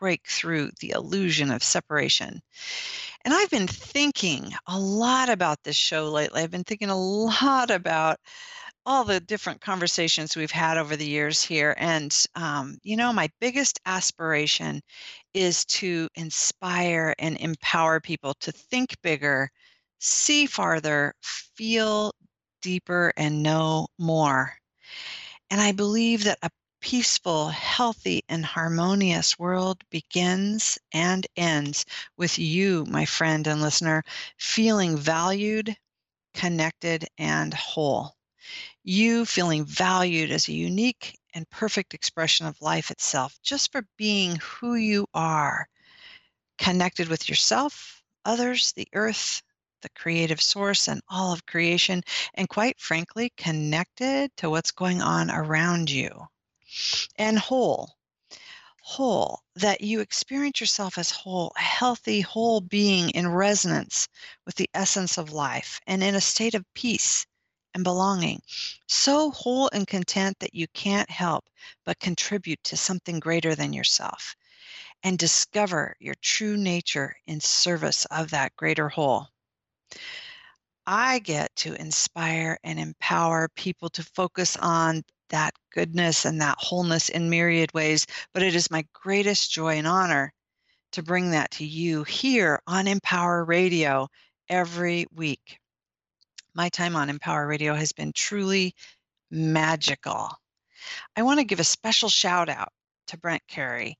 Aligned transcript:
break 0.00 0.26
through 0.26 0.70
the 0.80 0.90
illusion 0.90 1.52
of 1.52 1.62
separation. 1.62 2.40
And 3.24 3.34
I've 3.34 3.50
been 3.50 3.68
thinking 3.68 4.52
a 4.66 4.78
lot 4.78 5.28
about 5.28 5.62
this 5.62 5.76
show 5.76 6.10
lately. 6.10 6.42
I've 6.42 6.50
been 6.50 6.64
thinking 6.64 6.90
a 6.90 6.98
lot 6.98 7.70
about 7.70 8.18
all 8.86 9.04
the 9.04 9.20
different 9.20 9.60
conversations 9.60 10.34
we've 10.34 10.50
had 10.50 10.78
over 10.78 10.96
the 10.96 11.06
years 11.06 11.42
here. 11.42 11.74
And, 11.76 12.16
um, 12.34 12.78
you 12.82 12.96
know, 12.96 13.12
my 13.12 13.28
biggest 13.40 13.78
aspiration 13.84 14.80
is 15.34 15.64
to 15.66 16.08
inspire 16.14 17.14
and 17.18 17.36
empower 17.36 18.00
people 18.00 18.34
to 18.40 18.50
think 18.50 18.96
bigger, 19.02 19.50
see 19.98 20.46
farther, 20.46 21.12
feel 21.22 22.12
deeper, 22.62 23.12
and 23.16 23.42
know 23.42 23.86
more. 23.98 24.52
And 25.50 25.60
I 25.60 25.72
believe 25.72 26.24
that 26.24 26.38
a 26.42 26.50
peaceful, 26.80 27.48
healthy, 27.48 28.24
and 28.28 28.44
harmonious 28.44 29.38
world 29.38 29.84
begins 29.90 30.78
and 30.92 31.26
ends 31.36 31.84
with 32.16 32.38
you, 32.38 32.86
my 32.86 33.04
friend 33.04 33.46
and 33.46 33.60
listener, 33.60 34.02
feeling 34.38 34.96
valued, 34.96 35.76
connected, 36.32 37.06
and 37.18 37.52
whole. 37.52 38.16
You 38.82 39.26
feeling 39.26 39.64
valued 39.64 40.30
as 40.30 40.48
a 40.48 40.54
unique 40.54 41.18
and 41.34 41.48
perfect 41.50 41.92
expression 41.92 42.46
of 42.46 42.60
life 42.62 42.90
itself, 42.90 43.38
just 43.42 43.70
for 43.70 43.86
being 43.98 44.36
who 44.36 44.74
you 44.74 45.06
are, 45.12 45.68
connected 46.56 47.08
with 47.08 47.28
yourself, 47.28 48.02
others, 48.24 48.72
the 48.72 48.88
earth, 48.94 49.42
the 49.82 49.90
creative 49.90 50.40
source, 50.40 50.88
and 50.88 51.02
all 51.08 51.32
of 51.32 51.46
creation, 51.46 52.02
and 52.34 52.48
quite 52.48 52.80
frankly, 52.80 53.32
connected 53.36 54.34
to 54.38 54.48
what's 54.48 54.70
going 54.70 55.02
on 55.02 55.30
around 55.30 55.90
you 55.90 56.26
and 57.16 57.38
whole. 57.38 57.96
Whole, 58.82 59.42
that 59.56 59.82
you 59.82 60.00
experience 60.00 60.60
yourself 60.60 60.98
as 60.98 61.10
whole, 61.10 61.52
a 61.56 61.60
healthy, 61.60 62.22
whole 62.22 62.60
being 62.60 63.10
in 63.10 63.28
resonance 63.28 64.08
with 64.46 64.54
the 64.56 64.70
essence 64.74 65.18
of 65.18 65.32
life 65.32 65.80
and 65.86 66.02
in 66.02 66.14
a 66.14 66.20
state 66.20 66.54
of 66.54 66.64
peace 66.74 67.26
and 67.74 67.84
belonging. 67.84 68.40
So 68.88 69.30
whole 69.30 69.70
and 69.72 69.86
content 69.86 70.38
that 70.40 70.54
you 70.54 70.66
can't 70.74 71.10
help 71.10 71.44
but 71.84 72.00
contribute 72.00 72.62
to 72.64 72.76
something 72.76 73.20
greater 73.20 73.54
than 73.54 73.72
yourself 73.72 74.34
and 75.02 75.18
discover 75.18 75.96
your 76.00 76.14
true 76.20 76.56
nature 76.56 77.16
in 77.26 77.40
service 77.40 78.04
of 78.06 78.30
that 78.30 78.56
greater 78.56 78.88
whole. 78.88 79.28
I 80.86 81.20
get 81.20 81.54
to 81.56 81.74
inspire 81.74 82.58
and 82.64 82.80
empower 82.80 83.48
people 83.54 83.88
to 83.90 84.02
focus 84.02 84.56
on 84.56 85.04
that 85.30 85.54
goodness 85.72 86.24
and 86.24 86.40
that 86.40 86.56
wholeness 86.58 87.08
in 87.08 87.30
myriad 87.30 87.72
ways. 87.72 88.06
But 88.32 88.42
it 88.42 88.54
is 88.54 88.70
my 88.70 88.84
greatest 88.92 89.50
joy 89.50 89.76
and 89.78 89.86
honor 89.86 90.32
to 90.92 91.02
bring 91.02 91.30
that 91.30 91.50
to 91.52 91.64
you 91.64 92.04
here 92.04 92.60
on 92.66 92.86
Empower 92.86 93.44
Radio 93.44 94.08
every 94.48 95.06
week. 95.14 95.58
My 96.54 96.68
time 96.68 96.96
on 96.96 97.08
Empower 97.08 97.46
Radio 97.46 97.74
has 97.74 97.92
been 97.92 98.12
truly 98.12 98.74
magical. 99.30 100.30
I 101.16 101.22
want 101.22 101.38
to 101.38 101.44
give 101.44 101.60
a 101.60 101.64
special 101.64 102.08
shout 102.08 102.48
out 102.48 102.72
to 103.06 103.18
Brent 103.18 103.46
Carey. 103.46 103.96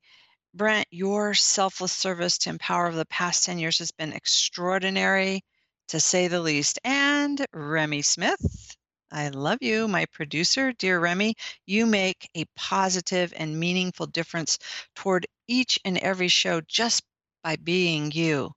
Brent, 0.53 0.89
your 0.91 1.33
selfless 1.35 1.93
service 1.93 2.39
to 2.39 2.51
Empower 2.51 2.89
over 2.89 2.97
the 2.97 3.07
past 3.07 3.45
10 3.45 3.59
years 3.59 3.79
has 3.79 3.93
been 3.93 4.13
extraordinary, 4.13 5.45
to 5.89 6.01
say 6.01 6.27
the 6.27 6.41
least. 6.41 6.81
And 6.83 7.45
Remy 7.53 8.03
Smith, 8.03 8.77
I 9.13 9.29
love 9.29 9.59
you, 9.63 9.87
my 9.87 10.07
producer, 10.07 10.73
dear 10.73 10.99
Remy. 10.99 11.37
You 11.65 11.87
make 11.87 12.29
a 12.35 12.45
positive 12.57 13.33
and 13.37 13.61
meaningful 13.61 14.07
difference 14.07 14.59
toward 14.97 15.29
each 15.47 15.79
and 15.85 15.97
every 15.99 16.27
show 16.27 16.61
just 16.63 17.05
by 17.45 17.55
being 17.57 18.11
you, 18.11 18.51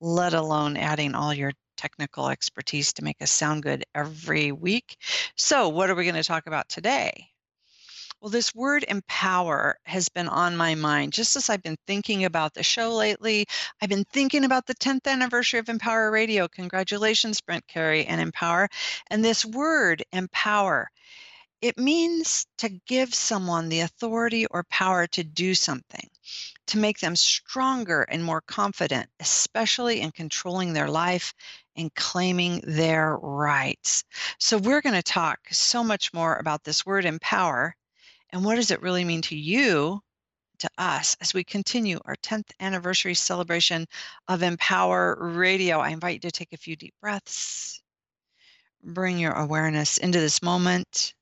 let 0.00 0.34
alone 0.34 0.76
adding 0.76 1.14
all 1.14 1.32
your 1.32 1.52
technical 1.76 2.28
expertise 2.28 2.92
to 2.94 3.04
make 3.04 3.22
us 3.22 3.30
sound 3.30 3.62
good 3.62 3.84
every 3.94 4.50
week. 4.50 4.96
So, 5.36 5.68
what 5.68 5.88
are 5.88 5.94
we 5.94 6.02
going 6.04 6.16
to 6.16 6.24
talk 6.24 6.48
about 6.48 6.68
today? 6.68 7.30
Well, 8.20 8.30
this 8.30 8.54
word 8.54 8.84
empower 8.88 9.78
has 9.84 10.08
been 10.08 10.28
on 10.28 10.56
my 10.56 10.74
mind 10.74 11.12
just 11.12 11.36
as 11.36 11.50
I've 11.50 11.62
been 11.62 11.76
thinking 11.86 12.24
about 12.24 12.54
the 12.54 12.62
show 12.62 12.94
lately. 12.94 13.46
I've 13.80 13.90
been 13.90 14.04
thinking 14.04 14.44
about 14.44 14.66
the 14.66 14.74
10th 14.74 15.06
anniversary 15.06 15.60
of 15.60 15.68
Empower 15.68 16.10
Radio. 16.10 16.48
Congratulations, 16.48 17.42
Brent 17.42 17.66
Carey 17.66 18.06
and 18.06 18.20
Empower. 18.20 18.68
And 19.10 19.22
this 19.22 19.44
word, 19.44 20.02
empower, 20.12 20.90
it 21.60 21.76
means 21.78 22.46
to 22.58 22.70
give 22.86 23.14
someone 23.14 23.68
the 23.68 23.80
authority 23.80 24.46
or 24.46 24.64
power 24.64 25.06
to 25.08 25.22
do 25.22 25.54
something, 25.54 26.08
to 26.68 26.78
make 26.78 27.00
them 27.00 27.16
stronger 27.16 28.02
and 28.04 28.24
more 28.24 28.40
confident, 28.40 29.10
especially 29.20 30.00
in 30.00 30.10
controlling 30.10 30.72
their 30.72 30.88
life 30.88 31.34
and 31.76 31.94
claiming 31.94 32.62
their 32.66 33.18
rights. 33.18 34.04
So, 34.38 34.56
we're 34.56 34.80
going 34.80 34.94
to 34.94 35.02
talk 35.02 35.40
so 35.50 35.84
much 35.84 36.14
more 36.14 36.36
about 36.36 36.64
this 36.64 36.86
word 36.86 37.04
empower 37.04 37.76
and 38.30 38.44
what 38.44 38.56
does 38.56 38.70
it 38.70 38.82
really 38.82 39.04
mean 39.04 39.22
to 39.22 39.36
you, 39.36 40.00
to 40.58 40.70
us, 40.78 41.16
as 41.20 41.34
we 41.34 41.44
continue 41.44 41.98
our 42.04 42.16
10th 42.16 42.50
anniversary 42.60 43.14
celebration 43.14 43.86
of 44.28 44.42
Empower 44.42 45.16
Radio? 45.18 45.78
I 45.78 45.90
invite 45.90 46.14
you 46.14 46.20
to 46.20 46.30
take 46.30 46.52
a 46.52 46.58
few 46.58 46.76
deep 46.76 46.94
breaths, 47.00 47.82
bring 48.82 49.18
your 49.18 49.32
awareness 49.32 49.98
into 49.98 50.20
this 50.20 50.42
moment, 50.42 51.14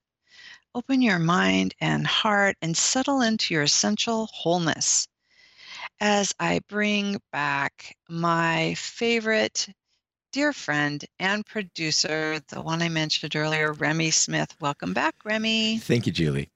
open 0.73 1.01
your 1.01 1.19
mind 1.19 1.73
and 1.81 2.05
heart, 2.07 2.55
and 2.61 2.75
settle 2.75 3.21
into 3.21 3.53
your 3.53 3.63
essential 3.63 4.27
wholeness 4.33 5.07
as 5.99 6.33
I 6.39 6.61
bring 6.67 7.21
back 7.31 7.95
my 8.09 8.73
favorite 8.75 9.67
dear 10.31 10.51
friend 10.51 11.03
and 11.19 11.45
producer, 11.45 12.39
the 12.49 12.61
one 12.61 12.81
I 12.81 12.89
mentioned 12.89 13.35
earlier, 13.35 13.71
Remy 13.71 14.11
Smith. 14.11 14.53
Welcome 14.59 14.93
back, 14.93 15.15
Remy. 15.23 15.79
Thank 15.79 16.05
you, 16.05 16.11
Julie. 16.11 16.49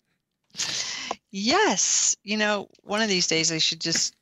Yes. 1.32 2.16
You 2.24 2.38
know, 2.38 2.68
one 2.84 3.02
of 3.02 3.10
these 3.10 3.28
days 3.28 3.52
I 3.52 3.60
should 3.60 3.82
just 3.82 4.16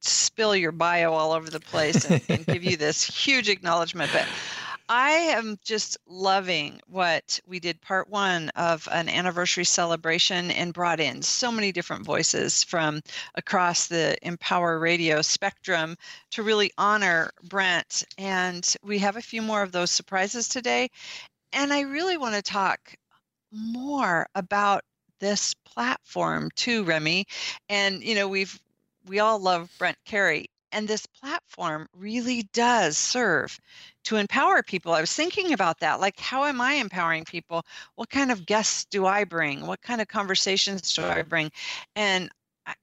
spill 0.00 0.56
your 0.56 0.72
bio 0.72 1.12
all 1.12 1.32
over 1.32 1.50
the 1.50 1.60
place 1.60 2.04
and, 2.04 2.22
and 2.28 2.46
give 2.46 2.64
you 2.64 2.76
this 2.76 3.04
huge 3.26 3.48
acknowledgement. 3.48 4.10
But 4.12 4.26
I 4.88 5.10
am 5.10 5.56
just 5.62 5.96
loving 6.08 6.80
what 6.88 7.38
we 7.46 7.60
did 7.60 7.80
part 7.80 8.10
one 8.10 8.48
of 8.56 8.88
an 8.90 9.08
anniversary 9.08 9.64
celebration 9.64 10.50
and 10.50 10.74
brought 10.74 10.98
in 10.98 11.22
so 11.22 11.52
many 11.52 11.70
different 11.70 12.04
voices 12.04 12.64
from 12.64 13.00
across 13.36 13.86
the 13.86 14.16
Empower 14.26 14.80
Radio 14.80 15.22
spectrum 15.22 15.96
to 16.32 16.42
really 16.42 16.72
honor 16.76 17.30
Brent. 17.44 18.02
And 18.18 18.68
we 18.82 18.98
have 18.98 19.16
a 19.16 19.22
few 19.22 19.42
more 19.42 19.62
of 19.62 19.70
those 19.70 19.92
surprises 19.92 20.48
today. 20.48 20.90
And 21.52 21.72
I 21.72 21.82
really 21.82 22.16
want 22.16 22.34
to 22.34 22.42
talk 22.42 22.96
more 23.52 24.26
about 24.34 24.82
this 25.20 25.54
platform 25.64 26.50
too, 26.56 26.84
Remy. 26.84 27.26
And 27.68 28.02
you 28.02 28.14
know, 28.14 28.28
we've 28.28 28.60
we 29.06 29.20
all 29.20 29.38
love 29.38 29.70
Brent 29.78 29.98
Carey, 30.04 30.50
and 30.72 30.86
this 30.86 31.06
platform 31.06 31.88
really 31.94 32.42
does 32.52 32.96
serve 32.98 33.58
to 34.04 34.16
empower 34.16 34.62
people. 34.62 34.92
I 34.92 35.00
was 35.00 35.12
thinking 35.12 35.52
about 35.52 35.80
that. 35.80 36.00
Like, 36.00 36.18
how 36.18 36.44
am 36.44 36.60
I 36.60 36.74
empowering 36.74 37.24
people? 37.24 37.64
What 37.94 38.10
kind 38.10 38.30
of 38.30 38.46
guests 38.46 38.84
do 38.86 39.06
I 39.06 39.24
bring? 39.24 39.66
What 39.66 39.82
kind 39.82 40.00
of 40.00 40.08
conversations 40.08 40.94
do 40.94 41.04
I 41.04 41.22
bring? 41.22 41.50
And 41.96 42.30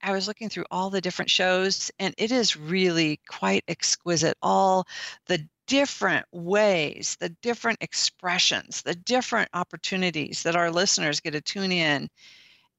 I 0.02 0.12
was 0.12 0.28
looking 0.28 0.48
through 0.48 0.66
all 0.70 0.90
the 0.90 1.00
different 1.00 1.30
shows, 1.30 1.90
and 1.98 2.14
it 2.18 2.32
is 2.32 2.56
really 2.56 3.20
quite 3.28 3.64
exquisite. 3.68 4.36
All 4.42 4.86
the 5.26 5.46
different 5.68 6.26
ways, 6.32 7.16
the 7.20 7.28
different 7.42 7.78
expressions, 7.80 8.82
the 8.82 8.94
different 8.94 9.48
opportunities 9.54 10.42
that 10.42 10.56
our 10.56 10.70
listeners 10.70 11.20
get 11.20 11.32
to 11.32 11.40
tune 11.40 11.70
in 11.70 12.08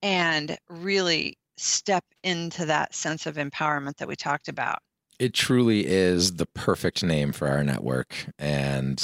and 0.01 0.57
really 0.69 1.37
step 1.55 2.03
into 2.23 2.65
that 2.65 2.93
sense 2.93 3.25
of 3.25 3.35
empowerment 3.35 3.95
that 3.97 4.07
we 4.07 4.15
talked 4.15 4.47
about. 4.47 4.79
It 5.19 5.33
truly 5.33 5.85
is 5.85 6.33
the 6.33 6.45
perfect 6.45 7.03
name 7.03 7.31
for 7.31 7.47
our 7.47 7.63
network. 7.63 8.13
And 8.37 9.01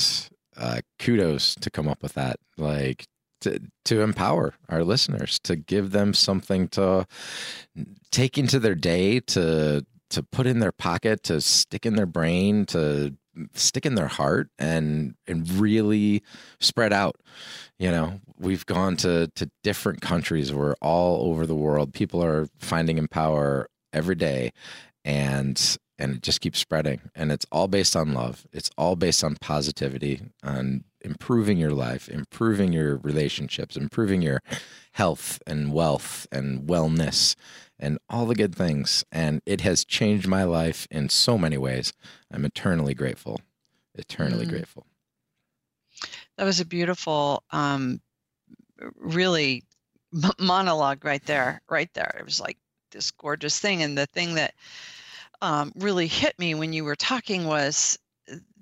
uh, 0.57 0.81
kudos 0.99 1.55
to 1.55 1.69
come 1.69 1.87
up 1.87 2.01
with 2.01 2.13
that. 2.13 2.37
Like, 2.57 3.05
to, 3.41 3.59
to 3.85 4.01
empower 4.01 4.55
our 4.69 4.83
listeners, 4.83 5.39
to 5.39 5.55
give 5.55 5.91
them 5.91 6.13
something 6.13 6.67
to 6.69 7.05
take 8.11 8.37
into 8.37 8.59
their 8.59 8.75
day, 8.75 9.19
to 9.19 9.85
to 10.11 10.23
put 10.23 10.47
in 10.47 10.59
their 10.59 10.71
pocket, 10.71 11.23
to 11.23 11.41
stick 11.41 11.85
in 11.85 11.95
their 11.95 12.05
brain, 12.05 12.65
to 12.67 13.15
stick 13.53 13.85
in 13.85 13.95
their 13.95 14.07
heart 14.07 14.49
and 14.57 15.15
and 15.27 15.49
really 15.51 16.23
spread 16.59 16.93
out. 16.93 17.17
You 17.79 17.91
know, 17.91 18.19
we've 18.37 18.65
gone 18.65 18.97
to 18.97 19.27
to 19.35 19.49
different 19.63 20.01
countries. 20.01 20.53
We're 20.53 20.75
all 20.81 21.29
over 21.29 21.45
the 21.45 21.55
world. 21.55 21.93
People 21.93 22.23
are 22.23 22.47
finding 22.59 22.97
empower 22.97 23.69
every 23.93 24.15
day, 24.15 24.51
and 25.03 25.77
and 25.97 26.15
it 26.15 26.21
just 26.21 26.41
keeps 26.41 26.59
spreading. 26.59 27.01
And 27.15 27.31
it's 27.31 27.45
all 27.51 27.67
based 27.67 27.95
on 27.95 28.13
love. 28.13 28.45
It's 28.51 28.69
all 28.77 28.95
based 28.95 29.23
on 29.23 29.35
positivity, 29.35 30.21
on 30.43 30.83
improving 31.05 31.57
your 31.57 31.71
life, 31.71 32.09
improving 32.09 32.73
your 32.73 32.97
relationships, 32.97 33.77
improving 33.77 34.21
your 34.21 34.41
health 34.93 35.39
and 35.45 35.71
wealth 35.71 36.27
and 36.31 36.67
wellness 36.67 37.35
and 37.79 37.99
all 38.09 38.25
the 38.25 38.35
good 38.35 38.55
things. 38.55 39.05
And 39.11 39.41
it 39.45 39.61
has 39.61 39.85
changed 39.85 40.27
my 40.27 40.43
life 40.43 40.87
in 40.89 41.09
so 41.09 41.37
many 41.37 41.57
ways. 41.57 41.93
I'm 42.31 42.43
eternally 42.43 42.93
grateful. 42.93 43.39
Eternally 43.93 44.45
mm. 44.45 44.49
grateful. 44.49 44.85
That 46.37 46.45
was 46.45 46.59
a 46.59 46.65
beautiful, 46.65 47.43
um, 47.51 48.01
really 48.95 49.63
monologue 50.39 51.05
right 51.05 51.23
there, 51.25 51.61
right 51.69 51.93
there. 51.93 52.15
It 52.19 52.25
was 52.25 52.41
like 52.41 52.57
this 52.91 53.11
gorgeous 53.11 53.59
thing. 53.59 53.83
And 53.83 53.97
the 53.97 54.07
thing 54.07 54.35
that 54.35 54.53
um, 55.41 55.71
really 55.75 56.07
hit 56.07 56.37
me 56.39 56.55
when 56.55 56.73
you 56.73 56.83
were 56.83 56.95
talking 56.95 57.45
was 57.45 57.99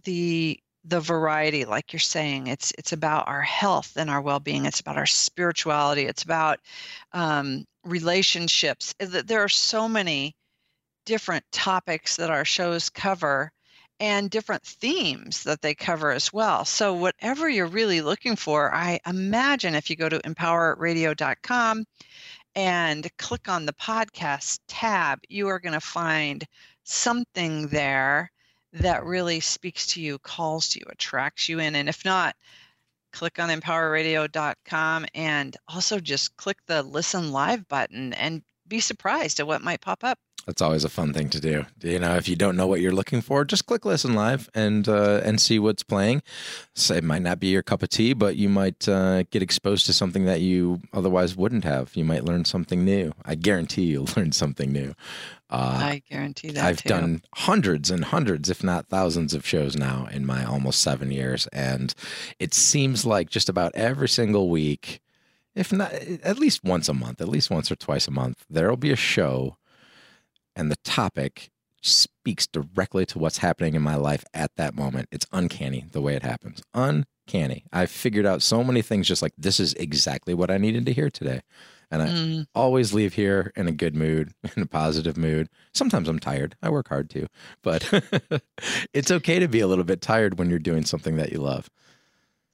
the 0.04 0.60
the 0.85 1.00
variety 1.00 1.65
like 1.65 1.94
you're 1.94 2.00
saying 2.00 2.47
it's 2.47 2.74
it's 2.77 2.91
about 2.91 3.27
our 3.27 3.41
health 3.41 3.94
and 3.95 4.09
our 4.09 4.21
well-being. 4.21 4.65
It's 4.65 4.80
about 4.81 4.97
our 4.97 5.06
spirituality. 5.06 6.03
It's 6.06 6.24
about 6.24 6.59
um, 7.13 7.65
relationships. 7.83 8.94
There 9.00 9.44
are 9.44 9.50
so 9.50 9.88
many 9.88 10.35
different 11.06 11.45
topics 11.51 12.18
that 12.18 12.30
our 12.30 12.45
shows 12.45 12.89
cover 12.89 13.51
and 14.00 14.30
different 14.30 14.63
themes 14.63 15.44
that 15.44 15.62
they 15.62 15.75
cover 15.75 16.12
as 16.12 16.33
well. 16.33 16.65
So 16.65 16.94
whatever 16.94 17.47
you're 17.47 17.68
really 17.68 18.01
looking 18.01 18.36
for 18.36 18.74
i 18.74 19.00
imagine 19.07 19.75
if 19.75 19.89
you 19.89 19.95
go 19.95 20.09
to 20.09 20.19
empowerradio.com 20.19 21.86
and 22.56 23.18
click 23.18 23.50
on 23.50 23.65
the 23.65 23.74
podcast 23.74 24.59
tab 24.68 25.19
you 25.29 25.47
are 25.47 25.59
going 25.59 25.74
to 25.74 25.79
find 25.79 26.45
something 26.83 27.68
there 27.68 28.31
that 28.74 29.06
really 29.06 29.40
speaks 29.40 29.88
to 29.88 30.02
you, 30.02 30.18
calls 30.20 30.70
to 30.70 30.80
you, 30.80 30.86
attracts 30.90 31.48
you 31.48 31.60
in. 31.60 31.75
And 31.75 31.88
if 31.88 32.04
not, 32.04 32.36
click 33.12 33.40
on 33.40 33.50
empowerradio.com 33.50 35.06
and 35.14 35.56
also 35.68 36.00
just 36.00 36.36
click 36.36 36.58
the 36.66 36.84
listen 36.84 37.31
live 37.31 37.68
button 37.68 38.14
and 38.14 38.42
be 38.68 38.80
surprised 38.80 39.40
at 39.40 39.48
what 39.48 39.62
might 39.62 39.81
pop 39.81 40.04
up. 40.04 40.18
That's 40.46 40.62
always 40.62 40.84
a 40.84 40.90
fun 40.90 41.14
thing 41.14 41.30
to 41.30 41.40
do. 41.40 41.66
You 41.81 42.00
know, 42.00 42.16
if 42.16 42.28
you 42.28 42.36
don't 42.36 42.58
know 42.58 42.68
what 42.68 42.81
you're 42.81 42.92
looking 42.92 43.22
for, 43.22 43.46
just 43.46 43.66
click 43.66 43.86
listen 43.86 44.14
live 44.14 44.50
and 44.54 44.90
uh, 44.90 45.22
and 45.24 45.40
see 45.40 45.58
what's 45.58 45.84
playing. 45.84 46.22
So 46.75 46.96
it 46.96 47.04
might 47.04 47.22
not 47.22 47.40
be 47.40 47.48
your 47.48 47.64
cup 47.64 47.81
of 47.81 47.90
tea, 47.90 48.12
but 48.12 48.36
you 48.36 48.50
might 48.50 48.90
uh, 48.90 49.24
get 49.31 49.42
exposed 49.42 49.86
to 49.86 49.94
something 49.94 50.25
that 50.25 50.42
you 50.42 50.81
otherwise 50.92 51.38
wouldn't 51.38 51.64
have. 51.64 51.96
You 51.96 52.04
might 52.04 52.25
learn 52.25 52.44
something 52.44 52.84
new. 52.84 53.14
I 53.24 53.36
guarantee 53.36 53.84
you'll 53.84 54.10
learn 54.18 54.34
something 54.34 54.74
new. 54.74 54.94
Uh, 55.53 55.79
I 55.81 56.01
guarantee 56.09 56.51
that. 56.51 56.65
I've 56.65 56.81
too. 56.81 56.89
done 56.89 57.21
hundreds 57.35 57.91
and 57.91 58.05
hundreds, 58.05 58.50
if 58.50 58.63
not 58.63 58.88
thousands, 58.88 59.33
of 59.33 59.45
shows 59.45 59.75
now 59.75 60.07
in 60.11 60.25
my 60.25 60.44
almost 60.44 60.81
seven 60.81 61.11
years, 61.11 61.47
and 61.53 61.94
it 62.39 62.53
seems 62.53 63.05
like 63.05 63.29
just 63.29 63.50
about 63.50 63.73
every 63.75 64.09
single 64.09 64.50
week, 64.50 65.00
if 65.53 65.71
not 65.71 65.94
at 65.94 66.39
least 66.39 66.63
once 66.63 66.89
a 66.89 66.94
month, 66.94 67.21
at 67.21 67.29
least 67.29 67.51
once 67.51 67.71
or 67.71 67.75
twice 67.75 68.07
a 68.07 68.11
month, 68.11 68.45
there 68.50 68.67
will 68.69 68.77
be 68.77 68.91
a 68.91 68.95
show 68.95 69.57
and 70.55 70.71
the 70.71 70.77
topic 70.83 71.50
speaks 71.81 72.47
directly 72.47 73.05
to 73.05 73.19
what's 73.19 73.39
happening 73.39 73.75
in 73.75 73.81
my 73.81 73.95
life 73.95 74.23
at 74.33 74.55
that 74.55 74.75
moment. 74.75 75.09
It's 75.11 75.25
uncanny 75.31 75.85
the 75.91 76.01
way 76.01 76.15
it 76.15 76.23
happens. 76.23 76.61
Uncanny. 77.28 77.66
I 77.72 77.86
figured 77.86 78.25
out 78.25 78.42
so 78.42 78.64
many 78.64 78.81
things 78.81 79.08
just 79.08 79.22
like 79.22 79.34
this 79.38 79.60
is 79.60 79.74
exactly 79.75 80.34
what 80.34 80.52
I 80.52 80.58
needed 80.58 80.86
to 80.86 80.94
hear 80.94 81.10
today. 81.10 81.42
And 81.92 82.02
I 82.02 82.08
mm. 82.08 82.48
always 82.56 82.94
leave 82.94 83.14
here 83.14 83.52
in 83.56 83.68
a 83.68 83.72
good 83.72 83.96
mood, 83.96 84.34
in 84.56 84.64
a 84.64 84.68
positive 84.68 85.18
mood. 85.18 85.50
Sometimes 85.74 86.10
I'm 86.10 86.20
tired. 86.20 86.56
I 86.62 86.70
work 86.70 86.90
hard 86.90 87.10
too, 87.10 87.28
but 87.62 87.90
it's 88.94 89.12
okay 89.12 89.40
to 89.40 89.48
be 89.48 89.60
a 89.60 89.68
little 89.68 89.84
bit 89.84 90.02
tired 90.02 90.40
when 90.40 90.50
you're 90.50 90.60
doing 90.60 90.86
something 90.86 91.18
that 91.18 91.31
you 91.31 91.40
love. 91.40 91.70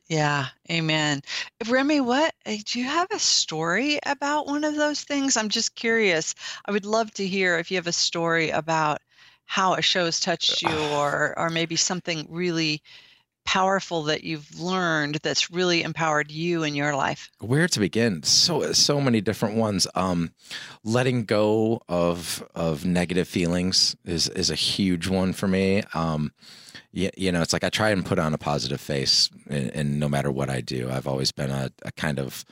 Yeah, 0.07 0.48
amen. 0.71 1.21
Remy, 1.68 2.01
what 2.01 2.33
uh, 2.45 2.56
do 2.66 2.80
you 2.80 2.86
have 2.86 3.07
a 3.12 3.19
story 3.19 4.00
about 4.07 4.48
one 4.48 4.63
of 4.63 4.75
those 4.75 5.04
things? 5.04 5.38
I'm 5.38 5.50
just 5.50 5.75
curious. 5.75 6.33
I 6.66 6.71
would 6.71 6.86
love 6.86 7.12
to 7.13 7.27
hear 7.27 7.60
if 7.60 7.69
you 7.69 7.77
have 7.77 7.86
a 7.86 7.92
story 7.92 8.50
about 8.50 9.01
how 9.45 9.75
a 9.75 9.81
show 9.83 10.06
has 10.06 10.19
touched 10.19 10.63
you 10.63 10.69
or 10.94 11.38
or 11.38 11.50
maybe 11.50 11.75
something 11.75 12.25
really 12.30 12.81
powerful 13.49 14.03
that 14.03 14.23
you've 14.23 14.59
learned 14.59 15.15
that's 15.23 15.49
really 15.49 15.81
empowered 15.81 16.29
you 16.29 16.61
in 16.63 16.75
your 16.75 16.95
life. 16.95 17.31
Where 17.39 17.67
to 17.67 17.79
begin? 17.79 18.21
So 18.21 18.73
so 18.73 19.01
many 19.01 19.21
different 19.21 19.55
ones. 19.55 19.87
Um 19.95 20.31
letting 20.83 21.25
go 21.25 21.81
of 21.89 22.43
of 22.53 22.85
negative 22.85 23.27
feelings 23.27 23.95
is 24.05 24.29
is 24.29 24.51
a 24.51 24.55
huge 24.55 25.07
one 25.07 25.33
for 25.33 25.47
me. 25.47 25.81
Um 25.95 26.31
you, 26.91 27.09
you 27.17 27.31
know, 27.31 27.41
it's 27.41 27.53
like 27.53 27.63
I 27.63 27.69
try 27.69 27.89
and 27.89 28.05
put 28.05 28.19
on 28.19 28.33
a 28.33 28.37
positive 28.37 28.81
face, 28.81 29.29
and, 29.47 29.99
no 29.99 30.09
matter 30.09 30.31
what 30.31 30.49
I 30.49 30.61
do, 30.61 30.89
I've 30.89 31.07
always 31.07 31.31
been 31.31 31.51
a, 31.51 31.71
a 31.83 31.91
kind 31.91 32.19
of 32.19 32.45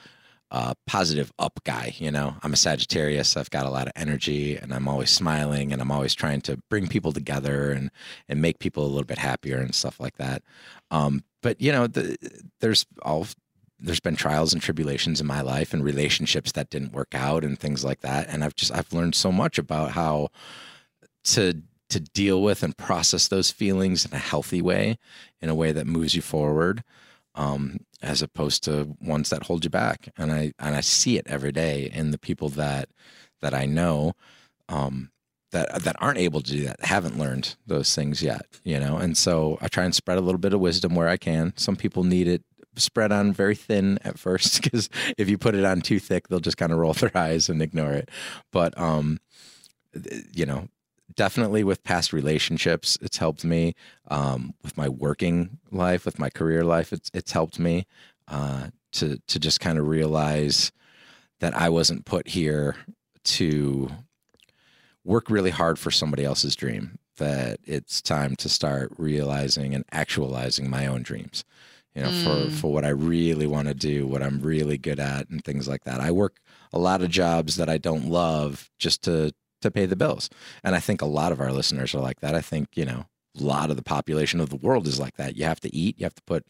uh, 0.51 0.73
positive 0.85 1.31
up 1.39 1.59
guy. 1.65 1.94
You 1.97 2.11
know, 2.11 2.35
I'm 2.41 2.53
a 2.53 2.57
Sagittarius. 2.57 3.35
I've 3.35 3.49
got 3.49 3.65
a 3.65 3.69
lot 3.69 3.88
of 3.88 3.94
energy, 3.95 4.55
and 4.55 4.73
I'm 4.73 4.88
always 4.88 5.09
smiling, 5.09 5.73
and 5.73 5.81
I'm 5.81 5.91
always 5.91 6.13
trying 6.15 6.41
to 6.41 6.57
bring 6.69 6.88
people 6.88 7.11
together 7.11 7.71
and 7.71 7.91
and 8.29 8.41
make 8.41 8.59
people 8.59 8.85
a 8.85 8.88
little 8.88 9.03
bit 9.03 9.17
happier 9.17 9.57
and 9.57 9.75
stuff 9.75 9.99
like 9.99 10.17
that. 10.17 10.44
Um, 10.91 11.23
but 11.41 11.61
you 11.61 11.71
know, 11.71 11.88
the, 11.88 12.17
there's 12.61 12.85
all 13.01 13.27
there's 13.79 13.99
been 13.99 14.15
trials 14.15 14.53
and 14.53 14.61
tribulations 14.61 15.21
in 15.21 15.27
my 15.27 15.41
life 15.41 15.73
and 15.73 15.83
relationships 15.83 16.53
that 16.53 16.69
didn't 16.69 16.94
work 16.94 17.13
out 17.13 17.44
and 17.44 17.59
things 17.59 17.83
like 17.83 18.01
that, 18.01 18.27
and 18.29 18.44
I've 18.44 18.55
just 18.55 18.71
I've 18.71 18.94
learned 18.94 19.15
so 19.15 19.31
much 19.31 19.57
about 19.57 19.91
how 19.91 20.29
to 21.25 21.61
to 21.89 21.99
deal 21.99 22.41
with 22.41 22.63
and 22.63 22.75
process 22.77 23.27
those 23.27 23.51
feelings 23.51 24.05
in 24.05 24.13
a 24.13 24.17
healthy 24.17 24.61
way, 24.61 24.97
in 25.41 25.49
a 25.49 25.55
way 25.55 25.71
that 25.71 25.88
moves 25.88 26.15
you 26.15 26.21
forward, 26.21 26.83
um, 27.35 27.79
as 28.01 28.21
opposed 28.21 28.63
to 28.63 28.95
ones 29.01 29.29
that 29.29 29.44
hold 29.44 29.63
you 29.63 29.69
back. 29.69 30.09
And 30.17 30.31
I 30.31 30.53
and 30.59 30.75
I 30.75 30.81
see 30.81 31.17
it 31.17 31.27
every 31.27 31.51
day 31.51 31.89
in 31.91 32.11
the 32.11 32.19
people 32.19 32.49
that 32.49 32.89
that 33.41 33.53
I 33.53 33.65
know 33.65 34.13
um, 34.69 35.11
that 35.51 35.83
that 35.83 35.95
aren't 35.99 36.19
able 36.19 36.41
to 36.41 36.51
do 36.51 36.63
that, 36.65 36.83
haven't 36.85 37.17
learned 37.17 37.55
those 37.65 37.94
things 37.95 38.21
yet, 38.21 38.45
you 38.63 38.79
know. 38.79 38.97
And 38.97 39.17
so 39.17 39.57
I 39.61 39.67
try 39.67 39.83
and 39.85 39.95
spread 39.95 40.17
a 40.17 40.21
little 40.21 40.39
bit 40.39 40.53
of 40.53 40.59
wisdom 40.59 40.95
where 40.95 41.07
I 41.07 41.17
can. 41.17 41.53
Some 41.55 41.75
people 41.75 42.03
need 42.03 42.27
it 42.27 42.44
spread 42.75 43.11
on 43.11 43.33
very 43.33 43.55
thin 43.55 43.97
at 44.03 44.19
first 44.19 44.61
because 44.63 44.89
if 45.18 45.30
you 45.30 45.37
put 45.37 45.56
it 45.56 45.66
on 45.66 45.81
too 45.81 45.99
thick, 45.99 46.27
they'll 46.27 46.39
just 46.39 46.57
kind 46.57 46.71
of 46.71 46.77
roll 46.77 46.94
their 46.94 47.11
eyes 47.16 47.49
and 47.49 47.61
ignore 47.61 47.94
it. 47.94 48.09
But 48.51 48.77
um, 48.77 49.19
you 50.33 50.45
know, 50.45 50.68
definitely 51.16 51.64
with 51.64 51.83
past 51.83 52.14
relationships, 52.14 52.97
it's 53.02 53.18
helped 53.18 53.44
me. 53.44 53.76
Um, 54.09 54.54
with 54.64 54.78
my 54.78 54.90
working 54.90 55.59
life, 55.71 56.06
with 56.06 56.19
my 56.19 56.30
career 56.30 56.64
life, 56.64 56.94
it's 56.94 57.09
it's 57.14 57.31
helped 57.31 57.59
me 57.59 57.85
uh, 58.28 58.68
to 58.94 59.18
to 59.28 59.40
just 59.40 59.59
kind 59.59 59.78
of 59.78 59.87
realize 59.87 60.71
that 61.40 61.54
I 61.54 61.69
wasn't 61.69 62.06
put 62.06 62.28
here 62.30 62.76
to 63.23 63.90
work 65.04 65.30
really 65.30 65.52
hard 65.52 65.78
for 65.80 65.92
somebody 65.92 66.23
else's 66.23 66.56
dream. 66.56 66.99
That 67.18 67.59
it's 67.64 68.02
time 68.02 68.35
to 68.37 68.49
start 68.49 68.92
realizing 68.97 69.73
and 69.73 69.83
actualizing 69.92 70.69
my 70.69 70.85
own 70.85 71.02
dreams. 71.02 71.44
You 71.95 72.04
know, 72.04 72.09
mm. 72.09 72.23
for 72.23 72.52
for 72.56 72.73
what 72.73 72.85
I 72.85 72.90
really 72.90 73.47
want 73.47 73.68
to 73.68 73.73
do, 73.73 74.06
what 74.06 74.21
I'm 74.21 74.40
really 74.40 74.78
good 74.78 74.99
at, 74.99 75.30
and 75.30 75.44
things 75.44 75.68
like 75.68 75.83
that. 75.85 75.99
I 75.99 76.11
work 76.11 76.40
a 76.71 76.80
lot 76.80 77.02
of 77.02 77.09
jobs 77.09 77.56
that 77.56 77.69
I 77.69 77.78
don't 77.78 78.09
love 78.09 78.69
just 78.78 79.04
to 79.04 79.33
to 79.68 79.71
pay 79.80 79.86
the 79.86 79.95
bills. 79.95 80.30
And 80.64 80.76
I 80.76 80.80
think 80.80 81.02
a 81.02 81.06
lot 81.06 81.31
of 81.31 81.40
our 81.40 81.52
listeners 81.52 81.94
are 81.94 82.02
like 82.02 82.19
that. 82.21 82.36
I 82.36 82.42
think, 82.42 82.69
you 82.76 82.86
know, 82.86 83.06
a 83.40 83.44
lot 83.44 83.69
of 83.69 83.76
the 83.76 83.83
population 83.83 84.40
of 84.40 84.50
the 84.50 84.56
world 84.56 84.88
is 84.88 85.00
like 85.00 85.16
that. 85.18 85.36
You 85.38 85.44
have 85.45 85.59
to 85.59 85.76
eat, 85.76 86.00
you 86.00 86.06
have 86.06 86.16
to 86.16 86.24
put 86.24 86.45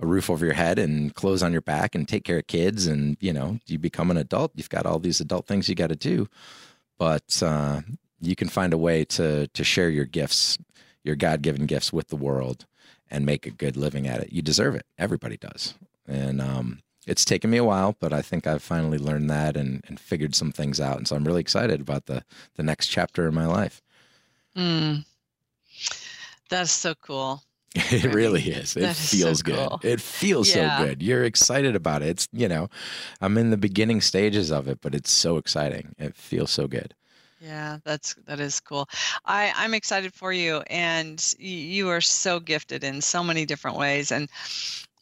a 0.00 0.06
roof 0.06 0.30
over 0.30 0.44
your 0.44 0.54
head 0.54 0.78
and 0.78 1.14
clothes 1.14 1.42
on 1.42 1.52
your 1.52 1.60
back 1.60 1.94
and 1.94 2.08
take 2.08 2.24
care 2.24 2.38
of 2.38 2.46
kids. 2.46 2.86
And, 2.86 3.16
you 3.20 3.32
know, 3.32 3.58
you 3.66 3.78
become 3.78 4.10
an 4.10 4.16
adult, 4.16 4.52
you've 4.54 4.70
got 4.70 4.86
all 4.86 4.98
these 4.98 5.20
adult 5.20 5.46
things 5.46 5.68
you 5.68 5.74
got 5.74 5.88
to 5.88 5.96
do. 5.96 6.28
But 6.98 7.42
uh, 7.42 7.82
you 8.20 8.34
can 8.36 8.48
find 8.48 8.72
a 8.72 8.78
way 8.78 9.04
to, 9.06 9.48
to 9.48 9.64
share 9.64 9.90
your 9.90 10.06
gifts, 10.06 10.58
your 11.04 11.16
God 11.16 11.42
given 11.42 11.66
gifts 11.66 11.92
with 11.92 12.08
the 12.08 12.16
world 12.16 12.66
and 13.10 13.26
make 13.26 13.46
a 13.46 13.50
good 13.50 13.76
living 13.76 14.06
at 14.06 14.20
it. 14.20 14.32
You 14.32 14.40
deserve 14.40 14.74
it. 14.74 14.86
Everybody 14.96 15.36
does. 15.36 15.74
And, 16.06 16.40
um, 16.40 16.80
it's 17.06 17.24
taken 17.24 17.50
me 17.50 17.58
a 17.58 17.64
while, 17.64 17.96
but 17.98 18.12
I 18.12 18.22
think 18.22 18.46
I've 18.46 18.62
finally 18.62 18.98
learned 18.98 19.28
that 19.30 19.56
and, 19.56 19.82
and 19.88 19.98
figured 19.98 20.34
some 20.34 20.52
things 20.52 20.80
out. 20.80 20.98
And 20.98 21.08
so 21.08 21.16
I'm 21.16 21.24
really 21.24 21.40
excited 21.40 21.80
about 21.80 22.06
the, 22.06 22.24
the 22.56 22.62
next 22.62 22.88
chapter 22.88 23.26
in 23.26 23.34
my 23.34 23.46
life. 23.46 23.82
Mm. 24.56 25.04
That's 26.48 26.70
so 26.70 26.94
cool. 26.94 27.42
It 27.74 28.14
really 28.14 28.42
is. 28.42 28.76
It 28.76 28.94
feels 28.94 29.38
so 29.38 29.44
good. 29.44 29.68
Cool. 29.68 29.80
It 29.82 30.00
feels 30.00 30.54
yeah. 30.54 30.78
so 30.78 30.86
good. 30.86 31.02
You're 31.02 31.24
excited 31.24 31.74
about 31.74 32.02
it. 32.02 32.08
It's, 32.08 32.28
you 32.30 32.46
know, 32.46 32.68
I'm 33.22 33.38
in 33.38 33.48
the 33.48 33.56
beginning 33.56 34.02
stages 34.02 34.52
of 34.52 34.68
it, 34.68 34.80
but 34.82 34.94
it's 34.94 35.10
so 35.10 35.38
exciting. 35.38 35.94
It 35.98 36.14
feels 36.14 36.50
so 36.50 36.66
good. 36.66 36.94
Yeah, 37.42 37.78
that's 37.84 38.14
that 38.26 38.38
is 38.38 38.60
cool. 38.60 38.88
I 39.24 39.52
I'm 39.56 39.74
excited 39.74 40.14
for 40.14 40.32
you, 40.32 40.62
and 40.68 41.20
you 41.38 41.88
are 41.88 42.00
so 42.00 42.38
gifted 42.38 42.84
in 42.84 43.00
so 43.00 43.24
many 43.24 43.44
different 43.46 43.76
ways. 43.78 44.12
And 44.12 44.28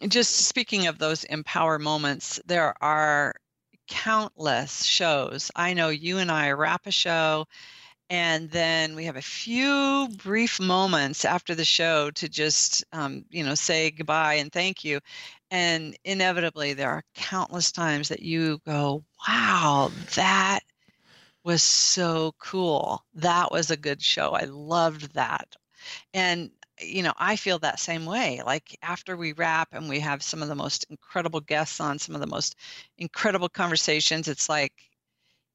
just 0.09 0.33
speaking 0.47 0.87
of 0.87 0.99
those 0.99 1.25
empower 1.25 1.79
moments, 1.79 2.41
there 2.47 2.75
are 2.83 3.35
countless 3.89 4.85
shows. 4.85 5.51
I 5.57 5.75
know 5.75 5.91
you 5.91 6.19
and 6.19 6.31
I 6.33 6.53
wrap 6.53 6.87
a 6.87 6.91
show, 6.93 7.47
and 8.11 8.51
then 8.51 8.97
we 8.97 9.05
have 9.07 9.17
a 9.17 9.23
few 9.23 10.09
brief 10.19 10.61
moments 10.61 11.25
after 11.25 11.55
the 11.55 11.65
show 11.65 12.11
to 12.13 12.29
just 12.29 12.85
um, 12.93 13.25
you 13.31 13.45
know 13.45 13.55
say 13.57 13.91
goodbye 13.93 14.35
and 14.35 14.53
thank 14.53 14.85
you 14.85 15.01
and 15.51 15.97
inevitably 16.05 16.75
there 16.75 16.91
are 16.91 17.05
countless 17.15 17.73
times 17.73 18.09
that 18.11 18.23
you 18.23 18.61
go 18.67 19.05
wow 19.29 19.91
that 20.17 20.61
was 21.45 21.63
so 21.63 22.35
cool. 22.39 23.05
That 23.15 23.51
was 23.53 23.71
a 23.71 23.77
good 23.77 24.03
show. 24.03 24.31
I 24.33 24.45
loved 24.45 25.15
that. 25.15 25.57
And 26.15 26.51
you 26.83 27.03
know 27.03 27.13
i 27.19 27.37
feel 27.37 27.59
that 27.59 27.79
same 27.81 28.07
way. 28.07 28.43
Like 28.45 28.77
after 28.83 29.17
we 29.17 29.33
wrap 29.35 29.69
and 29.73 29.89
we 29.89 30.01
have 30.01 30.23
some 30.23 30.43
of 30.43 30.49
the 30.49 30.55
most 30.55 30.87
incredible 30.91 31.41
guests 31.41 31.81
on 31.81 31.99
some 31.99 32.15
of 32.15 32.21
the 32.21 32.27
most 32.27 32.57
incredible 32.99 33.49
conversations 33.51 34.29
it's 34.29 34.49
like 34.49 34.73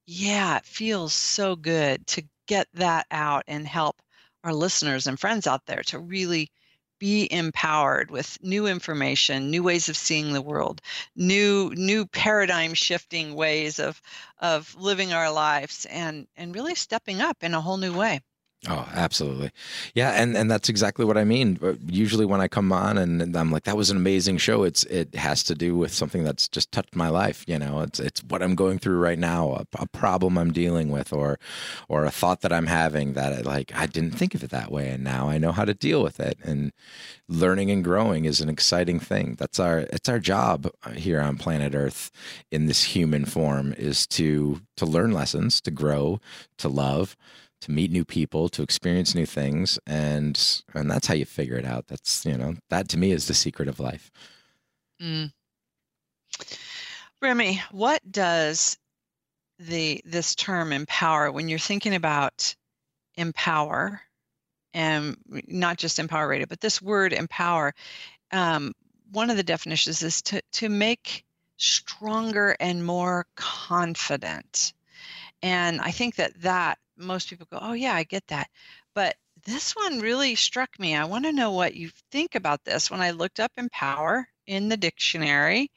yeah 0.08 0.58
it 0.58 0.65
feels 0.65 1.13
so 1.13 1.56
good 1.56 2.06
to 2.08 2.24
get 2.48 2.68
that 2.74 3.08
out 3.12 3.44
and 3.48 3.68
help 3.68 4.01
our 4.44 4.54
listeners 4.54 5.08
and 5.08 5.20
friends 5.20 5.48
out 5.48 5.65
there 5.65 5.82
to 5.84 6.00
really 6.00 6.51
be 7.00 7.28
empowered 7.32 8.10
with 8.10 8.38
new 8.42 8.68
information 8.68 9.52
new 9.52 9.64
ways 9.64 9.90
of 9.90 9.98
seeing 9.98 10.32
the 10.34 10.42
world 10.42 10.82
new 11.16 11.72
new 11.75 12.06
paradigm 12.06 12.74
shifting 12.74 13.36
ways 13.36 13.80
of 13.80 14.02
of 14.40 14.74
living 14.75 15.14
our 15.14 15.32
lives 15.32 15.86
and 15.90 16.28
and 16.38 16.56
really 16.56 16.75
stepping 16.75 17.22
up 17.22 17.44
in 17.44 17.54
a 17.54 17.62
whole 17.62 17.78
new 17.78 17.94
way 17.98 18.22
Oh, 18.68 18.90
absolutely. 18.96 19.52
Yeah, 19.94 20.12
and 20.12 20.36
and 20.36 20.50
that's 20.50 20.70
exactly 20.70 21.06
what 21.06 21.18
I 21.20 21.24
mean. 21.24 21.60
Uh, 21.62 21.74
usually 21.86 22.26
when 22.26 22.42
I 22.42 22.48
come 22.48 22.72
on 22.72 22.98
and, 22.98 23.36
I'm 23.36 23.52
like 23.52 23.64
that 23.66 23.78
was 23.78 23.92
an 23.92 23.98
amazing 23.98 24.38
show, 24.38 24.64
it's 24.64 24.84
it 24.86 25.14
has 25.14 25.44
to 25.44 25.56
do 25.56 25.78
with 25.78 25.94
something 25.94 26.24
that's 26.24 26.48
just 26.48 26.72
touched 26.72 26.96
my 26.96 27.10
life, 27.10 27.44
you 27.48 27.60
know. 27.60 27.82
It's 27.82 28.00
it's 28.00 28.24
what 28.24 28.42
I'm 28.42 28.56
going 28.56 28.80
through 28.80 28.98
right 28.98 29.20
now, 29.20 29.54
a, 29.54 29.66
a 29.78 29.88
problem 29.88 30.36
I'm 30.38 30.52
dealing 30.52 30.90
with 30.90 31.14
or 31.14 31.38
or 31.90 32.06
a 32.06 32.12
thought 32.12 32.42
that 32.42 32.52
I'm 32.52 32.66
having 32.66 33.14
that 33.14 33.34
I, 33.34 33.42
like 33.42 33.72
I 33.76 33.86
didn't 33.86 34.18
think 34.18 34.34
of 34.34 34.44
it 34.44 34.50
that 34.50 34.72
way 34.72 34.90
and 34.90 35.04
now 35.04 35.30
I 35.30 35.38
know 35.38 35.52
how 35.52 35.66
to 35.66 35.76
deal 35.76 36.02
with 36.02 36.20
it. 36.20 36.40
And 36.44 36.72
learning 37.28 37.70
and 37.70 37.84
growing 37.84 38.26
is 38.26 38.42
an 38.42 38.50
exciting 38.50 39.00
thing. 39.00 39.36
That's 39.38 39.60
our 39.60 39.80
it's 39.94 40.10
our 40.10 40.20
job 40.20 40.72
uh, 40.84 40.92
here 40.92 41.22
on 41.22 41.38
planet 41.38 41.76
Earth 41.76 42.10
in 42.52 42.66
this 42.66 42.84
human 42.84 43.26
form 43.26 43.74
is 43.78 44.08
to 44.08 44.62
to 44.78 44.88
learn 44.88 45.12
lessons, 45.12 45.62
to 45.62 45.72
grow, 45.72 46.20
to 46.58 46.68
love 46.68 47.16
to 47.66 47.72
meet 47.72 47.92
new 47.92 48.06
people, 48.06 48.48
to 48.50 48.62
experience 48.62 49.16
new 49.16 49.26
things, 49.26 49.80
and 49.88 50.64
and 50.76 50.90
that's 50.90 51.08
how 51.08 51.16
you 51.16 51.26
figure 51.26 51.58
it 51.58 51.66
out. 51.66 51.88
That's 51.88 52.24
you 52.26 52.38
know 52.38 52.56
that 52.70 52.88
to 52.90 52.98
me 52.98 53.12
is 53.12 53.28
the 53.28 53.34
secret 53.34 53.68
of 53.68 53.80
life. 53.80 54.12
Mm. 55.02 55.32
Remy, 57.22 57.62
what 57.72 58.02
does 58.12 58.78
the 59.58 60.00
this 60.06 60.36
term 60.36 60.72
empower 60.72 61.32
when 61.32 61.50
you're 61.50 61.58
thinking 61.58 61.96
about 61.96 62.56
empower 63.16 64.00
and 64.76 65.18
not 65.48 65.78
just 65.78 65.98
empower 65.98 66.28
radio, 66.28 66.46
but 66.48 66.62
this 66.62 66.82
word 66.82 67.14
empower? 67.14 67.74
Um, 68.32 68.74
one 69.12 69.32
of 69.32 69.38
the 69.38 69.44
definitions 69.44 70.04
is 70.04 70.22
to 70.24 70.42
to 70.54 70.70
make 70.70 71.26
stronger 71.58 72.56
and 72.60 72.86
more 72.86 73.26
confident. 73.36 74.74
And 75.42 75.82
I 75.82 75.90
think 75.90 76.16
that 76.16 76.40
that 76.42 76.78
most 76.98 77.30
people 77.30 77.48
go, 77.52 77.60
oh, 77.62 77.74
yeah, 77.74 77.94
I 77.94 78.04
get 78.04 78.25
that. 78.28 78.50
But 78.94 79.16
this 79.46 79.75
one 79.75 80.00
really 80.00 80.36
struck 80.36 80.80
me. 80.80 80.96
I 80.96 81.06
want 81.06 81.25
to 81.25 81.34
know 81.34 81.52
what 81.52 81.75
you 81.75 81.90
think 82.12 82.36
about 82.36 82.64
this. 82.64 82.90
When 82.90 83.02
I 83.02 83.12
looked 83.12 83.40
up 83.40 83.52
empower 83.58 84.28
in 84.48 84.70
the 84.70 84.78
dictionary, 84.78 85.72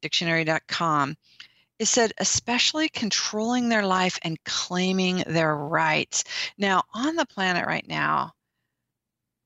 dictionary.com, 0.00 1.16
it 1.78 1.86
said, 1.86 2.12
especially 2.18 2.88
controlling 2.88 3.68
their 3.68 3.86
life 3.86 4.18
and 4.22 4.42
claiming 4.44 5.22
their 5.26 5.54
rights. 5.54 6.24
Now, 6.56 6.84
on 6.94 7.16
the 7.16 7.26
planet 7.26 7.66
right 7.66 7.86
now, 7.86 8.32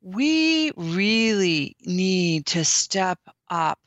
we 0.02 0.72
really 0.76 1.76
need 1.82 2.46
to 2.46 2.64
step 2.64 3.18
up 3.48 3.80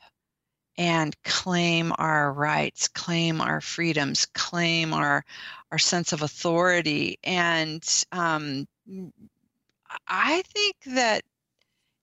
and 0.76 1.14
claim 1.22 1.92
our 1.98 2.32
rights, 2.32 2.88
claim 2.88 3.40
our 3.40 3.60
freedoms, 3.60 4.26
claim 4.26 4.92
our 4.92 5.24
our 5.70 5.78
sense 5.78 6.12
of 6.12 6.22
authority. 6.22 7.18
And 7.24 7.84
um, 8.12 8.66
I 10.06 10.42
think 10.42 10.76
that 10.86 11.22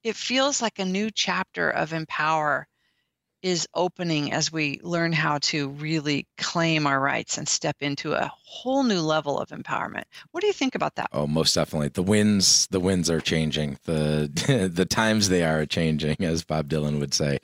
it 0.03 0.15
feels 0.15 0.61
like 0.61 0.79
a 0.79 0.85
new 0.85 1.09
chapter 1.11 1.69
of 1.69 1.93
empower 1.93 2.67
is 3.41 3.67
opening 3.73 4.31
as 4.31 4.51
we 4.51 4.79
learn 4.83 5.11
how 5.11 5.39
to 5.39 5.69
really 5.69 6.27
claim 6.37 6.85
our 6.85 6.99
rights 6.99 7.37
and 7.37 7.47
step 7.47 7.77
into 7.81 8.13
a 8.13 8.31
whole 8.43 8.83
new 8.83 8.99
level 8.99 9.39
of 9.39 9.49
empowerment. 9.49 10.03
What 10.31 10.41
do 10.41 10.47
you 10.47 10.53
think 10.53 10.75
about 10.75 10.95
that? 10.95 11.09
Oh, 11.11 11.27
most 11.27 11.55
definitely. 11.55 11.89
The 11.89 12.03
winds, 12.03 12.67
the 12.67 12.79
winds 12.79 13.09
are 13.09 13.21
changing. 13.21 13.77
The 13.85 14.69
the 14.73 14.85
times 14.85 15.29
they 15.29 15.43
are 15.43 15.65
changing, 15.65 16.17
as 16.19 16.43
Bob 16.43 16.69
Dylan 16.69 16.99
would 16.99 17.13
say. 17.13 17.39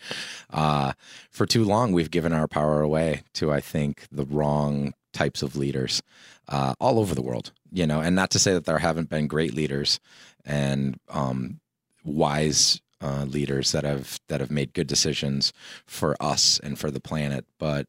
Uh, 0.49 0.93
for 1.31 1.45
too 1.45 1.63
long, 1.63 1.91
we've 1.91 2.11
given 2.11 2.33
our 2.33 2.47
power 2.47 2.81
away 2.81 3.23
to, 3.33 3.51
I 3.51 3.61
think, 3.61 4.07
the 4.11 4.25
wrong 4.25 4.93
types 5.13 5.41
of 5.41 5.55
leaders 5.55 6.01
uh, 6.49 6.75
all 6.79 6.99
over 6.99 7.15
the 7.15 7.21
world. 7.21 7.51
You 7.71 7.87
know, 7.87 8.01
and 8.01 8.15
not 8.15 8.29
to 8.31 8.39
say 8.39 8.53
that 8.53 8.65
there 8.65 8.79
haven't 8.79 9.09
been 9.09 9.27
great 9.27 9.53
leaders 9.53 9.99
and 10.45 10.99
um, 11.09 11.59
wise 12.03 12.81
uh, 13.01 13.25
leaders 13.25 13.71
that 13.71 13.83
have 13.83 14.19
that 14.27 14.39
have 14.39 14.51
made 14.51 14.73
good 14.73 14.87
decisions 14.87 15.53
for 15.85 16.15
us 16.21 16.59
and 16.59 16.79
for 16.79 16.91
the 16.91 16.99
planet, 16.99 17.45
but 17.59 17.87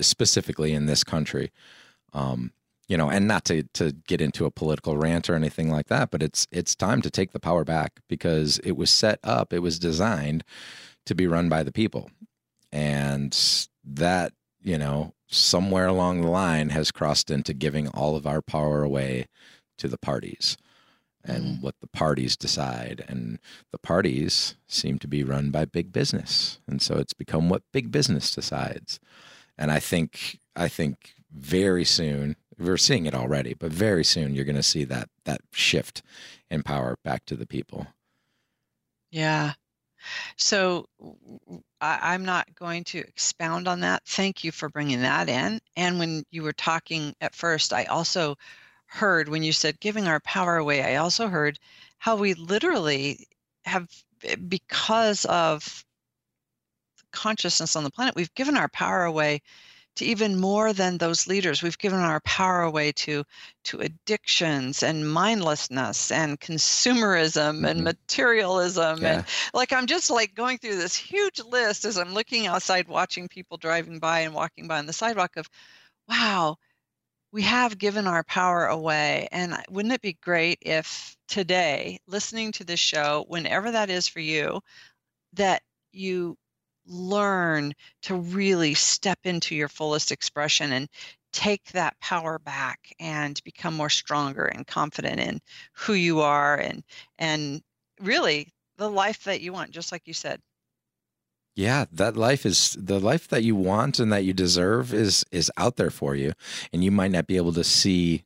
specifically 0.00 0.72
in 0.72 0.86
this 0.86 1.04
country. 1.04 1.50
Um, 2.12 2.52
you 2.88 2.96
know, 2.96 3.08
and 3.08 3.28
not 3.28 3.44
to 3.46 3.62
to 3.74 3.92
get 4.08 4.20
into 4.20 4.46
a 4.46 4.50
political 4.50 4.96
rant 4.96 5.30
or 5.30 5.34
anything 5.34 5.70
like 5.70 5.86
that, 5.86 6.10
but 6.10 6.22
it's 6.22 6.46
it's 6.50 6.74
time 6.74 7.02
to 7.02 7.10
take 7.10 7.32
the 7.32 7.40
power 7.40 7.64
back 7.64 8.00
because 8.08 8.58
it 8.58 8.72
was 8.72 8.90
set 8.90 9.20
up, 9.22 9.52
it 9.52 9.60
was 9.60 9.78
designed 9.78 10.42
to 11.06 11.14
be 11.14 11.26
run 11.26 11.48
by 11.48 11.62
the 11.62 11.72
people, 11.72 12.10
and 12.72 13.66
that 13.84 14.32
you 14.60 14.76
know 14.76 15.14
somewhere 15.28 15.86
along 15.86 16.20
the 16.20 16.28
line 16.28 16.70
has 16.70 16.90
crossed 16.90 17.30
into 17.30 17.54
giving 17.54 17.86
all 17.88 18.16
of 18.16 18.26
our 18.26 18.42
power 18.42 18.82
away 18.82 19.26
to 19.78 19.86
the 19.86 19.98
parties 19.98 20.56
and 21.24 21.44
mm-hmm. 21.44 21.62
what 21.62 21.74
the 21.80 21.86
parties 21.86 22.36
decide. 22.36 23.04
And 23.08 23.38
the 23.72 23.78
parties 23.78 24.54
seem 24.66 24.98
to 25.00 25.08
be 25.08 25.24
run 25.24 25.50
by 25.50 25.64
big 25.64 25.92
business. 25.92 26.58
And 26.66 26.80
so 26.80 26.96
it's 26.96 27.14
become 27.14 27.48
what 27.48 27.62
big 27.72 27.90
business 27.90 28.34
decides. 28.34 29.00
And 29.58 29.70
I 29.70 29.78
think 29.80 30.38
I 30.56 30.68
think 30.68 31.14
very 31.32 31.84
soon 31.84 32.36
we're 32.58 32.76
seeing 32.76 33.06
it 33.06 33.14
already, 33.14 33.54
but 33.54 33.72
very 33.72 34.04
soon 34.04 34.34
you're 34.34 34.44
going 34.44 34.56
to 34.56 34.62
see 34.62 34.84
that 34.84 35.08
that 35.24 35.40
shift 35.52 36.02
in 36.50 36.62
power 36.62 36.96
back 37.04 37.24
to 37.26 37.36
the 37.36 37.46
people. 37.46 37.86
Yeah. 39.10 39.54
So 40.36 40.86
I, 41.80 42.14
am 42.14 42.24
not 42.24 42.54
going 42.54 42.84
to 42.84 42.98
expound 42.98 43.68
on 43.68 43.80
that. 43.80 44.02
Thank 44.06 44.44
you 44.44 44.52
for 44.52 44.68
bringing 44.68 45.02
that 45.02 45.28
in. 45.28 45.60
And 45.76 45.98
when 45.98 46.24
you 46.30 46.42
were 46.42 46.52
talking 46.52 47.14
at 47.20 47.34
first, 47.34 47.72
I 47.72 47.84
also 47.84 48.36
heard 48.90 49.28
when 49.28 49.42
you 49.44 49.52
said 49.52 49.80
giving 49.80 50.08
our 50.08 50.20
power 50.20 50.56
away, 50.56 50.82
I 50.82 50.96
also 50.96 51.28
heard 51.28 51.58
how 51.98 52.16
we 52.16 52.34
literally 52.34 53.28
have, 53.64 53.88
eh, 54.24 54.34
because 54.34 55.24
of 55.26 55.84
consciousness 57.12 57.76
on 57.76 57.84
the 57.84 57.90
planet, 57.90 58.16
we've 58.16 58.34
given 58.34 58.56
our 58.56 58.68
power 58.68 59.04
away 59.04 59.42
to 59.96 60.04
even 60.04 60.40
more 60.40 60.72
than 60.72 60.98
those 60.98 61.26
leaders. 61.28 61.62
We've 61.62 61.78
given 61.78 62.00
our 62.00 62.20
power 62.20 62.62
away 62.62 62.92
to 62.92 63.24
to 63.64 63.80
addictions 63.80 64.82
and 64.82 65.08
mindlessness 65.08 66.10
and 66.10 66.40
consumerism 66.40 67.56
mm-hmm. 67.56 67.64
and 67.66 67.84
materialism 67.84 69.02
yeah. 69.02 69.12
and 69.12 69.24
like 69.54 69.72
I'm 69.72 69.86
just 69.86 70.10
like 70.10 70.34
going 70.34 70.58
through 70.58 70.76
this 70.76 70.96
huge 70.96 71.40
list 71.40 71.84
as 71.84 71.98
I'm 71.98 72.14
looking 72.14 72.46
outside 72.46 72.88
watching 72.88 73.28
people 73.28 73.56
driving 73.56 73.98
by 73.98 74.20
and 74.20 74.34
walking 74.34 74.66
by 74.66 74.78
on 74.78 74.86
the 74.86 74.92
sidewalk 74.92 75.36
of 75.36 75.48
wow 76.08 76.56
we 77.32 77.42
have 77.42 77.78
given 77.78 78.06
our 78.06 78.24
power 78.24 78.66
away. 78.66 79.28
And 79.32 79.56
wouldn't 79.68 79.94
it 79.94 80.02
be 80.02 80.14
great 80.14 80.58
if 80.62 81.16
today, 81.28 81.98
listening 82.06 82.52
to 82.52 82.64
this 82.64 82.80
show, 82.80 83.24
whenever 83.28 83.70
that 83.70 83.90
is 83.90 84.08
for 84.08 84.20
you, 84.20 84.60
that 85.34 85.62
you 85.92 86.36
learn 86.86 87.72
to 88.02 88.16
really 88.16 88.74
step 88.74 89.18
into 89.24 89.54
your 89.54 89.68
fullest 89.68 90.10
expression 90.10 90.72
and 90.72 90.88
take 91.32 91.64
that 91.72 91.98
power 92.00 92.38
back 92.40 92.92
and 92.98 93.40
become 93.44 93.74
more 93.74 93.90
stronger 93.90 94.46
and 94.46 94.66
confident 94.66 95.20
in 95.20 95.40
who 95.72 95.92
you 95.92 96.20
are 96.20 96.56
and 96.56 96.82
and 97.18 97.62
really 98.00 98.48
the 98.78 98.90
life 98.90 99.22
that 99.24 99.40
you 99.40 99.52
want 99.52 99.70
just 99.70 99.92
like 99.92 100.02
you 100.06 100.14
said 100.14 100.40
yeah, 101.54 101.86
that 101.92 102.16
life 102.16 102.46
is 102.46 102.76
the 102.78 103.00
life 103.00 103.28
that 103.28 103.42
you 103.42 103.54
want 103.56 103.98
and 103.98 104.12
that 104.12 104.24
you 104.24 104.32
deserve 104.32 104.94
is 104.94 105.24
is 105.30 105.50
out 105.56 105.76
there 105.76 105.90
for 105.90 106.14
you, 106.14 106.32
and 106.72 106.84
you 106.84 106.90
might 106.90 107.10
not 107.10 107.26
be 107.26 107.36
able 107.36 107.52
to 107.54 107.64
see 107.64 108.24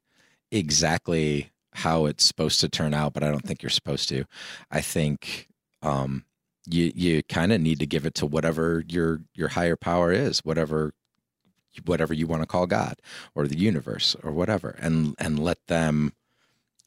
exactly 0.51 1.51
how 1.75 2.07
it's 2.07 2.25
supposed 2.25 2.61
to 2.61 2.69
turn 2.69 2.95
out, 2.95 3.13
but 3.13 3.23
I 3.25 3.31
don't 3.31 3.45
think 3.45 3.63
you're 3.63 3.71
supposed 3.71 4.09
to. 4.11 4.25
I 4.71 4.81
think 4.81 5.49
um, 5.83 6.25
you 6.67 6.93
you 6.95 7.23
kind 7.25 7.53
of 7.53 7.61
need 7.61 7.81
to 7.81 7.87
give 7.87 8.07
it 8.07 8.15
to 8.17 8.27
whatever 8.27 8.85
your 8.89 9.21
your 9.35 9.49
higher 9.49 9.77
power 9.77 10.13
is, 10.13 10.41
whatever 10.45 10.93
whatever 11.87 12.15
you 12.15 12.27
want 12.27 12.43
to 12.43 12.47
call 12.47 12.67
God 12.67 13.01
or 13.35 13.49
the 13.49 13.59
universe 13.59 14.15
or 14.23 14.33
whatever, 14.33 14.77
and 14.79 15.15
and 15.19 15.39
let 15.39 15.59
them 15.67 16.13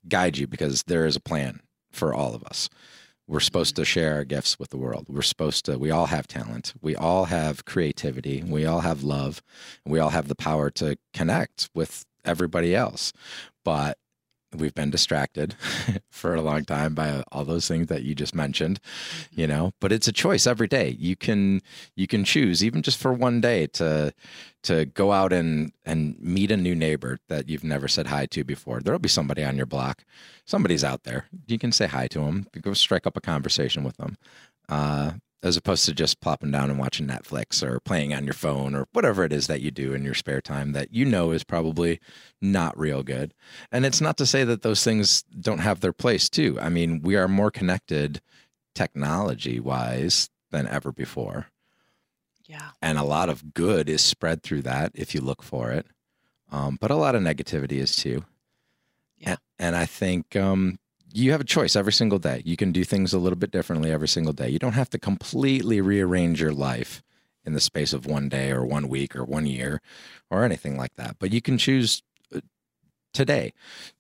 guide 0.08 0.38
you 0.38 0.48
because 0.48 0.84
there 0.84 1.06
is 1.06 1.16
a 1.16 1.22
plan 1.22 1.62
for 1.92 2.14
all 2.14 2.34
of 2.34 2.44
us. 2.44 2.70
We're 3.28 3.42
supposed 3.42 3.76
to 3.76 3.84
share 3.86 4.16
our 4.16 4.24
gifts 4.24 4.58
with 4.58 4.70
the 4.70 4.78
world. 4.78 5.08
We're 5.10 5.22
supposed 5.22 5.66
to, 5.66 5.78
we 5.78 5.92
all 5.92 6.06
have 6.06 6.28
talent. 6.28 6.74
We 6.82 6.96
all 6.96 7.26
have 7.26 7.66
creativity. 7.66 8.42
We 8.42 8.66
all 8.66 8.80
have 8.82 9.04
love. 9.04 9.42
We 9.86 10.00
all 10.00 10.12
have 10.12 10.30
the 10.30 10.36
power 10.36 10.70
to 10.72 10.98
connect 11.14 11.70
with 11.74 12.06
everybody 12.24 12.74
else. 12.74 13.12
But 13.66 13.98
we've 14.58 14.76
been 14.76 14.90
distracted 14.90 15.56
for 16.10 16.36
a 16.36 16.42
long 16.42 16.66
time 16.66 16.94
by 16.94 17.24
all 17.32 17.46
those 17.46 17.68
things 17.68 17.88
that 17.88 18.04
you 18.04 18.14
just 18.16 18.36
mentioned 18.36 18.80
you 19.32 19.48
mm-hmm. 19.48 19.58
know 19.58 19.72
but 19.80 19.92
it's 19.92 20.08
a 20.08 20.12
choice 20.12 20.48
every 20.48 20.68
day. 20.68 20.96
You 21.00 21.16
can 21.16 21.62
you 21.96 22.08
can 22.08 22.24
choose 22.24 22.64
even 22.64 22.82
just 22.82 22.98
for 22.98 23.14
one 23.14 23.42
day 23.42 23.68
to 23.68 24.14
to 24.64 24.86
go 24.86 25.12
out 25.12 25.32
and 25.32 25.72
and 25.86 26.20
meet 26.20 26.52
a 26.52 26.58
new 26.58 26.76
neighbor 26.76 27.20
that 27.30 27.48
you've 27.48 27.64
never 27.64 27.88
said 27.88 28.08
hi 28.08 28.26
to 28.28 28.44
before. 28.44 28.82
There'll 28.82 29.00
be 29.00 29.10
somebody 29.10 29.44
on 29.44 29.56
your 29.58 29.66
block. 29.66 30.04
Somebody's 30.46 30.84
out 30.84 31.04
there. 31.04 31.28
You 31.48 31.60
can 31.60 31.72
say 31.72 31.88
hi 31.88 32.08
to 32.08 32.20
them 32.20 32.48
go 32.62 32.74
strike 32.74 33.06
up 33.06 33.16
a 33.16 33.22
conversation 33.22 33.84
with 33.84 33.98
them 33.98 34.18
uh, 34.70 35.12
as 35.48 35.58
opposed 35.58 35.86
to 35.86 35.94
just 35.94 36.22
plopping 36.22 36.52
down 36.52 36.70
and 36.70 36.78
watching 36.78 37.08
Netflix 37.08 37.64
or 37.64 37.80
playing 37.80 38.14
on 38.14 38.26
your 38.26 38.34
phone 38.34 38.76
or 38.76 38.88
whatever 38.94 39.24
it 39.24 39.34
is 39.34 39.48
that 39.48 39.62
you 39.62 39.72
do 39.72 39.94
in 39.94 40.04
your 40.04 40.14
spare 40.14 40.42
time 40.42 40.74
that 40.74 40.94
you 40.94 41.06
know 41.06 41.32
is 41.32 41.44
probably 41.44 42.00
not 42.42 42.78
real 42.78 43.02
good. 43.02 43.34
And 43.72 43.86
it's 43.86 44.02
not 44.02 44.18
to 44.18 44.26
say 44.26 44.44
that 44.44 44.62
those 44.62 44.84
things 44.84 45.24
don't 45.24 45.60
have 45.60 45.80
their 45.80 45.94
place 45.94 46.30
too. 46.30 46.58
I 46.62 46.70
mean, 46.70 47.02
we 47.02 47.16
are 47.16 47.28
more 47.28 47.50
connected 47.50 48.22
technology 48.76 49.60
wise 49.60 50.30
than 50.52 50.68
ever 50.68 50.92
before. 50.92 51.48
Yeah. 52.46 52.70
And 52.82 52.98
a 52.98 53.04
lot 53.04 53.30
of 53.30 53.54
good 53.54 53.90
is 53.90 54.02
spread 54.02 54.44
through 54.44 54.62
that 54.64 54.92
if 54.94 55.16
you 55.16 55.22
look 55.22 55.42
for 55.42 55.72
it. 55.72 55.88
Um, 56.52 56.78
but 56.80 56.92
a 56.92 56.96
lot 56.96 57.16
of 57.16 57.22
negativity 57.22 57.80
is 57.80 57.96
too. 57.96 58.24
Yeah. 59.18 59.32
And, 59.32 59.40
and 59.60 59.76
I 59.76 59.86
think 59.86 60.36
um, 60.36 60.80
you 61.14 61.32
have 61.32 61.42
a 61.42 61.46
choice 61.46 61.76
every 61.76 61.94
single 61.94 62.20
day. 62.20 62.42
You 62.46 62.58
can 62.58 62.72
do 62.72 62.84
things 62.84 63.14
a 63.14 63.20
little 63.20 63.38
bit 63.38 63.52
differently 63.52 63.92
every 63.92 64.08
single 64.08 64.34
day. 64.34 64.50
You 64.50 64.60
don't 64.60 64.74
have 64.74 64.90
to 64.92 65.00
completely 65.00 65.82
rearrange 65.82 66.42
your 66.42 66.54
life 66.54 67.04
in 67.46 67.54
the 67.54 67.62
space 67.62 67.94
of 67.94 68.06
one 68.06 68.30
day 68.30 68.52
or 68.52 68.66
one 68.66 68.90
week 68.90 69.16
or 69.16 69.24
one 69.24 69.46
year 69.46 69.82
or 70.30 70.44
anything 70.44 70.78
like 70.78 70.96
that. 70.96 71.16
But 71.18 71.32
you 71.32 71.42
can 71.42 71.58
choose 71.58 72.04
uh, 72.36 72.42
today 73.14 73.54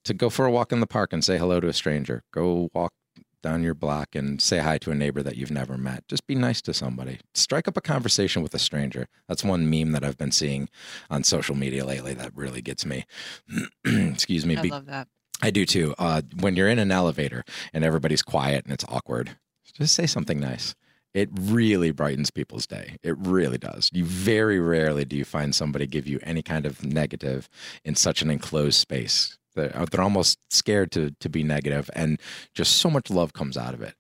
to 0.04 0.14
go 0.14 0.30
for 0.30 0.46
a 0.46 0.52
walk 0.52 0.72
in 0.72 0.82
the 0.82 0.88
park 0.88 1.14
and 1.14 1.24
say 1.24 1.38
hello 1.38 1.60
to 1.60 1.68
a 1.68 1.74
stranger. 1.74 2.24
Go 2.34 2.70
walk 2.74 2.94
down 3.42 3.64
your 3.64 3.74
block 3.74 4.16
and 4.16 4.42
say 4.42 4.60
hi 4.60 4.78
to 4.80 4.92
a 4.92 4.96
neighbor 4.96 5.24
that 5.24 5.38
you've 5.38 5.52
never 5.52 5.78
met. 5.78 6.06
Just 6.10 6.28
be 6.28 6.36
nice 6.36 6.62
to 6.64 6.74
somebody. 6.74 7.20
Strike 7.34 7.68
up 7.68 7.78
a 7.78 7.82
conversation 7.82 8.42
with 8.42 8.54
a 8.54 8.60
stranger. 8.60 9.08
That's 9.30 9.44
one 9.44 9.70
meme 9.70 9.94
that 9.94 10.04
I've 10.04 10.18
been 10.18 10.32
seeing 10.32 10.68
on 11.10 11.24
social 11.24 11.56
media 11.56 11.86
lately 11.86 12.14
that 12.16 12.36
really 12.36 12.62
gets 12.62 12.86
me. 12.86 13.06
Excuse 13.86 14.46
me. 14.46 14.58
I 14.58 14.64
love 14.64 14.88
that. 14.88 15.08
I 15.42 15.52
do 15.52 15.66
too. 15.66 15.94
Uh, 15.98 16.22
when 16.40 16.56
you're 16.56 16.70
in 16.70 16.80
an 16.80 16.92
elevator 16.92 17.44
and 17.74 17.84
everybody's 17.84 18.24
quiet 18.24 18.66
and 18.66 18.74
it's 18.74 18.86
awkward, 18.90 19.38
just 19.74 19.96
say 19.96 20.08
something 20.08 20.40
nice. 20.40 20.76
It 21.14 21.30
really 21.34 21.92
brightens 21.92 22.32
people's 22.32 22.68
day. 22.68 22.98
It 23.04 23.18
really 23.18 23.58
does. 23.58 23.90
You 23.94 24.06
very 24.06 24.60
rarely 24.60 25.06
do 25.06 25.16
you 25.16 25.26
find 25.26 25.56
somebody 25.56 25.88
give 25.88 26.08
you 26.08 26.20
any 26.24 26.42
kind 26.42 26.66
of 26.66 26.84
negative 26.84 27.50
in 27.84 27.96
such 27.96 28.22
an 28.22 28.30
enclosed 28.30 28.80
space. 28.80 29.38
They're, 29.56 29.76
uh, 29.76 29.86
they're 29.90 30.02
almost 30.02 30.38
scared 30.50 30.92
to 30.92 31.12
to 31.20 31.30
be 31.30 31.44
negative, 31.44 31.90
and 31.94 32.20
just 32.54 32.78
so 32.78 32.90
much 32.90 33.10
love 33.10 33.34
comes 33.34 33.58
out 33.58 33.74
of 33.74 33.82
it. 33.82 33.96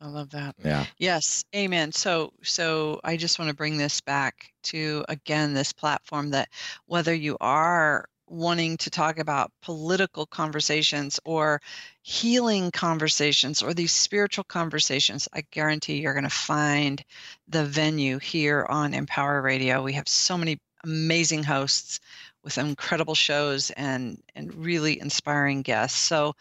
I 0.00 0.08
love 0.08 0.30
that. 0.30 0.56
Yeah. 0.64 0.86
Yes. 0.98 1.44
Amen. 1.54 1.92
So 1.92 2.32
so 2.42 3.00
I 3.04 3.16
just 3.16 3.38
want 3.38 3.48
to 3.48 3.54
bring 3.54 3.78
this 3.78 4.00
back 4.00 4.52
to 4.64 5.04
again 5.08 5.54
this 5.54 5.72
platform 5.72 6.30
that 6.30 6.48
whether 6.86 7.14
you 7.14 7.36
are 7.40 8.06
wanting 8.26 8.76
to 8.78 8.90
talk 8.90 9.18
about 9.18 9.52
political 9.62 10.26
conversations 10.26 11.20
or 11.24 11.60
healing 12.02 12.70
conversations 12.70 13.62
or 13.62 13.74
these 13.74 13.92
spiritual 13.92 14.44
conversations, 14.44 15.28
I 15.32 15.42
guarantee 15.50 16.00
you're 16.00 16.14
going 16.14 16.24
to 16.24 16.30
find 16.30 17.04
the 17.48 17.64
venue 17.64 18.18
here 18.18 18.66
on 18.68 18.94
Empower 18.94 19.42
Radio. 19.42 19.82
We 19.82 19.94
have 19.94 20.08
so 20.08 20.38
many 20.38 20.58
amazing 20.84 21.42
hosts 21.42 22.00
with 22.42 22.58
incredible 22.58 23.14
shows 23.14 23.70
and 23.70 24.22
and 24.34 24.54
really 24.54 25.00
inspiring 25.00 25.62
guests. 25.62 25.98
So 25.98 26.36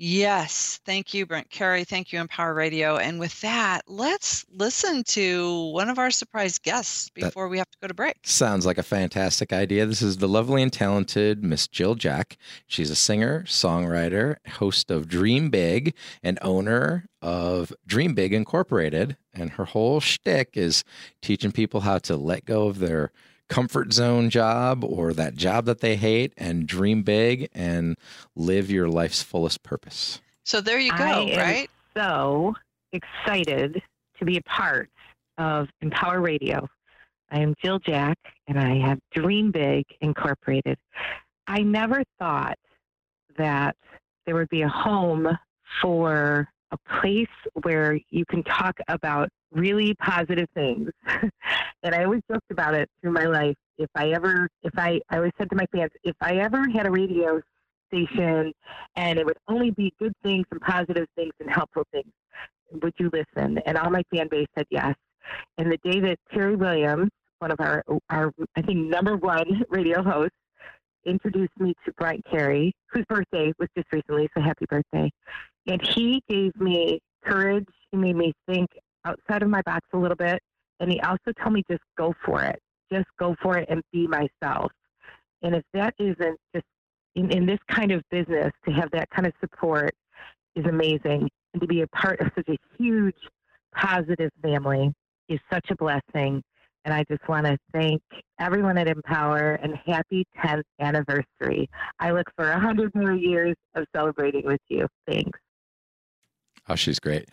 Yes, 0.00 0.78
thank 0.86 1.12
you, 1.12 1.26
Brent 1.26 1.50
Carey. 1.50 1.82
Thank 1.82 2.12
you, 2.12 2.20
Empower 2.20 2.54
Radio. 2.54 2.98
And 2.98 3.18
with 3.18 3.40
that, 3.40 3.82
let's 3.88 4.46
listen 4.52 5.02
to 5.04 5.70
one 5.72 5.88
of 5.88 5.98
our 5.98 6.12
surprise 6.12 6.56
guests 6.56 7.10
before 7.10 7.46
that 7.46 7.50
we 7.50 7.58
have 7.58 7.70
to 7.70 7.78
go 7.82 7.88
to 7.88 7.94
break. 7.94 8.14
Sounds 8.22 8.64
like 8.64 8.78
a 8.78 8.84
fantastic 8.84 9.52
idea. 9.52 9.86
This 9.86 10.00
is 10.00 10.18
the 10.18 10.28
lovely 10.28 10.62
and 10.62 10.72
talented 10.72 11.42
Miss 11.42 11.66
Jill 11.66 11.96
Jack. 11.96 12.36
She's 12.68 12.90
a 12.90 12.96
singer, 12.96 13.42
songwriter, 13.48 14.36
host 14.46 14.92
of 14.92 15.08
Dream 15.08 15.50
Big, 15.50 15.94
and 16.22 16.38
owner 16.42 17.08
of 17.20 17.72
Dream 17.84 18.14
Big 18.14 18.32
Incorporated. 18.32 19.16
And 19.34 19.50
her 19.50 19.64
whole 19.64 19.98
shtick 19.98 20.50
is 20.54 20.84
teaching 21.22 21.50
people 21.50 21.80
how 21.80 21.98
to 21.98 22.16
let 22.16 22.44
go 22.44 22.68
of 22.68 22.78
their 22.78 23.10
comfort 23.48 23.92
zone 23.92 24.30
job 24.30 24.84
or 24.84 25.12
that 25.12 25.34
job 25.34 25.64
that 25.66 25.80
they 25.80 25.96
hate 25.96 26.32
and 26.36 26.66
dream 26.66 27.02
big 27.02 27.48
and 27.54 27.96
live 28.36 28.70
your 28.70 28.88
life's 28.88 29.22
fullest 29.22 29.62
purpose. 29.62 30.20
So 30.44 30.60
there 30.60 30.78
you 30.78 30.92
go, 30.92 31.04
I 31.04 31.36
right? 31.36 31.70
so 31.96 32.54
excited 32.92 33.82
to 34.18 34.24
be 34.24 34.36
a 34.36 34.42
part 34.42 34.90
of 35.36 35.68
Empower 35.80 36.20
Radio. 36.20 36.68
I 37.30 37.40
am 37.40 37.54
Jill 37.62 37.78
Jack 37.78 38.18
and 38.46 38.58
I 38.58 38.78
have 38.86 38.98
Dream 39.12 39.50
Big 39.50 39.84
Incorporated. 40.00 40.78
I 41.46 41.60
never 41.60 42.02
thought 42.18 42.58
that 43.36 43.76
there 44.26 44.34
would 44.34 44.48
be 44.48 44.62
a 44.62 44.68
home 44.68 45.28
for 45.82 46.48
a 46.70 47.00
place 47.00 47.26
where 47.62 47.98
you 48.10 48.24
can 48.26 48.42
talk 48.44 48.78
about 48.88 49.28
really 49.52 49.94
positive 49.94 50.48
things. 50.54 50.90
and 51.82 51.94
I 51.94 52.04
always 52.04 52.22
joked 52.30 52.50
about 52.50 52.74
it 52.74 52.88
through 53.00 53.12
my 53.12 53.24
life. 53.24 53.56
If 53.78 53.90
I 53.94 54.10
ever, 54.10 54.48
if 54.62 54.72
I, 54.76 55.00
I 55.10 55.16
always 55.16 55.32
said 55.38 55.50
to 55.50 55.56
my 55.56 55.66
fans, 55.72 55.90
if 56.04 56.16
I 56.20 56.36
ever 56.36 56.68
had 56.68 56.86
a 56.86 56.90
radio 56.90 57.40
station 57.88 58.52
and 58.96 59.18
it 59.18 59.24
would 59.24 59.38
only 59.48 59.70
be 59.70 59.92
good 59.98 60.12
things 60.22 60.44
and 60.50 60.60
positive 60.60 61.06
things 61.16 61.32
and 61.40 61.50
helpful 61.50 61.84
things, 61.92 62.12
would 62.82 62.92
you 62.98 63.10
listen? 63.12 63.58
And 63.66 63.78
all 63.78 63.90
my 63.90 64.02
fan 64.12 64.28
base 64.30 64.46
said 64.56 64.66
yes. 64.70 64.94
And 65.56 65.70
the 65.70 65.78
day 65.90 66.00
that 66.00 66.18
Terry 66.32 66.56
Williams, 66.56 67.10
one 67.38 67.50
of 67.50 67.60
our, 67.60 67.84
our 68.10 68.32
I 68.56 68.62
think, 68.62 68.88
number 68.88 69.16
one 69.16 69.64
radio 69.70 70.02
hosts, 70.02 70.36
introduced 71.06 71.52
me 71.58 71.74
to 71.84 71.92
Brent 71.92 72.24
Carey, 72.30 72.74
whose 72.90 73.04
birthday 73.08 73.52
was 73.58 73.68
just 73.76 73.90
recently, 73.92 74.28
so 74.36 74.42
happy 74.42 74.66
birthday. 74.68 75.10
And 75.66 75.80
he 75.94 76.22
gave 76.28 76.54
me 76.60 77.00
courage. 77.24 77.66
He 77.90 77.96
made 77.96 78.16
me 78.16 78.32
think 78.46 78.68
outside 79.08 79.42
of 79.42 79.48
my 79.48 79.62
box 79.62 79.86
a 79.92 79.98
little 79.98 80.16
bit. 80.16 80.40
And 80.80 80.90
he 80.90 81.00
also 81.00 81.32
told 81.42 81.54
me 81.54 81.62
just 81.70 81.82
go 81.96 82.14
for 82.24 82.42
it. 82.42 82.60
Just 82.92 83.06
go 83.18 83.34
for 83.42 83.58
it 83.58 83.68
and 83.68 83.82
be 83.92 84.06
myself. 84.06 84.70
And 85.42 85.54
if 85.54 85.64
that 85.74 85.94
isn't 85.98 86.38
just 86.54 86.66
in, 87.14 87.30
in 87.30 87.46
this 87.46 87.58
kind 87.70 87.92
of 87.92 88.02
business, 88.10 88.52
to 88.66 88.72
have 88.72 88.90
that 88.92 89.08
kind 89.10 89.26
of 89.26 89.32
support 89.40 89.90
is 90.54 90.64
amazing. 90.66 91.28
And 91.52 91.60
to 91.60 91.66
be 91.66 91.82
a 91.82 91.86
part 91.88 92.20
of 92.20 92.28
such 92.34 92.48
a 92.48 92.56
huge 92.78 93.16
positive 93.74 94.30
family 94.42 94.92
is 95.28 95.40
such 95.52 95.70
a 95.70 95.76
blessing. 95.76 96.42
And 96.84 96.94
I 96.94 97.04
just 97.10 97.28
want 97.28 97.46
to 97.46 97.58
thank 97.72 98.00
everyone 98.38 98.78
at 98.78 98.88
Empower 98.88 99.54
and 99.62 99.74
happy 99.84 100.24
10th 100.42 100.62
anniversary. 100.80 101.68
I 101.98 102.12
look 102.12 102.26
for 102.36 102.48
100 102.48 102.92
more 102.94 103.12
years 103.12 103.54
of 103.74 103.84
celebrating 103.94 104.44
with 104.44 104.60
you. 104.68 104.86
Thanks. 105.06 105.38
Oh, 106.68 106.76
she's 106.76 106.98
great. 106.98 107.28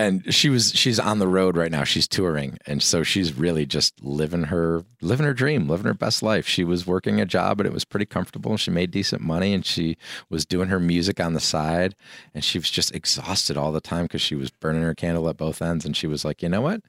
And 0.00 0.32
she 0.32 0.48
was 0.48 0.72
she's 0.72 0.98
on 0.98 1.18
the 1.18 1.28
road 1.28 1.58
right 1.58 1.70
now. 1.70 1.84
She's 1.84 2.08
touring. 2.08 2.56
And 2.64 2.82
so 2.82 3.02
she's 3.02 3.34
really 3.34 3.66
just 3.66 4.02
living 4.02 4.44
her 4.44 4.82
living 5.02 5.26
her 5.26 5.34
dream, 5.34 5.68
living 5.68 5.84
her 5.84 5.94
best 5.94 6.22
life. 6.22 6.46
She 6.46 6.64
was 6.64 6.86
working 6.86 7.20
a 7.20 7.26
job 7.26 7.60
and 7.60 7.66
it 7.66 7.72
was 7.72 7.84
pretty 7.84 8.06
comfortable. 8.06 8.56
She 8.56 8.70
made 8.70 8.90
decent 8.92 9.20
money 9.20 9.52
and 9.52 9.64
she 9.64 9.98
was 10.30 10.46
doing 10.46 10.70
her 10.70 10.80
music 10.80 11.20
on 11.20 11.34
the 11.34 11.40
side 11.40 11.94
and 12.32 12.42
she 12.42 12.58
was 12.58 12.70
just 12.70 12.94
exhausted 12.94 13.58
all 13.58 13.72
the 13.72 13.80
time 13.82 14.04
because 14.04 14.22
she 14.22 14.34
was 14.34 14.50
burning 14.50 14.82
her 14.82 14.94
candle 14.94 15.28
at 15.28 15.36
both 15.36 15.60
ends 15.60 15.84
and 15.84 15.94
she 15.94 16.06
was 16.06 16.24
like, 16.24 16.42
"You 16.42 16.48
know 16.48 16.62
what? 16.62 16.80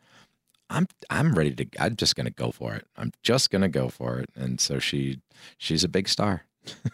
I'm 0.70 0.88
I'm 1.10 1.34
ready 1.34 1.54
to 1.54 1.66
I'm 1.80 1.98
just 1.98 2.16
going 2.16 2.28
to 2.28 2.34
go 2.34 2.52
for 2.52 2.76
it. 2.76 2.88
I'm 2.96 3.12
just 3.24 3.50
going 3.50 3.64
to 3.64 3.68
go 3.68 3.90
for 3.90 4.20
it." 4.20 4.30
And 4.36 4.62
so 4.62 4.80
she 4.80 5.20
she's 5.58 5.84
a 5.84 5.90
big 5.90 6.08
star. 6.08 6.46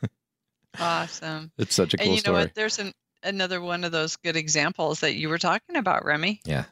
awesome. 0.80 1.51
It's 1.60 1.75
such 1.75 1.93
a 1.93 1.97
cool 1.97 2.08
and 2.08 2.13
you 2.15 2.19
story. 2.21 2.34
know 2.34 2.41
what? 2.41 2.56
There's 2.56 2.80
an 2.80 2.93
another 3.23 3.62
one 3.62 3.84
of 3.84 3.91
those 3.91 4.15
good 4.15 4.36
examples 4.36 4.99
that 5.01 5.15
you 5.15 5.30
were 5.30 5.38
talking 5.38 5.75
about, 5.75 6.06
Remy. 6.06 6.41
Yeah, 6.45 6.65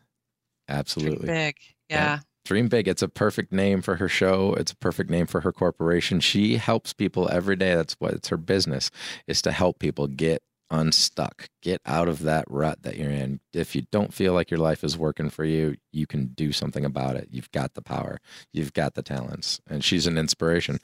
absolutely. 0.69 1.27
Dream 1.27 1.37
big. 1.37 1.55
Yeah. 1.89 1.95
yeah. 1.95 2.19
dream 2.45 2.67
big. 2.67 2.87
It's 2.87 3.01
a 3.01 3.07
perfect 3.07 3.51
name 3.51 3.81
for 3.81 3.95
her 3.95 4.09
show. 4.09 4.53
It's 4.53 4.71
a 4.71 4.77
perfect 4.77 5.09
name 5.09 5.27
for 5.27 5.41
her 5.41 5.51
corporation. 5.51 6.19
She 6.19 6.57
helps 6.57 6.93
people 6.93 7.29
every 7.29 7.55
day. 7.55 7.75
That's 7.75 7.95
what 7.95 8.13
it's 8.13 8.29
her 8.29 8.37
business 8.37 8.91
is 9.27 9.41
to 9.43 9.51
help 9.51 9.79
people 9.79 10.07
get 10.07 10.41
unstuck, 10.69 11.49
get 11.61 11.81
out 11.85 12.07
of 12.07 12.23
that 12.23 12.45
rut 12.49 12.81
that 12.83 12.97
you're 12.97 13.11
in. 13.11 13.39
If 13.53 13.75
you 13.75 13.83
don't 13.91 14.13
feel 14.13 14.33
like 14.33 14.49
your 14.51 14.59
life 14.59 14.83
is 14.83 14.97
working 14.97 15.29
for 15.29 15.45
you, 15.45 15.75
you 15.91 16.07
can 16.07 16.27
do 16.27 16.51
something 16.51 16.83
about 16.83 17.15
it. 17.15 17.29
You've 17.31 17.51
got 17.51 17.73
the 17.73 17.81
power, 17.81 18.19
you've 18.51 18.73
got 18.73 18.95
the 18.95 19.03
talents, 19.03 19.61
and 19.69 19.83
she's 19.83 20.07
an 20.07 20.17
inspiration. 20.17 20.79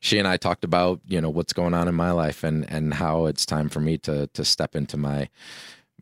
She 0.00 0.18
and 0.18 0.28
I 0.28 0.36
talked 0.36 0.64
about, 0.64 1.00
you 1.06 1.20
know, 1.20 1.30
what's 1.30 1.52
going 1.52 1.74
on 1.74 1.88
in 1.88 1.94
my 1.94 2.10
life 2.10 2.44
and 2.44 2.68
and 2.70 2.94
how 2.94 3.26
it's 3.26 3.46
time 3.46 3.68
for 3.68 3.80
me 3.80 3.98
to 3.98 4.28
to 4.28 4.44
step 4.44 4.74
into 4.76 4.96
my 4.96 5.28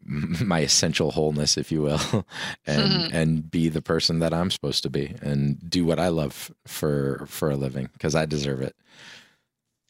my 0.05 0.61
essential 0.61 1.11
wholeness, 1.11 1.57
if 1.57 1.71
you 1.71 1.83
will, 1.83 2.01
and 2.67 2.83
mm-hmm. 2.83 3.09
and 3.17 3.51
be 3.51 3.69
the 3.69 3.83
person 3.83 4.19
that 4.21 4.35
I'm 4.35 4.51
supposed 4.51 4.83
to 4.83 4.91
be 4.91 5.15
and 5.23 5.59
do 5.69 5.85
what 5.85 5.99
I 5.99 6.09
love 6.09 6.51
for 6.67 7.25
for 7.27 7.51
a 7.51 7.57
living 7.57 7.91
because 7.93 8.15
I 8.15 8.27
deserve 8.27 8.63
it. 8.63 8.75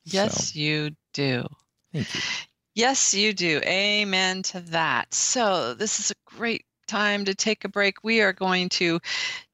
Yes, 0.05 0.53
so. 0.53 0.59
you 0.59 0.91
do. 1.13 1.47
Thank 1.93 2.15
you. 2.15 2.21
Yes, 2.81 3.13
you 3.13 3.35
do. 3.35 3.61
Amen 3.67 4.43
to 4.45 4.61
that. 4.61 5.13
So, 5.13 5.75
this 5.75 6.01
is 6.01 6.13
a 6.13 6.15
great 6.35 6.65
time 6.89 7.27
to 7.27 7.35
take 7.35 7.67
a 7.67 7.69
break. 7.69 8.03
We 8.03 8.23
are 8.23 8.33
going 8.33 8.71
to 8.71 9.01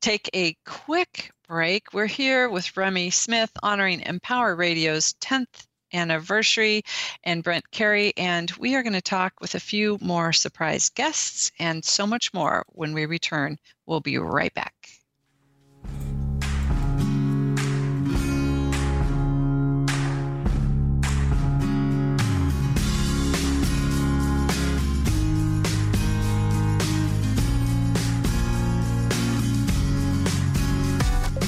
take 0.01 0.31
a 0.33 0.55
quick 0.65 1.33
break. 1.49 1.93
We're 1.93 2.07
here 2.07 2.49
with 2.49 2.77
Remy 2.77 3.11
Smith 3.11 3.51
honoring 3.65 4.03
Empower 4.03 4.55
Radio's 4.55 5.15
10th 5.15 5.67
anniversary 5.93 6.85
and 7.25 7.43
Brent 7.43 7.69
Carey. 7.73 8.12
And 8.17 8.49
we 8.61 8.77
are 8.77 8.85
going 8.85 8.93
to 8.93 9.03
talk 9.03 9.33
with 9.41 9.57
a 9.57 9.61
few 9.61 9.99
more 10.01 10.33
surprise 10.33 10.89
guests 10.91 11.51
and 11.59 11.85
so 11.85 12.07
much 12.07 12.33
more 12.33 12.65
when 12.69 12.93
we 12.93 13.07
return. 13.07 13.59
We'll 13.87 13.99
be 13.99 14.19
right 14.19 14.55
back. 14.55 14.96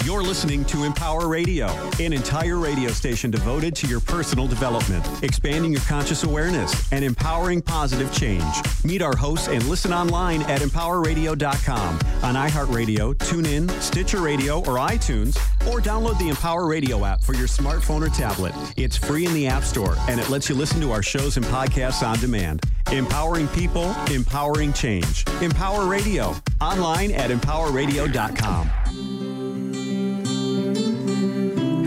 You're 0.09 0.23
listening 0.23 0.65
to 0.65 0.85
Empower 0.85 1.29
Radio, 1.29 1.67
an 2.01 2.15
entire 2.15 2.57
radio 2.57 2.89
station 2.93 3.31
devoted 3.31 3.77
to 3.77 3.87
your 3.87 4.01
personal 4.01 4.47
development, 4.47 5.05
expanding 5.23 5.71
your 5.71 5.83
conscious 5.83 6.25
awareness, 6.25 6.91
and 6.93 7.05
empowering 7.05 7.61
positive 7.61 8.11
change. 8.11 8.43
Meet 8.85 9.03
our 9.03 9.15
hosts 9.15 9.49
and 9.49 9.63
listen 9.65 9.93
online 9.93 10.41
at 10.45 10.63
empowerradio.com, 10.63 11.99
on 12.23 12.35
iHeartRadio, 12.37 13.17
TuneIn, 13.17 13.71
Stitcher 13.83 14.23
Radio, 14.23 14.61
or 14.61 14.79
iTunes, 14.79 15.37
or 15.71 15.79
download 15.79 16.19
the 16.19 16.31
Empower 16.31 16.67
Radio 16.67 17.05
app 17.05 17.21
for 17.23 17.35
your 17.35 17.47
smartphone 17.47 18.01
or 18.01 18.09
tablet. 18.09 18.55
It's 18.79 18.97
free 18.97 19.27
in 19.27 19.35
the 19.35 19.47
App 19.47 19.63
Store, 19.63 19.95
and 20.09 20.19
it 20.19 20.31
lets 20.31 20.49
you 20.49 20.55
listen 20.55 20.81
to 20.81 20.91
our 20.91 21.03
shows 21.03 21.37
and 21.37 21.45
podcasts 21.45 22.03
on 22.03 22.19
demand. 22.19 22.63
Empowering 22.91 23.47
people, 23.49 23.95
empowering 24.11 24.73
change. 24.73 25.27
Empower 25.43 25.87
Radio, 25.87 26.35
online 26.63 27.13
at 27.13 27.31
empowerradio.com. 27.31 28.71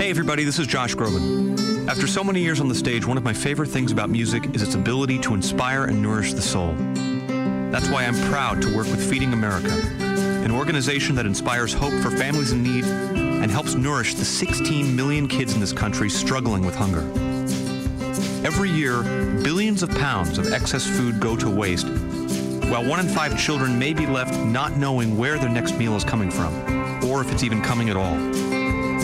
Hey, 0.02 0.10
everybody, 0.10 0.44
this 0.44 0.58
is 0.58 0.66
Josh 0.66 0.96
Groban. 0.96 1.88
After 1.88 2.08
so 2.08 2.24
many 2.24 2.42
years 2.42 2.60
on 2.60 2.68
the 2.68 2.74
stage, 2.74 3.06
one 3.06 3.18
of 3.18 3.24
my 3.24 3.34
favorite 3.34 3.70
things 3.70 3.92
about 3.92 4.10
music 4.10 4.56
is 4.56 4.64
its 4.64 4.74
ability 4.74 5.20
to 5.20 5.36
inspire 5.36 5.84
and 5.84 6.02
nourish 6.02 6.34
the 6.34 6.42
soul. 6.42 6.74
That's 7.70 7.88
why 7.88 8.06
I'm 8.06 8.16
proud 8.32 8.64
to 8.64 8.76
work 8.76 8.88
with 8.88 9.08
Feeding 9.08 9.32
America, 9.32 9.70
an 10.00 10.50
organization 10.50 11.14
that 11.18 11.28
inspires 11.28 11.72
hope 11.72 11.94
for 12.02 12.10
families 12.10 12.52
in 12.52 12.64
need 12.64 12.84
and 12.84 13.52
helps 13.52 13.76
nourish 13.76 14.16
the 14.16 14.26
16 14.26 14.96
million 14.96 15.28
kids 15.28 15.54
in 15.54 15.60
this 15.60 15.72
country 15.72 16.10
struggling 16.10 16.66
with 16.66 16.74
hunger. 16.74 17.02
Every 18.44 18.72
year, 18.72 19.04
billions 19.44 19.84
of 19.84 19.92
pounds 19.92 20.40
of 20.40 20.52
excess 20.52 20.84
food 20.84 21.20
go 21.20 21.36
to 21.36 21.48
waste, 21.48 21.88
while 22.72 22.84
one 22.84 23.00
in 23.00 23.08
five 23.08 23.40
children 23.40 23.78
may 23.78 23.94
be 23.94 24.08
left 24.08 24.34
not 24.48 24.78
knowing 24.78 25.16
where 25.16 25.38
their 25.38 25.50
next 25.50 25.78
meal 25.78 25.96
is 25.96 26.04
coming 26.04 26.32
from, 26.32 26.56
or 27.06 27.22
if 27.22 27.32
it's 27.32 27.44
even 27.44 27.62
coming 27.62 27.92
at 27.92 27.96
all. 27.96 28.41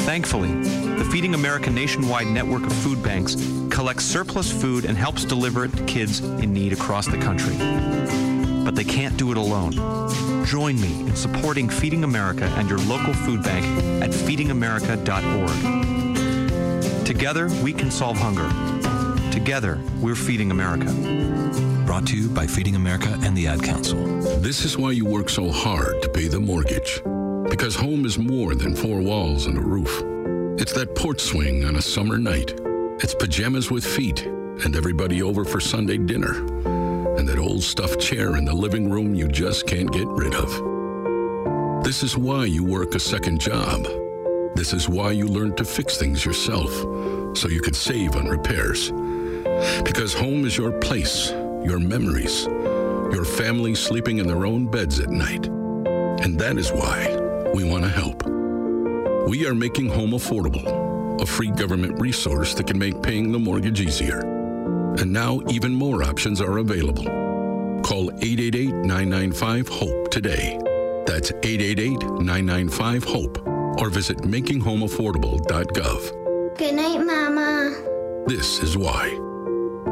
Thankfully, 0.08 0.52
the 0.98 1.04
Feeding 1.12 1.36
America 1.36 1.70
nationwide 1.70 2.28
network 2.28 2.65
of 2.65 2.72
food 2.72 3.04
banks 3.04 3.36
collects 3.70 4.06
surplus 4.06 4.50
food 4.50 4.86
and 4.86 4.98
helps 4.98 5.26
deliver 5.26 5.65
it 5.65 5.76
to 5.76 5.84
kids 5.84 6.22
in 6.22 6.54
need 6.54 6.72
across 6.72 7.08
the 7.08 7.17
country. 7.17 7.58
But 8.63 8.74
they 8.74 8.86
can't 8.86 9.17
do 9.17 9.32
it 9.32 9.38
alone. 9.38 9.74
Join 10.46 10.80
me 10.80 11.02
in 11.02 11.13
supporting 11.13 11.67
Feeding 11.67 12.06
America 12.06 12.46
and 12.56 12.70
your 12.70 12.80
local 12.80 13.13
food 13.13 13.43
bank 13.43 13.65
at 14.02 14.12
feedingamerica.org. 14.12 17.06
Together, 17.06 17.50
we 17.62 17.74
can 17.74 17.91
solve 17.91 18.15
hunger. 18.15 18.50
Together, 19.30 19.78
we're 20.00 20.15
Feeding 20.15 20.52
America. 20.52 20.89
Brought 21.86 22.08
to 22.08 22.15
you 22.15 22.30
by 22.30 22.48
Feeding 22.48 22.78
America 22.78 23.20
and 23.24 23.36
the 23.36 23.48
Ad 23.48 23.62
Council. 23.62 24.02
This 24.39 24.63
is 24.63 24.78
why 24.78 24.91
you 24.91 25.04
work 25.04 25.30
so 25.30 25.52
hard 25.52 26.02
to 26.02 26.08
pay 26.08 26.30
the 26.30 26.39
mortgage. 26.39 27.02
Because 27.49 27.75
home 27.75 28.05
is 28.05 28.19
more 28.19 28.55
than 28.55 28.75
four 28.75 28.99
walls 28.99 29.45
and 29.45 29.57
a 29.57 29.62
roof. 29.62 30.03
It's 30.62 30.73
that 30.73 30.95
porch 30.95 31.21
swing 31.21 31.63
on 31.63 31.77
a 31.77 31.81
summer 31.81 32.17
night. 32.17 32.53
It's 32.99 33.15
pajamas 33.15 33.71
with 33.71 33.86
feet 33.86 34.25
and 34.25 34.75
everybody 34.75 35.23
over 35.23 35.45
for 35.45 35.62
Sunday 35.62 35.97
dinner. 35.97 36.45
And 37.15 37.27
that 37.27 37.39
old 37.39 37.63
stuffed 37.63 38.01
chair 38.01 38.36
in 38.36 38.43
the 38.43 38.53
living 38.53 38.89
room 38.89 39.15
you 39.15 39.29
just 39.29 39.65
can't 39.65 39.91
get 39.91 40.07
rid 40.07 40.36
of. 40.36 41.83
This 41.86 42.03
is 42.03 42.17
why 42.17 42.45
you 42.45 42.65
work 42.65 42.95
a 42.95 42.99
second 42.99 43.39
job. 43.39 43.83
This 44.55 44.73
is 44.73 44.89
why 44.89 45.12
you 45.12 45.25
learn 45.25 45.55
to 45.55 45.63
fix 45.63 45.97
things 45.97 46.25
yourself 46.25 46.71
so 47.38 47.47
you 47.47 47.62
can 47.62 47.73
save 47.73 48.17
on 48.17 48.27
repairs. 48.27 48.91
Because 49.86 50.13
home 50.13 50.45
is 50.45 50.57
your 50.57 50.73
place, 50.79 51.29
your 51.63 51.79
memories, 51.79 52.45
your 52.45 53.23
family 53.23 53.73
sleeping 53.73 54.17
in 54.17 54.27
their 54.27 54.45
own 54.45 54.67
beds 54.67 54.99
at 54.99 55.10
night. 55.10 55.47
And 55.47 56.38
that 56.39 56.57
is 56.57 56.71
why 56.71 57.16
we 57.58 57.63
want 57.63 57.84
to 57.84 57.89
help. 57.89 58.24
We 59.28 59.48
are 59.48 59.56
making 59.56 59.89
home 59.89 60.12
affordable, 60.12 61.20
a 61.20 61.26
free 61.26 61.50
government 61.50 62.00
resource 62.00 62.54
that 62.54 62.67
can 62.67 62.78
make 62.78 63.02
paying 63.02 63.32
the 63.32 63.39
mortgage 63.39 63.82
easier. 63.82 64.20
And 65.00 65.12
now 65.12 65.41
even 65.50 65.74
more 65.74 66.04
options 66.04 66.39
are 66.39 66.60
available. 66.60 67.06
Call 67.82 68.12
888 68.22 68.76
995 68.86 69.70
HOPE 69.70 70.12
today. 70.12 70.60
That's 71.08 71.32
888 71.32 72.04
995 72.22 73.04
HOPE 73.04 73.48
or 73.82 73.89
visit 73.89 74.20
makinghomeaffordable.gov. 74.20 76.58
Good 76.58 76.76
night, 76.76 77.04
Mama. 77.04 77.74
This 78.28 78.60
is 78.60 78.78
why. 78.78 79.10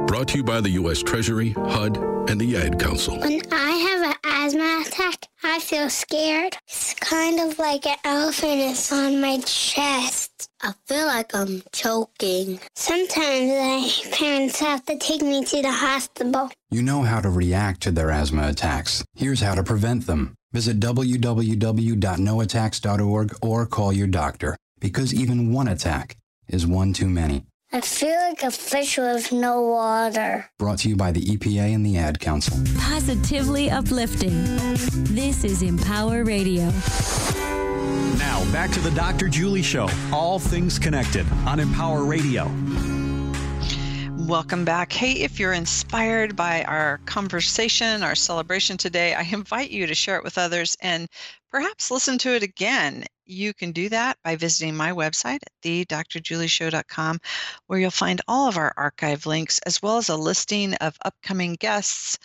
Brought 0.05 0.27
to 0.29 0.37
you 0.37 0.43
by 0.43 0.61
the 0.61 0.69
U.S. 0.81 1.01
Treasury, 1.01 1.55
HUD, 1.57 1.97
and 2.29 2.39
the 2.39 2.57
Ad 2.57 2.79
Council. 2.79 3.19
When 3.19 3.41
I 3.51 3.71
have 3.71 4.04
asthma 4.45 4.83
attack, 4.85 5.27
I 5.43 5.59
feel 5.59 5.89
scared. 5.89 6.55
It's 6.67 6.93
kind 6.93 7.39
of 7.39 7.57
like 7.57 7.87
an 7.87 7.95
elephant 8.03 8.61
is 8.61 8.91
on 8.91 9.19
my 9.19 9.39
chest. 9.39 10.51
I 10.61 10.75
feel 10.85 11.07
like 11.07 11.33
I'm 11.33 11.63
choking. 11.71 12.59
Sometimes 12.75 13.49
my 13.49 13.89
parents 14.11 14.59
have 14.59 14.85
to 14.85 14.99
take 14.99 15.23
me 15.23 15.43
to 15.45 15.63
the 15.63 15.71
hospital. 15.71 16.51
You 16.69 16.83
know 16.83 17.01
how 17.01 17.21
to 17.21 17.29
react 17.29 17.81
to 17.83 17.91
their 17.91 18.11
asthma 18.11 18.47
attacks. 18.47 19.03
Here's 19.15 19.41
how 19.41 19.55
to 19.55 19.63
prevent 19.63 20.05
them. 20.05 20.35
Visit 20.51 20.79
www.noattacks.org 20.79 23.35
or 23.41 23.65
call 23.65 23.93
your 23.93 24.07
doctor 24.07 24.55
because 24.79 25.11
even 25.13 25.51
one 25.51 25.67
attack 25.67 26.15
is 26.47 26.65
one 26.67 26.93
too 26.93 27.09
many. 27.09 27.45
I 27.75 27.81
feel 27.81 28.15
like 28.15 28.41
a 28.41 28.51
fish 28.51 28.97
with 28.97 29.33
no 29.33 29.59
water. 29.59 30.49
Brought 30.57 30.79
to 30.79 30.87
you 30.87 30.95
by 30.95 31.11
the 31.11 31.19
EPA 31.19 31.75
and 31.75 31.85
the 31.85 31.97
Ad 31.97 32.21
Council. 32.21 32.57
Positively 32.77 33.69
uplifting. 33.69 34.45
This 35.13 35.43
is 35.43 35.61
Empower 35.61 36.23
Radio. 36.23 36.71
Now, 38.17 38.49
back 38.53 38.71
to 38.71 38.79
the 38.79 38.91
Dr. 38.95 39.27
Julie 39.27 39.61
Show. 39.61 39.89
All 40.13 40.39
things 40.39 40.79
connected 40.79 41.25
on 41.45 41.59
Empower 41.59 42.05
Radio. 42.05 42.45
Welcome 44.25 44.63
back. 44.63 44.93
Hey, 44.93 45.11
if 45.23 45.37
you're 45.37 45.51
inspired 45.51 46.37
by 46.37 46.63
our 46.63 47.01
conversation, 47.05 48.03
our 48.03 48.15
celebration 48.15 48.77
today, 48.77 49.13
I 49.15 49.23
invite 49.33 49.69
you 49.69 49.85
to 49.85 49.93
share 49.93 50.15
it 50.15 50.23
with 50.23 50.37
others 50.37 50.77
and 50.79 51.09
perhaps 51.55 51.89
listen 51.89 52.17
to 52.17 52.35
it 52.35 52.43
again. 52.43 53.05
You 53.25 53.53
can 53.53 53.71
do 53.71 53.87
that 53.87 54.17
by 54.25 54.35
visiting 54.35 54.75
my 54.75 54.91
website 54.91 55.37
at 55.37 55.53
thedrjulieshow.com, 55.63 57.21
where 57.67 57.79
you'll 57.79 57.91
find 57.91 58.19
all 58.27 58.49
of 58.49 58.57
our 58.57 58.73
archive 58.75 59.25
links, 59.25 59.59
as 59.59 59.81
well 59.81 59.95
as 59.95 60.09
a 60.09 60.17
listing 60.17 60.73
of 60.75 60.97
upcoming 61.05 61.53
guests, 61.53 62.17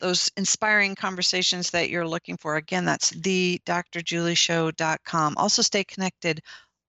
those 0.00 0.30
inspiring 0.38 0.94
conversations 0.94 1.68
that 1.72 1.90
you're 1.90 2.08
looking 2.08 2.38
for. 2.38 2.56
Again, 2.56 2.86
that's 2.86 3.12
thedrjulieshow.com. 3.12 5.34
Also, 5.36 5.60
stay 5.60 5.84
connected 5.84 6.40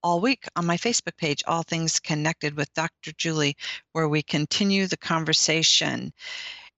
all 0.02 0.22
week 0.22 0.48
on 0.56 0.64
my 0.64 0.78
Facebook 0.78 1.18
page, 1.18 1.44
All 1.46 1.64
Things 1.64 2.00
Connected 2.00 2.56
with 2.56 2.72
Dr. 2.72 3.12
Julie, 3.18 3.58
where 3.92 4.08
we 4.08 4.22
continue 4.22 4.86
the 4.86 4.96
conversation. 4.96 6.14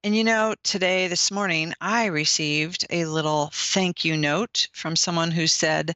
And 0.05 0.17
you 0.17 0.25
know, 0.25 0.55
today, 0.65 1.07
this 1.09 1.31
morning, 1.31 1.75
I 1.81 2.07
received 2.07 2.87
a 2.91 3.05
little 3.05 3.51
thank 3.53 4.05
you 4.05 4.17
note 4.17 4.69
from 4.73 4.97
someone 4.97 5.31
who 5.31 5.47
said, 5.47 5.95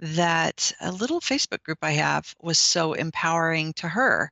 that 0.00 0.72
a 0.80 0.92
little 0.92 1.20
Facebook 1.20 1.62
group 1.62 1.78
I 1.82 1.92
have 1.92 2.34
was 2.40 2.58
so 2.58 2.92
empowering 2.92 3.72
to 3.74 3.88
her. 3.88 4.30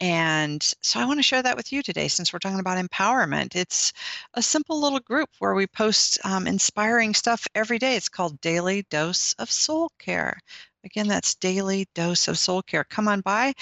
And 0.00 0.62
so 0.82 1.00
I 1.00 1.06
want 1.06 1.18
to 1.18 1.22
share 1.22 1.42
that 1.42 1.56
with 1.56 1.72
you 1.72 1.82
today 1.82 2.08
since 2.08 2.32
we're 2.32 2.38
talking 2.38 2.60
about 2.60 2.78
empowerment. 2.78 3.56
It's 3.56 3.92
a 4.34 4.42
simple 4.42 4.80
little 4.80 5.00
group 5.00 5.30
where 5.38 5.54
we 5.54 5.66
post 5.66 6.18
um, 6.24 6.46
inspiring 6.46 7.14
stuff 7.14 7.46
every 7.54 7.78
day. 7.78 7.96
It's 7.96 8.08
called 8.08 8.40
Daily 8.40 8.86
Dose 8.90 9.32
of 9.34 9.50
Soul 9.50 9.90
Care. 9.98 10.38
Again, 10.84 11.08
that's 11.08 11.34
Daily 11.34 11.88
Dose 11.94 12.28
of 12.28 12.38
Soul 12.38 12.62
Care. 12.62 12.84
Come 12.84 13.08
on 13.08 13.20
by, 13.22 13.54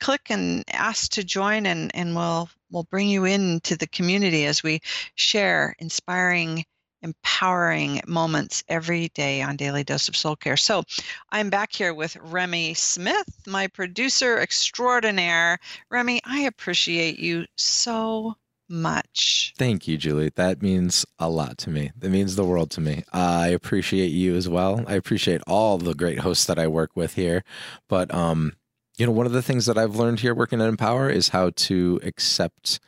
click 0.00 0.22
and 0.30 0.64
ask 0.72 1.12
to 1.12 1.22
join, 1.22 1.66
and, 1.66 1.94
and 1.94 2.16
we'll, 2.16 2.48
we'll 2.74 2.84
bring 2.90 3.08
you 3.08 3.24
into 3.24 3.76
the 3.76 3.86
community 3.86 4.44
as 4.44 4.62
we 4.62 4.80
share 5.14 5.74
inspiring 5.78 6.64
empowering 7.02 8.00
moments 8.06 8.64
every 8.66 9.08
day 9.10 9.42
on 9.42 9.56
Daily 9.56 9.84
Dose 9.84 10.08
of 10.08 10.16
Soul 10.16 10.36
Care. 10.36 10.56
So 10.56 10.82
I'm 11.30 11.50
back 11.50 11.70
here 11.70 11.92
with 11.92 12.16
Remy 12.16 12.72
Smith, 12.72 13.28
my 13.46 13.66
producer 13.66 14.38
extraordinaire. 14.38 15.58
Remy, 15.90 16.22
I 16.24 16.40
appreciate 16.40 17.18
you 17.18 17.44
so 17.58 18.36
much. 18.70 19.52
Thank 19.58 19.86
you, 19.86 19.98
Julie. 19.98 20.32
That 20.34 20.62
means 20.62 21.04
a 21.18 21.28
lot 21.28 21.58
to 21.58 21.70
me. 21.70 21.92
That 21.98 22.08
means 22.08 22.36
the 22.36 22.44
world 22.44 22.70
to 22.72 22.80
me. 22.80 23.04
I 23.12 23.48
appreciate 23.48 24.10
you 24.10 24.34
as 24.34 24.48
well. 24.48 24.82
I 24.86 24.94
appreciate 24.94 25.42
all 25.46 25.76
the 25.76 25.94
great 25.94 26.20
hosts 26.20 26.46
that 26.46 26.58
I 26.58 26.66
work 26.68 26.92
with 26.96 27.14
here. 27.14 27.44
But 27.86 28.12
um, 28.14 28.54
you 28.96 29.06
know, 29.06 29.12
one 29.12 29.26
of 29.26 29.32
the 29.32 29.42
things 29.42 29.66
that 29.66 29.78
I've 29.78 29.96
learned 29.96 30.20
here 30.20 30.34
working 30.34 30.60
at 30.60 30.68
Empower 30.68 31.10
is 31.10 31.30
how 31.30 31.50
to 31.50 32.00
accept 32.02 32.80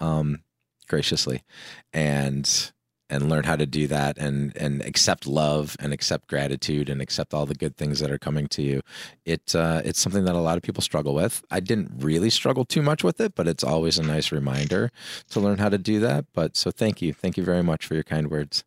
um 0.00 0.40
graciously 0.88 1.42
and 1.92 2.72
and 3.10 3.28
learn 3.28 3.44
how 3.44 3.56
to 3.56 3.66
do 3.66 3.86
that 3.86 4.18
and 4.18 4.56
and 4.56 4.82
accept 4.82 5.26
love 5.26 5.76
and 5.78 5.92
accept 5.92 6.26
gratitude 6.28 6.88
and 6.88 7.00
accept 7.00 7.34
all 7.34 7.46
the 7.46 7.54
good 7.54 7.76
things 7.76 8.00
that 8.00 8.10
are 8.10 8.18
coming 8.18 8.46
to 8.48 8.62
you. 8.62 8.80
It 9.24 9.54
uh, 9.54 9.82
it's 9.84 10.00
something 10.00 10.24
that 10.24 10.34
a 10.34 10.40
lot 10.40 10.56
of 10.56 10.62
people 10.62 10.82
struggle 10.82 11.14
with. 11.14 11.44
I 11.50 11.60
didn't 11.60 11.92
really 11.98 12.30
struggle 12.30 12.64
too 12.64 12.82
much 12.82 13.04
with 13.04 13.20
it 13.20 13.34
but 13.34 13.46
it's 13.48 13.64
always 13.64 13.98
a 13.98 14.02
nice 14.02 14.32
reminder 14.32 14.90
to 15.30 15.40
learn 15.40 15.58
how 15.58 15.68
to 15.68 15.78
do 15.78 16.00
that. 16.00 16.26
But 16.32 16.56
so 16.56 16.70
thank 16.70 17.00
you. 17.02 17.12
Thank 17.12 17.36
you 17.36 17.44
very 17.44 17.62
much 17.62 17.86
for 17.86 17.94
your 17.94 18.04
kind 18.04 18.30
words 18.30 18.64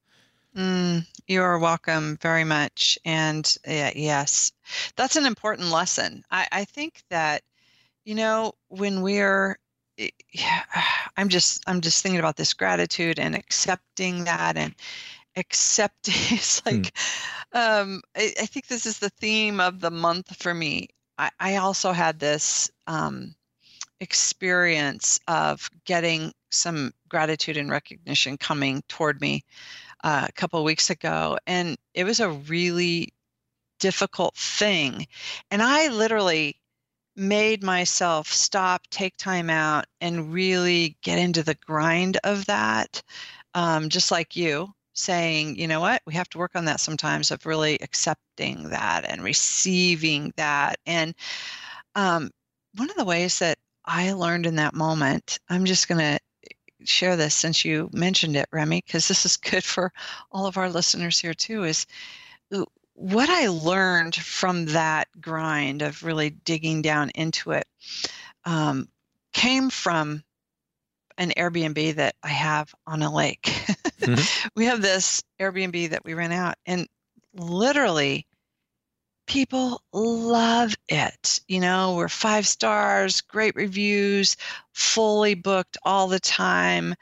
mm, 0.58 1.06
you 1.28 1.42
are 1.42 1.60
welcome 1.60 2.18
very 2.22 2.44
much 2.44 2.98
and 3.06 3.58
uh, 3.68 3.92
yes 3.96 4.52
that's 4.96 5.16
an 5.16 5.26
important 5.26 5.70
lesson 5.70 6.24
I, 6.32 6.48
I 6.52 6.66
think 6.66 7.04
that 7.10 7.44
you 8.06 8.16
know 8.16 8.54
when 8.70 9.02
we're 9.02 9.58
yeah, 9.98 10.64
I'm 11.18 11.30
just 11.30 11.64
I'm 11.68 11.82
just 11.82 12.02
thinking 12.02 12.20
about 12.20 12.38
this 12.38 12.54
gratitude 12.54 13.20
and 13.20 13.36
accepting 13.36 14.26
that 14.26 14.58
and 14.58 14.76
accepting 15.36 16.14
it's 16.30 16.60
hmm. 16.62 16.70
like 16.70 16.94
mm. 17.54 17.82
um 17.82 18.02
I, 18.16 18.34
I, 18.42 18.46
think 18.46 18.68
this 18.68 18.86
is 18.86 19.00
the 19.00 19.10
theme 19.10 19.60
of 19.60 19.80
the 19.80 19.92
month 19.92 20.36
for 20.42 20.54
me. 20.54 20.90
I, 21.18 21.32
I 21.40 21.56
also 21.58 21.92
had 21.92 22.20
this 22.20 22.70
um 22.88 23.36
experience 24.00 25.20
of 25.28 25.70
getting 25.86 26.32
some 26.52 26.94
gratitude 27.10 27.58
and 27.58 27.70
recognition 27.70 28.38
coming 28.38 28.84
toward 28.88 29.20
me 29.22 29.44
uh, 30.04 30.26
a 30.28 30.32
couple 30.34 30.64
weeks 30.64 30.90
ago 30.90 31.38
and 31.48 31.78
it 31.94 32.04
was 32.04 32.20
a 32.20 32.30
really 32.30 33.14
difficult 33.80 34.36
thing 34.36 35.06
and 35.52 35.62
i 35.62 35.88
literally 35.90 36.56
made 37.18 37.64
myself 37.64 38.32
stop, 38.32 38.84
take 38.92 39.18
time 39.18 39.50
out, 39.50 39.86
and 40.00 40.32
really 40.32 40.96
get 41.02 41.18
into 41.18 41.42
the 41.42 41.56
grind 41.56 42.18
of 42.24 42.46
that, 42.46 43.02
um, 43.56 43.90
just 43.90 44.12
like 44.12 44.36
you 44.36 44.72
saying, 44.94 45.58
you 45.58 45.68
know 45.68 45.80
what, 45.80 46.02
we 46.06 46.14
have 46.14 46.30
to 46.30 46.38
work 46.38 46.52
on 46.56 46.66
that 46.66 46.80
sometimes 46.80 47.32
of 47.32 47.46
really 47.46 47.78
accepting 47.82 48.70
that 48.70 49.06
and 49.06 49.24
receiving 49.24 50.34
that. 50.38 50.78
And 50.86 51.14
um, 51.96 52.32
one 52.76 52.90
of 52.90 52.96
the 52.96 53.06
ways 53.06 53.40
that 53.40 53.58
I 53.86 54.14
learned 54.14 54.46
in 54.46 54.56
that 54.56 54.74
moment, 54.74 55.40
I'm 55.50 55.66
just 55.66 55.88
going 55.88 56.00
to 56.00 56.20
share 56.84 57.16
this 57.16 57.36
since 57.36 57.66
you 57.66 57.90
mentioned 57.94 58.36
it, 58.36 58.48
Remy, 58.52 58.84
because 58.86 59.08
this 59.08 59.26
is 59.26 59.38
good 59.38 59.64
for 59.64 59.92
all 60.32 60.46
of 60.46 60.58
our 60.58 60.70
listeners 60.70 61.20
here 61.20 61.34
too, 61.34 61.64
is 61.64 61.86
what 62.94 63.30
I 63.30 63.48
learned 63.48 64.16
from 64.16 64.66
that 64.66 65.08
grind 65.22 65.84
of 65.84 66.04
really 66.04 66.32
digging 66.32 66.82
down 66.82 67.12
into 67.12 67.52
it 67.52 67.68
um, 68.46 68.88
came 69.34 69.70
from 69.70 70.24
an 71.20 71.32
Airbnb 71.38 71.96
that 71.96 72.16
I 72.24 72.30
have 72.30 72.74
on 72.88 73.04
a 73.04 73.14
lake. 73.14 73.44
Mm-hmm. 74.02 74.50
we 74.56 74.66
have 74.66 74.82
this 74.82 75.24
Airbnb 75.40 75.92
that 75.92 76.04
we 76.06 76.16
rent 76.16 76.34
out, 76.34 76.56
and 76.66 76.88
literally, 77.36 78.26
people 79.28 79.84
love 79.94 80.76
it. 80.90 81.42
You 81.48 81.60
know, 81.60 81.96
we're 81.96 82.10
five 82.10 82.48
stars, 82.48 83.22
great 83.22 83.56
reviews, 83.56 84.38
fully 84.74 85.36
booked 85.36 85.78
all 85.84 86.08
the 86.08 86.20
time. 86.20 86.96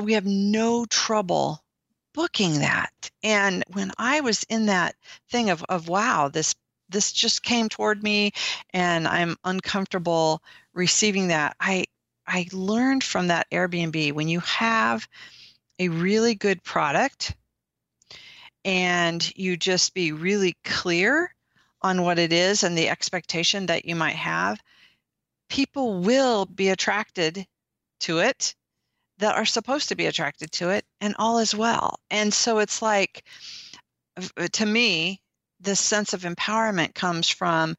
We 0.00 0.14
have 0.14 0.24
no 0.24 0.86
trouble 0.86 1.62
booking 2.14 2.60
that. 2.60 3.10
And 3.22 3.64
when 3.72 3.92
I 3.98 4.20
was 4.20 4.44
in 4.44 4.66
that 4.66 4.94
thing 5.30 5.50
of, 5.50 5.62
of 5.64 5.88
wow, 5.88 6.28
this 6.28 6.54
this 6.88 7.12
just 7.12 7.42
came 7.42 7.70
toward 7.70 8.02
me 8.02 8.32
and 8.74 9.08
I'm 9.08 9.36
uncomfortable 9.44 10.42
receiving 10.74 11.28
that, 11.28 11.56
I 11.58 11.86
I 12.26 12.46
learned 12.52 13.02
from 13.02 13.28
that 13.28 13.50
Airbnb 13.50 14.12
when 14.12 14.28
you 14.28 14.40
have 14.40 15.08
a 15.78 15.88
really 15.88 16.34
good 16.34 16.62
product 16.62 17.34
and 18.64 19.36
you 19.36 19.56
just 19.56 19.94
be 19.94 20.12
really 20.12 20.56
clear 20.64 21.34
on 21.82 22.02
what 22.02 22.18
it 22.18 22.32
is 22.32 22.62
and 22.62 22.76
the 22.76 22.88
expectation 22.88 23.66
that 23.66 23.84
you 23.84 23.96
might 23.96 24.14
have, 24.14 24.60
people 25.48 26.00
will 26.00 26.46
be 26.46 26.68
attracted 26.68 27.46
to 28.00 28.18
it 28.18 28.54
that 29.18 29.34
are 29.34 29.44
supposed 29.44 29.88
to 29.88 29.94
be 29.94 30.06
attracted 30.06 30.50
to 30.52 30.70
it 30.70 30.84
and 31.00 31.14
all 31.18 31.38
is 31.38 31.54
well. 31.54 31.98
And 32.10 32.32
so 32.32 32.58
it's 32.58 32.82
like 32.82 33.24
uh, 34.36 34.48
to 34.52 34.66
me 34.66 35.20
this 35.60 35.80
sense 35.80 36.12
of 36.12 36.22
empowerment 36.22 36.94
comes 36.94 37.28
from 37.28 37.76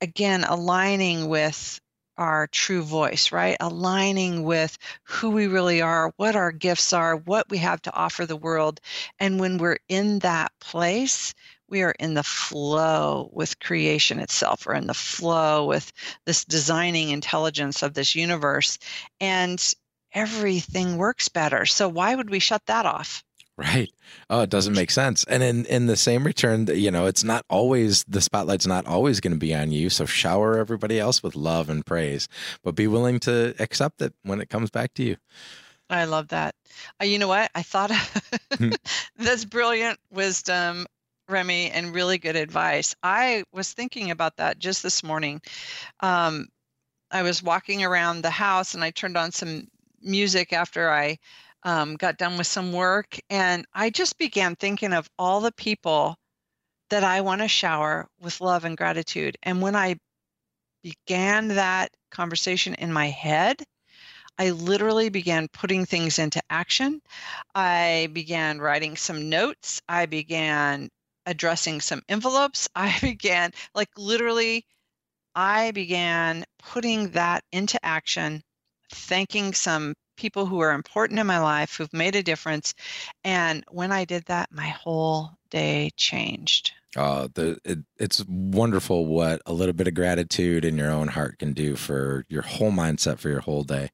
again 0.00 0.44
aligning 0.44 1.28
with 1.28 1.80
our 2.22 2.46
true 2.46 2.82
voice, 2.82 3.32
right? 3.32 3.56
Aligning 3.60 4.44
with 4.44 4.78
who 5.02 5.30
we 5.30 5.46
really 5.46 5.82
are, 5.82 6.12
what 6.16 6.36
our 6.36 6.52
gifts 6.52 6.92
are, 6.92 7.16
what 7.16 7.50
we 7.50 7.58
have 7.58 7.82
to 7.82 7.92
offer 7.92 8.24
the 8.24 8.36
world. 8.36 8.80
And 9.18 9.40
when 9.40 9.58
we're 9.58 9.78
in 9.88 10.20
that 10.20 10.52
place, 10.60 11.34
we 11.68 11.82
are 11.82 11.94
in 11.98 12.14
the 12.14 12.22
flow 12.22 13.28
with 13.32 13.58
creation 13.58 14.20
itself. 14.20 14.66
We're 14.66 14.74
in 14.74 14.86
the 14.86 14.94
flow 14.94 15.66
with 15.66 15.92
this 16.24 16.44
designing 16.44 17.10
intelligence 17.10 17.82
of 17.82 17.94
this 17.94 18.14
universe. 18.14 18.78
And 19.20 19.60
everything 20.12 20.98
works 20.98 21.28
better. 21.28 21.66
So 21.66 21.88
why 21.88 22.14
would 22.14 22.30
we 22.30 22.38
shut 22.38 22.62
that 22.66 22.86
off? 22.86 23.24
Right. 23.58 23.92
Oh, 24.30 24.40
it 24.40 24.50
doesn't 24.50 24.74
make 24.74 24.90
sense. 24.90 25.24
And 25.24 25.42
in 25.42 25.66
in 25.66 25.86
the 25.86 25.96
same 25.96 26.24
return, 26.24 26.66
you 26.68 26.90
know, 26.90 27.06
it's 27.06 27.22
not 27.22 27.44
always 27.50 28.02
the 28.04 28.22
spotlight's 28.22 28.66
not 28.66 28.86
always 28.86 29.20
going 29.20 29.34
to 29.34 29.38
be 29.38 29.54
on 29.54 29.70
you. 29.70 29.90
So 29.90 30.06
shower 30.06 30.58
everybody 30.58 30.98
else 30.98 31.22
with 31.22 31.36
love 31.36 31.68
and 31.68 31.84
praise, 31.84 32.28
but 32.64 32.74
be 32.74 32.86
willing 32.86 33.20
to 33.20 33.54
accept 33.58 34.00
it 34.00 34.14
when 34.22 34.40
it 34.40 34.48
comes 34.48 34.70
back 34.70 34.94
to 34.94 35.02
you. 35.02 35.16
I 35.90 36.06
love 36.06 36.28
that. 36.28 36.54
Uh, 37.00 37.04
you 37.04 37.18
know 37.18 37.28
what? 37.28 37.50
I 37.54 37.62
thought 37.62 37.92
hmm. 38.56 38.70
that's 39.18 39.44
brilliant 39.44 39.98
wisdom, 40.10 40.86
Remy, 41.28 41.70
and 41.70 41.94
really 41.94 42.16
good 42.16 42.36
advice. 42.36 42.94
I 43.02 43.44
was 43.52 43.74
thinking 43.74 44.10
about 44.10 44.38
that 44.38 44.58
just 44.58 44.82
this 44.82 45.02
morning. 45.02 45.42
Um, 46.00 46.48
I 47.10 47.22
was 47.22 47.42
walking 47.42 47.84
around 47.84 48.22
the 48.22 48.30
house 48.30 48.74
and 48.74 48.82
I 48.82 48.90
turned 48.90 49.18
on 49.18 49.32
some 49.32 49.68
music 50.00 50.54
after 50.54 50.90
I 50.90 51.18
um, 51.64 51.96
got 51.96 52.18
done 52.18 52.38
with 52.38 52.46
some 52.46 52.72
work. 52.72 53.18
And 53.30 53.64
I 53.72 53.90
just 53.90 54.18
began 54.18 54.56
thinking 54.56 54.92
of 54.92 55.08
all 55.18 55.40
the 55.40 55.52
people 55.52 56.16
that 56.90 57.04
I 57.04 57.20
want 57.22 57.40
to 57.40 57.48
shower 57.48 58.06
with 58.20 58.40
love 58.40 58.64
and 58.64 58.76
gratitude. 58.76 59.36
And 59.42 59.62
when 59.62 59.76
I 59.76 59.96
began 60.82 61.48
that 61.48 61.90
conversation 62.10 62.74
in 62.74 62.92
my 62.92 63.06
head, 63.06 63.62
I 64.38 64.50
literally 64.50 65.08
began 65.08 65.48
putting 65.52 65.84
things 65.86 66.18
into 66.18 66.42
action. 66.50 67.00
I 67.54 68.08
began 68.12 68.60
writing 68.60 68.96
some 68.96 69.28
notes. 69.28 69.80
I 69.88 70.06
began 70.06 70.88
addressing 71.26 71.80
some 71.80 72.02
envelopes. 72.08 72.68
I 72.74 72.98
began, 73.00 73.52
like, 73.74 73.90
literally, 73.96 74.66
I 75.34 75.70
began 75.72 76.44
putting 76.58 77.10
that 77.10 77.44
into 77.52 77.78
action 77.84 78.42
thanking 78.92 79.54
some 79.54 79.94
people 80.16 80.46
who 80.46 80.60
are 80.60 80.72
important 80.72 81.18
in 81.18 81.26
my 81.26 81.38
life 81.38 81.76
who've 81.76 81.92
made 81.92 82.14
a 82.14 82.22
difference. 82.22 82.74
And 83.24 83.64
when 83.70 83.92
I 83.92 84.04
did 84.04 84.24
that, 84.26 84.52
my 84.52 84.68
whole 84.68 85.30
day 85.50 85.90
changed. 85.96 86.72
Uh, 86.94 87.28
the 87.34 87.58
it, 87.64 87.78
it's 87.98 88.24
wonderful 88.28 89.06
what 89.06 89.40
a 89.46 89.52
little 89.52 89.72
bit 89.72 89.88
of 89.88 89.94
gratitude 89.94 90.64
in 90.64 90.76
your 90.76 90.90
own 90.90 91.08
heart 91.08 91.38
can 91.38 91.54
do 91.54 91.74
for 91.74 92.26
your 92.28 92.42
whole 92.42 92.70
mindset 92.70 93.18
for 93.18 93.30
your 93.30 93.40
whole 93.40 93.64
day. 93.64 93.90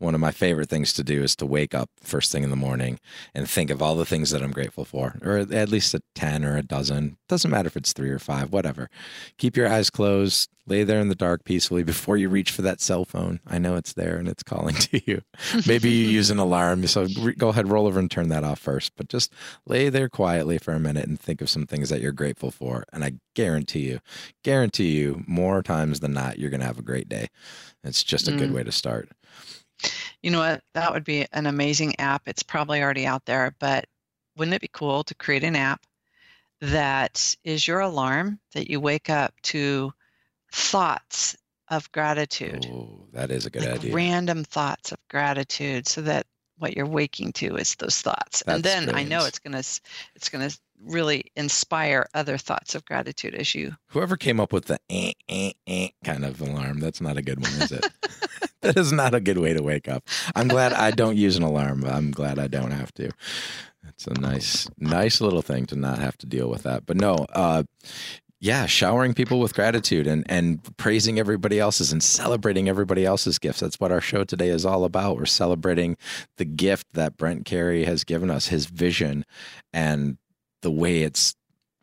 One 0.00 0.14
of 0.14 0.20
my 0.20 0.30
favorite 0.30 0.70
things 0.70 0.94
to 0.94 1.04
do 1.04 1.22
is 1.22 1.36
to 1.36 1.46
wake 1.46 1.74
up 1.74 1.90
first 2.02 2.32
thing 2.32 2.42
in 2.42 2.50
the 2.50 2.56
morning 2.56 2.98
and 3.34 3.48
think 3.48 3.70
of 3.70 3.82
all 3.82 3.94
the 3.94 4.06
things 4.06 4.30
that 4.30 4.42
I'm 4.42 4.50
grateful 4.50 4.86
for, 4.86 5.18
or 5.22 5.36
at 5.38 5.68
least 5.68 5.94
a 5.94 6.00
10 6.14 6.42
or 6.42 6.56
a 6.56 6.62
dozen. 6.62 7.18
Doesn't 7.28 7.50
matter 7.50 7.66
if 7.66 7.76
it's 7.76 7.92
three 7.92 8.08
or 8.08 8.18
five, 8.18 8.50
whatever. 8.50 8.88
Keep 9.36 9.58
your 9.58 9.68
eyes 9.68 9.90
closed, 9.90 10.48
lay 10.66 10.84
there 10.84 11.00
in 11.00 11.08
the 11.08 11.14
dark 11.14 11.44
peacefully 11.44 11.82
before 11.82 12.16
you 12.16 12.30
reach 12.30 12.50
for 12.50 12.62
that 12.62 12.80
cell 12.80 13.04
phone. 13.04 13.40
I 13.46 13.58
know 13.58 13.76
it's 13.76 13.92
there 13.92 14.16
and 14.16 14.26
it's 14.26 14.42
calling 14.42 14.74
to 14.76 15.02
you. 15.04 15.20
Maybe 15.66 15.90
you 15.90 16.08
use 16.08 16.30
an 16.30 16.38
alarm. 16.38 16.86
So 16.86 17.06
go 17.36 17.50
ahead, 17.50 17.68
roll 17.68 17.86
over 17.86 17.98
and 17.98 18.10
turn 18.10 18.30
that 18.30 18.44
off 18.44 18.58
first, 18.58 18.92
but 18.96 19.08
just 19.08 19.30
lay 19.66 19.90
there 19.90 20.08
quietly 20.08 20.56
for 20.56 20.72
a 20.72 20.80
minute 20.80 21.08
and 21.08 21.20
think 21.20 21.42
of 21.42 21.50
some 21.50 21.66
things 21.66 21.90
that 21.90 22.00
you're 22.00 22.12
grateful 22.12 22.50
for. 22.50 22.84
And 22.90 23.04
I 23.04 23.14
guarantee 23.34 23.90
you, 23.90 24.00
guarantee 24.44 24.92
you, 24.92 25.24
more 25.26 25.62
times 25.62 26.00
than 26.00 26.14
not, 26.14 26.38
you're 26.38 26.50
going 26.50 26.60
to 26.60 26.66
have 26.66 26.78
a 26.78 26.82
great 26.82 27.08
day. 27.08 27.28
It's 27.84 28.02
just 28.02 28.28
a 28.28 28.32
mm. 28.32 28.38
good 28.38 28.52
way 28.52 28.62
to 28.62 28.72
start. 28.72 29.10
You 30.22 30.30
know 30.30 30.40
what? 30.40 30.62
That 30.74 30.92
would 30.92 31.04
be 31.04 31.26
an 31.32 31.46
amazing 31.46 31.98
app. 31.98 32.22
It's 32.26 32.42
probably 32.42 32.82
already 32.82 33.06
out 33.06 33.24
there, 33.24 33.54
but 33.58 33.86
wouldn't 34.36 34.54
it 34.54 34.60
be 34.60 34.70
cool 34.72 35.04
to 35.04 35.14
create 35.14 35.44
an 35.44 35.56
app 35.56 35.84
that 36.60 37.36
is 37.44 37.66
your 37.66 37.80
alarm 37.80 38.38
that 38.52 38.70
you 38.70 38.80
wake 38.80 39.08
up 39.08 39.34
to 39.42 39.92
thoughts 40.52 41.36
of 41.68 41.90
gratitude? 41.92 42.66
Oh, 42.70 43.06
that 43.12 43.30
is 43.30 43.46
a 43.46 43.50
good 43.50 43.62
like 43.62 43.80
idea. 43.80 43.94
Random 43.94 44.44
thoughts 44.44 44.92
of 44.92 44.98
gratitude 45.08 45.86
so 45.86 46.02
that 46.02 46.26
what 46.58 46.76
you're 46.76 46.86
waking 46.86 47.32
to 47.32 47.56
is 47.56 47.74
those 47.76 48.02
thoughts. 48.02 48.42
That's 48.44 48.56
and 48.56 48.64
then 48.64 48.84
brilliant. 48.84 49.12
I 49.12 49.16
know 49.16 49.24
it's 49.24 49.38
going 49.38 49.52
to 49.52 49.80
it's 50.14 50.28
going 50.28 50.48
to 50.48 50.58
really 50.84 51.30
inspire 51.36 52.06
other 52.14 52.38
thoughts 52.38 52.74
of 52.74 52.84
gratitude 52.84 53.34
as 53.34 53.54
you 53.54 53.76
whoever 53.88 54.16
came 54.16 54.40
up 54.40 54.52
with 54.52 54.66
the 54.66 54.78
eh, 54.88 55.12
eh, 55.28 55.52
eh 55.66 55.88
kind 56.04 56.24
of 56.24 56.40
alarm 56.40 56.80
that's 56.80 57.00
not 57.00 57.16
a 57.16 57.22
good 57.22 57.40
one 57.40 57.50
is 57.52 57.72
it 57.72 57.84
that 58.62 58.76
is 58.76 58.92
not 58.92 59.14
a 59.14 59.20
good 59.20 59.38
way 59.38 59.52
to 59.52 59.62
wake 59.62 59.88
up 59.88 60.06
i'm 60.34 60.48
glad 60.48 60.72
i 60.72 60.90
don't 60.90 61.16
use 61.16 61.36
an 61.36 61.42
alarm 61.42 61.84
i'm 61.84 62.10
glad 62.10 62.38
i 62.38 62.46
don't 62.46 62.72
have 62.72 62.92
to 62.92 63.10
it's 63.88 64.06
a 64.06 64.14
nice 64.14 64.68
nice 64.78 65.20
little 65.20 65.42
thing 65.42 65.66
to 65.66 65.76
not 65.76 65.98
have 65.98 66.16
to 66.16 66.26
deal 66.26 66.48
with 66.48 66.62
that 66.62 66.86
but 66.86 66.96
no 66.96 67.26
uh 67.34 67.62
yeah, 68.42 68.64
showering 68.64 69.12
people 69.12 69.38
with 69.38 69.54
gratitude 69.54 70.06
and 70.06 70.24
and 70.26 70.60
praising 70.78 71.18
everybody 71.18 71.60
else's 71.60 71.92
and 71.92 72.02
celebrating 72.02 72.70
everybody 72.70 73.04
else's 73.04 73.38
gifts. 73.38 73.60
That's 73.60 73.78
what 73.78 73.92
our 73.92 74.00
show 74.00 74.24
today 74.24 74.48
is 74.48 74.64
all 74.64 74.84
about. 74.84 75.18
We're 75.18 75.26
celebrating 75.26 75.98
the 76.38 76.46
gift 76.46 76.86
that 76.94 77.18
Brent 77.18 77.44
Carey 77.44 77.84
has 77.84 78.02
given 78.02 78.30
us, 78.30 78.48
his 78.48 78.64
vision 78.64 79.26
and 79.74 80.16
the 80.62 80.70
way 80.70 81.02
it's 81.02 81.34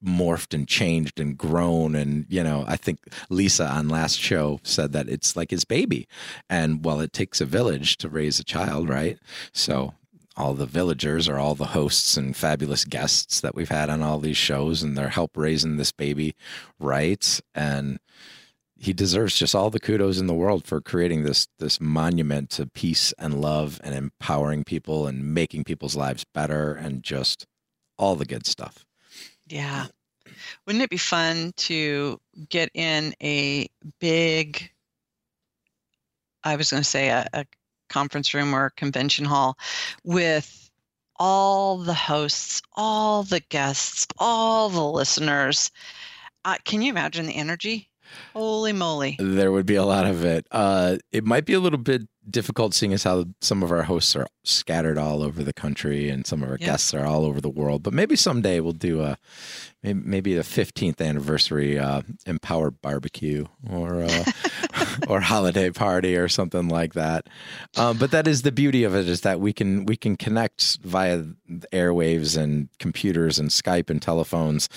morphed 0.05 0.53
and 0.53 0.67
changed 0.67 1.19
and 1.19 1.37
grown 1.37 1.95
and 1.95 2.25
you 2.29 2.43
know 2.43 2.63
i 2.67 2.75
think 2.75 2.99
lisa 3.29 3.65
on 3.65 3.89
last 3.89 4.19
show 4.19 4.59
said 4.63 4.91
that 4.91 5.09
it's 5.09 5.35
like 5.35 5.51
his 5.51 5.65
baby. 5.65 6.07
And 6.49 6.83
well 6.85 6.99
it 6.99 7.13
takes 7.13 7.41
a 7.41 7.45
village 7.45 7.97
to 7.97 8.09
raise 8.09 8.39
a 8.39 8.43
child 8.43 8.89
right? 8.89 9.17
So 9.51 9.93
all 10.35 10.53
the 10.53 10.67
villagers 10.67 11.27
are 11.27 11.39
all 11.39 11.55
the 11.55 11.65
hosts 11.65 12.15
and 12.15 12.35
fabulous 12.35 12.85
guests 12.85 13.41
that 13.41 13.55
we've 13.55 13.69
had 13.69 13.89
on 13.89 14.03
all 14.03 14.19
these 14.19 14.37
shows 14.37 14.83
and 14.83 14.95
their 14.95 15.09
help 15.09 15.35
raising 15.35 15.77
this 15.77 15.91
baby 15.91 16.35
right 16.79 17.39
and 17.55 17.99
he 18.79 18.93
deserves 18.93 19.37
just 19.37 19.55
all 19.55 19.69
the 19.69 19.79
kudos 19.79 20.19
in 20.19 20.27
the 20.27 20.33
world 20.33 20.65
for 20.65 20.79
creating 20.79 21.23
this 21.23 21.47
this 21.57 21.81
monument 21.81 22.49
to 22.51 22.67
peace 22.67 23.13
and 23.17 23.41
love 23.41 23.81
and 23.83 23.95
empowering 23.95 24.63
people 24.63 25.07
and 25.07 25.33
making 25.33 25.63
people's 25.63 25.95
lives 25.95 26.25
better 26.33 26.73
and 26.73 27.03
just 27.03 27.47
all 27.97 28.15
the 28.15 28.25
good 28.25 28.45
stuff. 28.45 28.85
Yeah. 29.47 29.87
Wouldn't 30.65 30.83
it 30.83 30.89
be 30.89 30.97
fun 30.97 31.53
to 31.57 32.19
get 32.49 32.69
in 32.73 33.13
a 33.21 33.67
big, 33.99 34.69
I 36.43 36.55
was 36.55 36.71
going 36.71 36.83
to 36.83 36.89
say 36.89 37.09
a, 37.09 37.27
a 37.33 37.45
conference 37.89 38.33
room 38.33 38.53
or 38.53 38.71
convention 38.71 39.25
hall 39.25 39.57
with 40.03 40.69
all 41.19 41.77
the 41.77 41.93
hosts, 41.93 42.61
all 42.75 43.23
the 43.23 43.39
guests, 43.39 44.07
all 44.17 44.69
the 44.69 44.83
listeners. 44.83 45.71
Uh, 46.45 46.57
can 46.63 46.81
you 46.81 46.89
imagine 46.89 47.25
the 47.25 47.35
energy? 47.35 47.89
Holy 48.33 48.71
moly. 48.71 49.17
There 49.19 49.51
would 49.51 49.65
be 49.65 49.75
a 49.75 49.83
lot 49.83 50.05
of 50.05 50.23
it. 50.23 50.47
Uh, 50.51 50.97
it 51.11 51.25
might 51.25 51.45
be 51.45 51.53
a 51.53 51.59
little 51.59 51.79
bit 51.79 52.03
difficult 52.29 52.73
seeing 52.73 52.93
as 52.93 53.03
how 53.03 53.25
some 53.41 53.63
of 53.63 53.71
our 53.71 53.83
hosts 53.83 54.15
are 54.15 54.27
scattered 54.43 54.97
all 54.97 55.23
over 55.23 55.43
the 55.43 55.53
country 55.53 56.09
and 56.09 56.25
some 56.25 56.43
of 56.43 56.49
our 56.49 56.57
guests 56.57 56.93
are 56.93 57.05
all 57.05 57.25
over 57.25 57.41
the 57.41 57.49
world. 57.49 57.83
But 57.83 57.93
maybe 57.93 58.15
someday 58.15 58.59
we'll 58.59 58.73
do 58.73 59.01
a 59.01 59.17
maybe, 59.83 60.01
maybe 60.03 60.33
the 60.35 60.41
15th 60.41 61.01
anniversary 61.01 61.77
uh, 61.79 62.01
Empower 62.25 62.71
Barbecue 62.71 63.45
or 63.69 64.03
uh, 64.03 64.23
or 65.07 65.21
holiday 65.21 65.69
party 65.69 66.15
or 66.15 66.27
something 66.27 66.67
like 66.67 66.93
that. 66.93 67.27
Um, 67.75 67.97
but 67.97 68.11
that 68.11 68.27
is 68.27 68.41
the 68.41 68.51
beauty 68.51 68.83
of 68.83 68.95
it 68.95 69.07
is 69.07 69.21
that 69.21 69.39
we 69.39 69.53
can 69.53 69.85
we 69.85 69.95
can 69.95 70.15
connect 70.15 70.77
via 70.83 71.23
airwaves 71.71 72.37
and 72.37 72.69
computers 72.79 73.39
and 73.39 73.49
Skype 73.49 73.89
and 73.89 74.01
telephones 74.01 74.69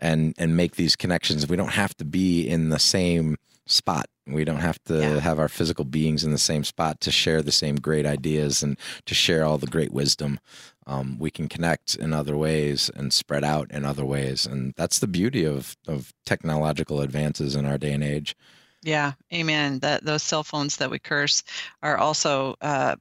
and 0.00 0.34
and 0.38 0.56
make 0.56 0.76
these 0.76 0.96
connections. 0.96 1.48
We 1.48 1.56
don't 1.56 1.72
have 1.72 1.96
to 1.96 2.04
be 2.04 2.46
in 2.46 2.68
the 2.70 2.78
same 2.78 3.36
spot. 3.66 4.06
We 4.28 4.44
don't 4.44 4.60
have 4.60 4.82
to 4.84 4.98
yeah. 4.98 5.20
have 5.20 5.38
our 5.38 5.48
physical 5.48 5.84
beings 5.84 6.24
in 6.24 6.30
the 6.30 6.38
same 6.38 6.64
spot 6.64 7.00
to 7.02 7.10
share 7.10 7.42
the 7.42 7.52
same 7.52 7.76
great 7.76 8.06
ideas 8.06 8.62
and 8.62 8.78
to 9.06 9.14
share 9.14 9.44
all 9.44 9.58
the 9.58 9.66
great 9.66 9.92
wisdom. 9.92 10.40
Um, 10.86 11.18
we 11.18 11.30
can 11.30 11.48
connect 11.48 11.94
in 11.94 12.12
other 12.12 12.36
ways 12.36 12.90
and 12.94 13.12
spread 13.12 13.44
out 13.44 13.70
in 13.70 13.84
other 13.84 14.04
ways, 14.04 14.46
and 14.46 14.72
that's 14.76 14.98
the 14.98 15.06
beauty 15.06 15.44
of 15.44 15.76
of 15.86 16.12
technological 16.24 17.00
advances 17.00 17.54
in 17.54 17.66
our 17.66 17.78
day 17.78 17.92
and 17.92 18.04
age. 18.04 18.34
Yeah, 18.82 19.12
amen. 19.32 19.80
That 19.80 20.04
those 20.04 20.22
cell 20.22 20.44
phones 20.44 20.76
that 20.76 20.90
we 20.90 20.98
curse 20.98 21.42
are 21.82 21.98
also 21.98 22.56
uh, 22.60 22.96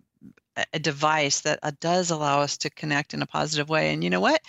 a 0.73 0.79
device 0.79 1.41
that 1.41 1.59
uh, 1.63 1.71
does 1.79 2.09
allow 2.09 2.41
us 2.41 2.57
to 2.57 2.69
connect 2.69 3.13
in 3.13 3.21
a 3.21 3.27
positive 3.27 3.69
way. 3.69 3.93
And 3.93 4.03
you 4.03 4.09
know 4.09 4.19
what? 4.19 4.41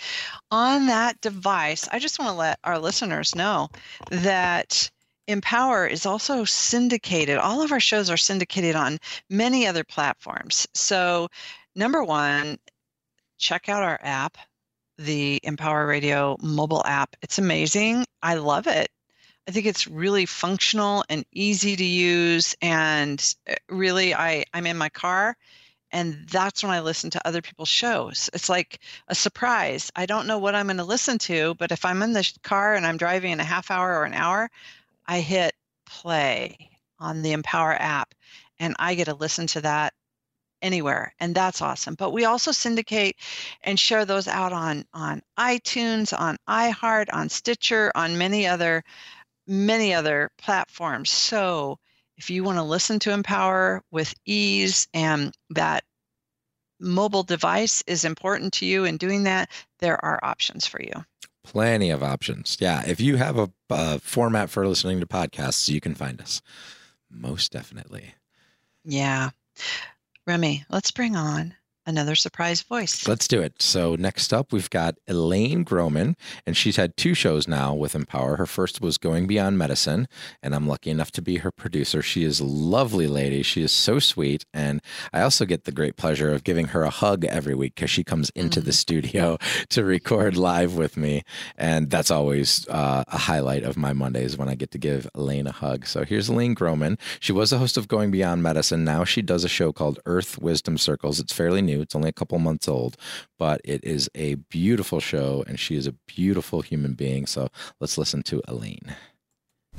On 0.51 0.87
that 0.87 1.21
device, 1.21 1.87
I 1.91 1.99
just 1.99 2.19
want 2.19 2.29
to 2.29 2.35
let 2.35 2.59
our 2.63 2.79
listeners 2.79 3.35
know 3.35 3.69
that 4.09 4.89
Empower 5.29 5.85
is 5.85 6.07
also 6.07 6.43
syndicated. 6.43 7.37
All 7.37 7.61
of 7.61 7.71
our 7.71 7.79
shows 7.79 8.09
are 8.09 8.17
syndicated 8.17 8.75
on 8.75 8.99
many 9.29 9.67
other 9.67 9.83
platforms. 9.83 10.67
So, 10.73 11.29
number 11.75 12.03
one, 12.03 12.57
check 13.37 13.69
out 13.69 13.83
our 13.83 13.99
app, 14.01 14.37
the 14.97 15.39
Empower 15.43 15.85
Radio 15.85 16.35
mobile 16.41 16.83
app. 16.83 17.15
It's 17.21 17.37
amazing. 17.37 18.05
I 18.23 18.35
love 18.35 18.65
it. 18.65 18.89
I 19.47 19.51
think 19.51 19.67
it's 19.67 19.87
really 19.87 20.25
functional 20.25 21.05
and 21.09 21.23
easy 21.31 21.75
to 21.75 21.85
use. 21.85 22.55
And 22.61 23.35
uh, 23.47 23.53
really, 23.69 24.15
I, 24.15 24.45
I'm 24.53 24.65
in 24.65 24.77
my 24.77 24.89
car 24.89 25.37
and 25.91 26.27
that's 26.29 26.63
when 26.63 26.71
I 26.71 26.81
listen 26.81 27.09
to 27.11 27.27
other 27.27 27.41
people's 27.41 27.69
shows. 27.69 28.29
It's 28.33 28.49
like 28.49 28.79
a 29.07 29.15
surprise. 29.15 29.91
I 29.95 30.05
don't 30.05 30.27
know 30.27 30.37
what 30.37 30.55
I'm 30.55 30.67
going 30.67 30.77
to 30.77 30.83
listen 30.83 31.17
to, 31.19 31.55
but 31.55 31.71
if 31.71 31.83
I'm 31.83 32.03
in 32.03 32.13
the 32.13 32.31
car 32.43 32.75
and 32.75 32.85
I'm 32.85 32.97
driving 32.97 33.31
in 33.31 33.39
a 33.39 33.43
half 33.43 33.71
hour 33.71 33.97
or 33.97 34.05
an 34.05 34.13
hour, 34.13 34.49
I 35.09 35.21
hit 35.21 35.55
play 35.87 36.69
on 36.99 37.23
the 37.23 37.31
Empower 37.31 37.73
app 37.73 38.13
and 38.59 38.75
I 38.77 38.93
get 38.93 39.05
to 39.05 39.15
listen 39.15 39.47
to 39.47 39.61
that 39.61 39.95
anywhere 40.61 41.15
and 41.19 41.33
that's 41.33 41.63
awesome. 41.63 41.95
But 41.95 42.11
we 42.11 42.25
also 42.25 42.51
syndicate 42.51 43.15
and 43.63 43.79
share 43.79 44.05
those 44.05 44.27
out 44.27 44.53
on 44.53 44.85
on 44.93 45.23
itunes 45.39 46.17
on 46.17 46.37
iheart 46.47 47.07
on 47.11 47.27
stitcher 47.29 47.91
on 47.95 48.19
many 48.19 48.45
other 48.45 48.83
many 49.47 49.95
other 49.95 50.29
platforms. 50.37 51.09
So 51.09 51.79
if 52.17 52.29
you 52.29 52.43
want 52.43 52.59
to 52.59 52.63
listen 52.63 52.99
to 52.99 53.11
empower 53.11 53.81
with 53.89 54.13
ease 54.25 54.87
and 54.93 55.35
that 55.49 55.83
mobile 56.79 57.23
device 57.23 57.83
is 57.87 58.05
important 58.05 58.53
to 58.53 58.65
you 58.67 58.85
in 58.85 58.97
doing 58.97 59.23
that 59.23 59.49
there 59.79 60.03
are 60.05 60.19
options 60.21 60.67
for 60.67 60.79
you 60.79 61.03
Plenty 61.51 61.89
of 61.89 62.03
options. 62.03 62.57
Yeah. 62.59 62.83
If 62.85 63.01
you 63.01 63.15
have 63.17 63.39
a, 63.39 63.51
a 63.71 63.97
format 63.99 64.51
for 64.51 64.67
listening 64.67 64.99
to 64.99 65.07
podcasts, 65.07 65.67
you 65.67 65.81
can 65.81 65.95
find 65.95 66.21
us. 66.21 66.43
Most 67.09 67.51
definitely. 67.51 68.13
Yeah. 68.85 69.31
Remy, 70.27 70.63
let's 70.69 70.91
bring 70.91 71.15
on 71.15 71.55
another 71.89 72.15
surprise 72.15 72.61
voice. 72.61 73.07
Let's 73.07 73.27
do 73.27 73.41
it. 73.41 73.61
So 73.61 73.95
next 73.95 74.33
up, 74.33 74.53
we've 74.53 74.69
got 74.69 74.95
Elaine 75.07 75.63
Groman, 75.63 76.15
and 76.45 76.55
she's 76.55 76.77
had 76.77 76.95
two 76.95 77.13
shows 77.13 77.47
now 77.47 77.73
with 77.73 77.95
Empower. 77.95 78.37
Her 78.37 78.45
first 78.45 78.79
was 78.79 78.97
Going 78.97 79.27
Beyond 79.27 79.57
Medicine, 79.57 80.07
and 80.41 80.55
I'm 80.55 80.67
lucky 80.67 80.91
enough 80.91 81.11
to 81.13 81.21
be 81.21 81.37
her 81.37 81.51
producer. 81.51 82.01
She 82.01 82.23
is 82.23 82.39
a 82.39 82.45
lovely 82.45 83.07
lady. 83.07 83.43
She 83.43 83.61
is 83.61 83.71
so 83.71 83.99
sweet, 83.99 84.45
and 84.53 84.81
I 85.11 85.21
also 85.21 85.45
get 85.45 85.65
the 85.65 85.71
great 85.71 85.97
pleasure 85.97 86.31
of 86.31 86.43
giving 86.43 86.67
her 86.67 86.83
a 86.83 86.89
hug 86.89 87.25
every 87.25 87.55
week 87.55 87.75
because 87.75 87.89
she 87.89 88.03
comes 88.03 88.29
into 88.31 88.59
mm-hmm. 88.59 88.67
the 88.67 88.73
studio 88.73 89.37
to 89.69 89.83
record 89.83 90.37
live 90.37 90.77
with 90.77 90.95
me, 90.95 91.23
and 91.57 91.89
that's 91.89 92.11
always 92.11 92.67
uh, 92.69 93.03
a 93.07 93.17
highlight 93.17 93.63
of 93.63 93.75
my 93.75 93.93
Mondays 93.93 94.37
when 94.37 94.47
I 94.47 94.55
get 94.55 94.71
to 94.71 94.77
give 94.77 95.09
Elaine 95.15 95.47
a 95.47 95.51
hug. 95.51 95.87
So 95.87 96.05
here's 96.05 96.29
Elaine 96.29 96.53
Groman. 96.53 96.97
She 97.19 97.31
was 97.31 97.49
the 97.49 97.57
host 97.57 97.77
of 97.77 97.87
Going 97.87 98.11
Beyond 98.11 98.43
Medicine. 98.43 98.83
Now 98.83 99.03
she 99.03 99.21
does 99.21 99.43
a 99.43 99.49
show 99.49 99.73
called 99.73 99.99
Earth 100.05 100.37
Wisdom 100.37 100.77
Circles. 100.77 101.19
It's 101.19 101.33
fairly 101.33 101.61
new. 101.61 101.78
It's 101.81 101.95
only 101.95 102.09
a 102.09 102.13
couple 102.13 102.37
months 102.39 102.67
old, 102.67 102.97
but 103.37 103.61
it 103.63 103.83
is 103.83 104.09
a 104.15 104.35
beautiful 104.35 104.99
show, 104.99 105.43
and 105.47 105.59
she 105.59 105.75
is 105.75 105.87
a 105.87 105.93
beautiful 106.07 106.61
human 106.61 106.93
being. 106.93 107.25
So 107.25 107.49
let's 107.79 107.97
listen 107.97 108.23
to 108.23 108.41
Elaine. 108.47 108.95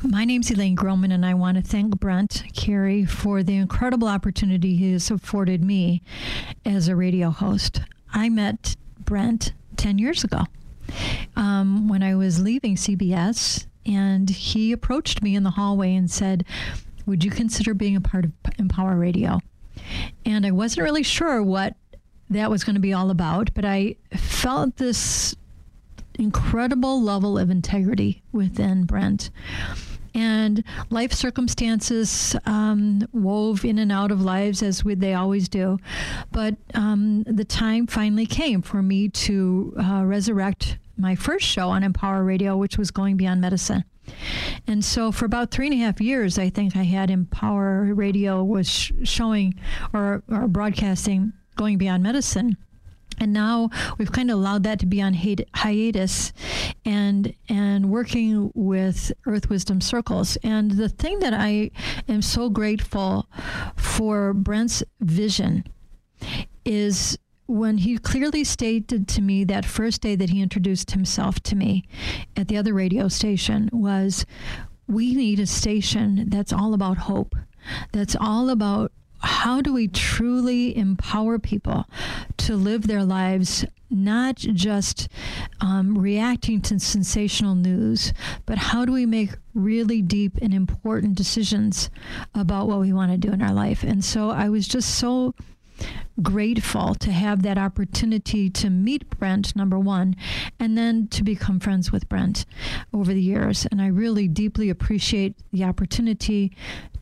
My 0.03 0.25
name's 0.25 0.51
Elaine 0.51 0.77
Groman, 0.77 1.13
and 1.13 1.27
I 1.27 1.35
want 1.35 1.59
to 1.59 1.63
thank 1.63 2.01
Brent 2.01 2.45
Carey 2.55 3.05
for 3.05 3.43
the 3.43 3.57
incredible 3.57 4.09
opportunity 4.09 4.75
he 4.75 4.93
has 4.93 5.11
afforded 5.11 5.63
me 5.63 6.01
as 6.65 6.89
a 6.89 6.97
radio 6.97 7.29
host. 7.29 7.83
I 8.11 8.31
met 8.31 8.77
Brent 8.99 9.53
10 9.77 9.99
years 9.99 10.25
ago 10.25 10.45
um, 11.37 11.87
when 11.87 12.03
I 12.03 12.15
was 12.15 12.41
leaving 12.41 12.77
CBS, 12.77 13.67
and 13.85 14.31
he 14.31 14.73
approached 14.73 15.23
me 15.23 15.35
in 15.35 15.43
the 15.43 15.51
hallway 15.51 15.95
and 15.95 16.11
said, 16.11 16.45
Would 17.05 17.23
you 17.23 17.31
consider 17.31 17.75
being 17.75 17.97
a 17.97 18.01
part 18.01 18.25
of 18.25 18.33
Empower 18.59 18.97
Radio? 18.97 19.41
And 20.25 20.47
I 20.47 20.51
wasn't 20.51 20.85
really 20.85 21.03
sure 21.03 21.43
what 21.43 21.75
that 22.31 22.51
was 22.51 22.65
going 22.65 22.75
to 22.75 22.81
be 22.81 22.93
all 22.93 23.11
about, 23.11 23.53
but 23.55 23.65
I 23.65 23.97
felt 24.17 24.77
this 24.77 25.35
incredible 26.15 27.03
level 27.03 27.39
of 27.39 27.51
integrity 27.51 28.23
within 28.33 28.85
Brent. 28.85 29.31
And 30.13 30.65
life 30.91 31.13
circumstances 31.13 32.35
um, 32.45 33.07
wove 33.13 33.65
in 33.65 33.79
and 33.79 33.93
out 33.93 34.11
of 34.11 34.21
lives 34.21 34.63
as 34.63 34.85
we, 34.85 34.95
they 34.95 35.15
always 35.15 35.49
do. 35.49 35.79
But 36.33 36.57
um, 36.75 37.23
the 37.25 37.45
time 37.45 37.87
finally 37.87 38.27
came 38.27 38.63
for 38.63 38.83
me 38.83 39.09
to 39.09 39.75
uh, 39.81 40.05
resurrect 40.05 40.79
my 40.97 41.15
first 41.15 41.47
show 41.47 41.69
on 41.69 41.83
Empower 41.83 42.25
Radio, 42.25 42.57
which 42.57 42.77
was 42.77 42.91
Going 42.91 43.17
Beyond 43.17 43.41
Medicine. 43.41 43.85
And 44.67 44.85
so 44.85 45.13
for 45.13 45.25
about 45.25 45.53
three 45.53 45.67
and 45.67 45.75
a 45.75 45.79
half 45.79 46.01
years, 46.01 46.39
I 46.39 46.51
think 46.51 46.77
I 46.77 46.83
had 46.83 47.11
Empower 47.11 47.95
Radio 47.95 48.43
was 48.43 48.69
sh- 48.69 48.93
showing 49.05 49.55
or, 49.93 50.25
or 50.29 50.49
broadcasting 50.49 51.33
Going 51.61 51.77
Beyond 51.77 52.03
Medicine. 52.03 52.57
And 53.19 53.35
now 53.35 53.69
we've 53.99 54.11
kind 54.11 54.31
of 54.31 54.39
allowed 54.39 54.63
that 54.63 54.79
to 54.79 54.87
be 54.87 55.03
on 55.03 55.13
hiatus 55.13 56.33
and 56.87 57.35
and 57.51 57.91
working 57.91 58.51
with 58.55 59.13
earth 59.27 59.51
wisdom 59.51 59.83
circles. 59.83 60.39
And 60.43 60.71
the 60.71 60.89
thing 60.89 61.19
that 61.19 61.35
i 61.35 61.71
am 62.09 62.23
so 62.23 62.49
grateful 62.49 63.29
for 63.77 64.33
brent's 64.33 64.83
vision 65.01 65.67
is 66.65 67.19
when 67.45 67.77
he 67.77 67.99
clearly 67.99 68.43
stated 68.43 69.07
to 69.09 69.21
me 69.21 69.45
that 69.45 69.67
first 69.67 70.01
day 70.01 70.17
that 70.17 70.31
he 70.31 70.41
introduced 70.41 70.93
himself 70.93 71.41
to 71.41 71.55
me 71.55 71.85
at 72.39 72.49
the 72.49 72.57
other 72.57 72.73
radio 72.73 73.07
station 73.07 73.69
was 73.71 74.25
we 74.89 75.15
need 75.15 75.39
a 75.39 75.47
station 75.47 76.25
that's 76.31 76.55
all 76.55 76.73
about 76.73 76.97
hope 76.97 77.35
that's 77.93 78.17
all 78.19 78.49
about 78.49 78.93
how 79.21 79.61
do 79.61 79.73
we 79.73 79.89
truly 79.89 80.77
empower 80.77 81.39
people 81.39 81.87
to 82.39 82.57
live 82.57 82.87
their 82.87 83.05
lives 83.05 83.65
not 83.91 84.37
just 84.37 85.09
um, 85.61 85.99
reacting 85.99 86.61
to 86.61 86.79
sensational 86.79 87.55
news, 87.55 88.13
but 88.47 88.57
how 88.57 88.85
do 88.85 88.93
we 88.93 89.05
make 89.05 89.31
really 89.53 90.01
deep 90.01 90.37
and 90.41 90.55
important 90.55 91.17
decisions 91.17 91.91
about 92.35 92.69
what 92.69 92.79
we 92.79 92.93
want 92.93 93.11
to 93.11 93.19
do 93.19 93.33
in 93.33 93.43
our 93.43 93.53
life? 93.53 93.83
And 93.83 94.05
so 94.05 94.31
I 94.31 94.49
was 94.49 94.69
just 94.69 94.97
so 94.97 95.35
grateful 96.23 96.95
to 96.97 97.11
have 97.11 97.43
that 97.43 97.59
opportunity 97.59 98.51
to 98.51 98.71
meet 98.71 99.09
Brent, 99.19 99.57
number 99.57 99.79
one, 99.79 100.17
and 100.59 100.77
then 100.77 101.09
to 101.09 101.23
become 101.23 101.61
friends 101.61 101.91
with 101.91 102.09
Brent 102.09 102.45
over 102.93 103.13
the 103.15 103.23
years. 103.23 103.67
And 103.71 103.81
I 103.81 103.87
really 103.87 104.29
deeply 104.29 104.71
appreciate 104.71 105.35
the 105.53 105.65
opportunity 105.65 106.53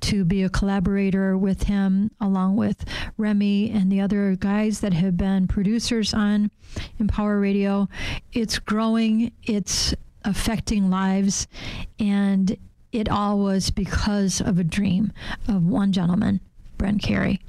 to 0.00 0.24
be 0.24 0.42
a 0.42 0.48
collaborator 0.48 1.36
with 1.36 1.64
him, 1.64 2.10
along 2.20 2.56
with 2.56 2.84
Remy 3.16 3.70
and 3.70 3.90
the 3.90 4.00
other 4.00 4.36
guys 4.36 4.80
that 4.80 4.92
have 4.92 5.16
been 5.16 5.48
producers 5.48 6.14
on 6.14 6.50
Empower 6.98 7.40
Radio. 7.40 7.88
It's 8.32 8.58
growing, 8.58 9.32
it's 9.42 9.94
affecting 10.24 10.90
lives, 10.90 11.48
and 11.98 12.56
it 12.92 13.08
all 13.08 13.38
was 13.38 13.70
because 13.70 14.40
of 14.40 14.58
a 14.58 14.64
dream 14.64 15.12
of 15.48 15.66
one 15.66 15.92
gentleman, 15.92 16.40
Brent 16.76 17.02
Carey 17.02 17.40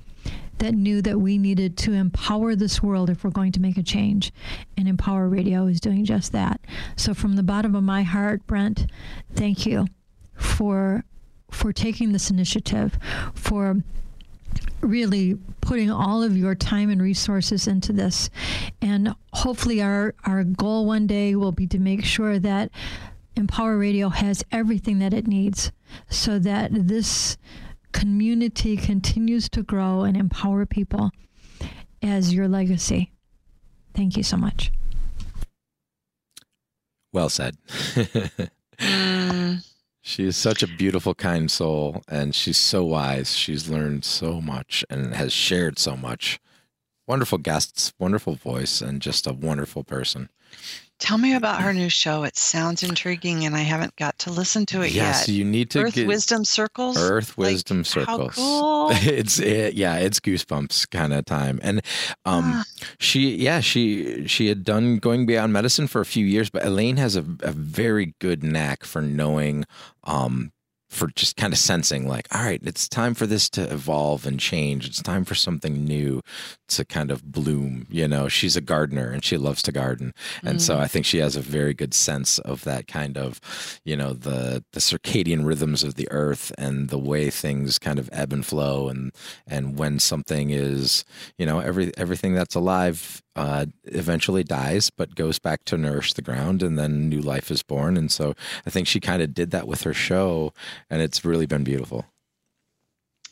that 0.60 0.74
knew 0.74 1.02
that 1.02 1.20
we 1.20 1.38
needed 1.38 1.78
to 1.78 1.94
empower 1.94 2.56
this 2.56 2.82
world 2.84 3.10
if 3.10 3.24
we're 3.24 3.30
going 3.30 3.52
to 3.54 3.60
make 3.60 3.78
a 3.78 3.84
change. 3.84 4.32
And 4.78 4.88
Empower 4.88 5.28
Radio 5.28 5.66
is 5.66 5.80
doing 5.80 6.06
just 6.06 6.32
that. 6.32 6.62
So 6.96 7.14
from 7.14 7.36
the 7.36 7.44
bottom 7.44 7.76
of 7.76 7.84
my 7.84 8.04
heart, 8.04 8.46
Brent, 8.48 8.86
thank 9.34 9.66
you 9.66 9.88
for 10.36 11.04
for 11.52 11.74
taking 11.74 12.12
this 12.12 12.30
initiative, 12.30 13.00
for 13.34 13.82
really 14.82 15.36
putting 15.62 15.90
all 15.90 16.24
of 16.24 16.38
your 16.38 16.56
time 16.56 16.90
and 16.90 17.02
resources 17.02 17.68
into 17.68 17.92
this. 17.92 18.30
And 18.82 19.16
hopefully 19.34 19.82
our, 19.82 20.14
our 20.26 20.44
goal 20.44 20.86
one 20.86 21.08
day 21.08 21.36
will 21.36 21.52
be 21.52 21.68
to 21.68 21.80
make 21.80 22.06
sure 22.06 22.40
that 22.40 22.72
Empower 23.36 23.78
Radio 23.78 24.10
has 24.10 24.44
everything 24.52 25.00
that 25.00 25.14
it 25.14 25.28
needs 25.28 25.72
so 26.10 26.40
that 26.40 26.70
this 26.72 27.38
community 27.92 28.78
continues 28.78 29.50
to 29.50 29.64
grow 29.64 30.04
and 30.04 30.16
empower 30.16 30.66
people 30.66 31.12
as 32.02 32.34
your 32.34 32.48
legacy. 32.48 33.12
Thank 33.94 34.18
you 34.18 34.24
so 34.24 34.38
much. 34.38 34.72
Well 37.12 37.30
said. 37.30 37.58
mm. 38.80 39.66
She 40.02 40.26
is 40.26 40.38
such 40.38 40.64
a 40.64 40.68
beautiful, 40.68 41.14
kind 41.14 41.52
soul, 41.52 42.02
and 42.08 42.34
she's 42.34 42.58
so 42.58 42.84
wise. 42.84 43.36
She's 43.36 43.70
learned 43.70 44.06
so 44.06 44.42
much 44.42 44.84
and 44.90 45.14
has 45.14 45.32
shared 45.32 45.78
so 45.78 45.96
much. 45.96 46.40
Wonderful 47.06 47.38
guests, 47.38 47.94
wonderful 48.00 48.34
voice, 48.34 48.82
and 48.82 49.04
just 49.04 49.28
a 49.28 49.34
wonderful 49.34 49.84
person. 49.84 50.30
Tell 51.00 51.18
me 51.18 51.34
about 51.34 51.62
her 51.62 51.74
new 51.74 51.88
show. 51.88 52.24
It 52.24 52.36
sounds 52.36 52.84
intriguing, 52.84 53.46
and 53.46 53.56
I 53.56 53.62
haven't 53.62 53.96
got 53.96 54.20
to 54.20 54.32
listen 54.32 54.66
to 54.68 54.82
it 54.82 54.92
yes, 54.92 54.96
yet. 54.96 55.06
Yes, 55.06 55.30
you 55.30 55.46
need 55.46 55.70
to 55.72 55.84
Earth 55.84 55.96
get 55.96 56.08
Wisdom 56.08 56.44
Circles. 56.44 56.98
Earth 56.98 57.38
Wisdom 57.38 57.78
like, 57.78 57.86
Circles. 57.86 58.36
How 58.36 58.42
cool! 58.42 58.90
it's 58.94 59.40
it, 59.40 59.76
yeah, 59.76 59.96
it's 59.96 60.20
goosebumps 60.20 60.90
kind 60.90 61.14
of 61.14 61.24
time. 61.24 61.60
And 61.64 61.80
um, 62.26 62.52
ah. 62.54 62.64
she 63.00 63.36
yeah 63.38 63.62
she 63.62 64.28
she 64.28 64.48
had 64.48 64.66
done 64.66 64.98
going 64.98 65.26
beyond 65.26 65.54
medicine 65.54 65.88
for 65.88 66.02
a 66.02 66.06
few 66.06 66.26
years, 66.26 66.50
but 66.50 66.66
Elaine 66.66 66.98
has 66.98 67.16
a, 67.16 67.26
a 67.42 67.52
very 67.52 68.14
good 68.20 68.44
knack 68.44 68.84
for 68.84 69.02
knowing 69.02 69.64
um, 70.04 70.52
for 70.90 71.08
just 71.16 71.36
kind 71.36 71.54
of 71.54 71.60
sensing 71.60 72.08
like 72.08 72.28
all 72.34 72.44
right 72.44 72.62
it's 72.64 72.88
time 72.88 73.14
for 73.14 73.26
this 73.26 73.50
to 73.50 73.62
evolve 73.72 74.26
and 74.26 74.40
change. 74.40 74.88
It's 74.88 75.02
time 75.02 75.24
for 75.26 75.36
something 75.36 75.86
new 75.86 76.22
to 76.70 76.86
kind 76.86 77.12
of 77.12 77.24
bloom 77.32 77.86
you 77.90 78.08
know? 78.08 78.28
She's 78.28 78.56
a 78.56 78.62
gardener 78.62 79.10
and 79.10 79.24
she 79.24 79.38
loves 79.38 79.62
to 79.64 79.72
garden. 79.72 80.14
And 80.44 80.58
mm. 80.58 80.62
so 80.62 80.80
i 80.80 80.88
think 80.88 81.06
she 81.06 81.20
has 81.20 81.36
a 81.36 81.42
very 81.42 81.74
good 81.74 81.94
sense 81.94 82.40
of 82.40 82.64
that 82.64 82.88
kind 82.88 83.18
of 83.18 83.40
you 83.86 83.96
know 83.96 84.14
the 84.14 84.64
the 84.74 84.80
circadian 84.80 85.46
rhythms 85.46 85.84
of 85.84 85.96
the 85.96 86.08
earth 86.12 86.52
and 86.58 86.90
the 86.90 86.98
way 86.98 87.30
things 87.30 87.80
kind 87.80 88.00
of 88.00 88.10
ebb 88.12 88.34
and 88.34 88.46
flow 88.46 88.88
and 88.88 89.12
and 89.48 89.78
when 89.78 90.00
something 90.00 90.50
is 90.50 91.06
you 91.38 91.46
know 91.46 91.60
every 91.60 91.92
everything 91.98 92.34
that's 92.34 92.56
alive 92.56 93.22
uh, 93.40 93.66
eventually 93.86 94.44
dies, 94.44 94.90
but 94.90 95.16
goes 95.16 95.40
back 95.40 95.64
to 95.64 95.78
nourish 95.78 96.12
the 96.12 96.22
ground, 96.22 96.62
and 96.62 96.78
then 96.78 97.08
new 97.08 97.22
life 97.22 97.50
is 97.50 97.64
born. 97.64 97.96
And 97.96 98.12
so 98.12 98.36
I 98.68 98.70
think 98.70 98.86
she 98.86 99.00
kind 99.00 99.22
of 99.22 99.34
did 99.34 99.52
that 99.52 99.66
with 99.66 99.84
her 99.84 99.94
show, 99.94 100.54
and 100.90 101.02
it's 101.02 101.24
really 101.24 101.46
been 101.46 101.64
beautiful. 101.64 102.06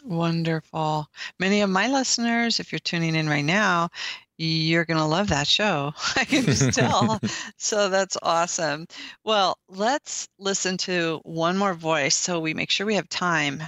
Wonderful. 0.06 1.10
Many 1.40 1.60
of 1.60 1.70
my 1.70 1.90
listeners, 1.90 2.62
if 2.62 2.72
you're 2.72 2.80
tuning 2.80 3.16
in 3.16 3.28
right 3.28 3.44
now, 3.44 3.90
you're 4.38 4.86
going 4.86 4.98
to 4.98 5.04
love 5.04 5.28
that 5.28 5.46
show. 5.46 5.94
I 6.16 6.24
can 6.24 6.46
just 6.46 6.74
tell. 6.74 7.20
so 7.58 7.90
that's 7.90 8.16
awesome. 8.24 8.88
Well, 9.26 9.58
let's 9.68 10.30
listen 10.40 10.78
to 10.78 11.20
one 11.24 11.58
more 11.58 11.74
voice 11.74 12.16
so 12.16 12.40
we 12.40 12.54
make 12.54 12.70
sure 12.70 12.88
we 12.88 12.96
have 12.96 13.10
time. 13.10 13.62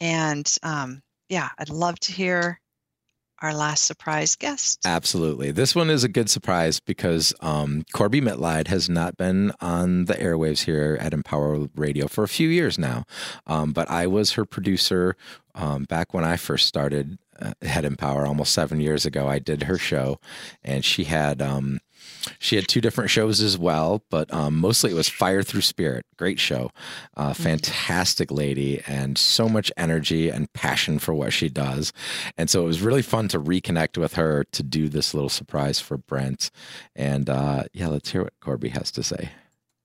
And 0.00 0.54
um, 0.62 1.00
yeah, 1.30 1.48
I'd 1.56 1.70
love 1.70 1.98
to 2.00 2.12
hear 2.12 2.60
our 3.42 3.54
last 3.54 3.86
surprise 3.86 4.36
guest. 4.36 4.80
Absolutely. 4.84 5.50
This 5.50 5.74
one 5.74 5.90
is 5.90 6.04
a 6.04 6.08
good 6.08 6.30
surprise 6.30 6.80
because 6.80 7.34
um, 7.40 7.84
Corbie 7.92 8.20
Mitleid 8.20 8.68
has 8.68 8.88
not 8.88 9.16
been 9.16 9.52
on 9.60 10.04
the 10.04 10.14
airwaves 10.14 10.64
here 10.64 10.96
at 11.00 11.12
Empower 11.12 11.68
Radio 11.74 12.06
for 12.06 12.24
a 12.24 12.28
few 12.28 12.48
years 12.48 12.78
now. 12.78 13.04
Um, 13.46 13.72
but 13.72 13.90
I 13.90 14.06
was 14.06 14.32
her 14.32 14.44
producer 14.44 15.16
um, 15.54 15.84
back 15.84 16.14
when 16.14 16.24
I 16.24 16.36
first 16.36 16.66
started 16.66 17.18
uh, 17.40 17.52
at 17.62 17.84
Empower 17.84 18.26
almost 18.26 18.52
seven 18.52 18.80
years 18.80 19.04
ago. 19.04 19.28
I 19.28 19.38
did 19.38 19.64
her 19.64 19.78
show, 19.78 20.18
and 20.62 20.84
she 20.84 21.04
had 21.04 21.42
um, 21.42 21.80
she 22.38 22.56
had 22.56 22.68
two 22.68 22.80
different 22.80 23.10
shows 23.10 23.40
as 23.40 23.58
well, 23.58 24.02
but 24.10 24.32
um, 24.32 24.58
mostly 24.58 24.90
it 24.90 24.94
was 24.94 25.08
Fire 25.08 25.42
Through 25.42 25.62
Spirit. 25.62 26.04
Great 26.16 26.38
show. 26.38 26.70
Uh, 27.16 27.30
mm-hmm. 27.30 27.42
fantastic 27.42 28.30
lady 28.30 28.82
and 28.86 29.18
so 29.18 29.48
much 29.48 29.72
energy 29.76 30.28
and 30.28 30.52
passion 30.52 30.98
for 30.98 31.14
what 31.14 31.32
she 31.32 31.48
does. 31.48 31.92
And 32.38 32.48
so 32.48 32.62
it 32.62 32.66
was 32.66 32.80
really 32.80 33.02
fun 33.02 33.28
to 33.28 33.40
reconnect 33.40 33.98
with 33.98 34.14
her 34.14 34.44
to 34.52 34.62
do 34.62 34.88
this 34.88 35.14
little 35.14 35.28
surprise 35.28 35.80
for 35.80 35.98
Brent. 35.98 36.50
And 36.94 37.28
uh, 37.28 37.64
yeah, 37.72 37.88
let's 37.88 38.10
hear 38.10 38.22
what 38.22 38.38
Corbie 38.40 38.70
has 38.70 38.90
to 38.92 39.02
say. 39.02 39.30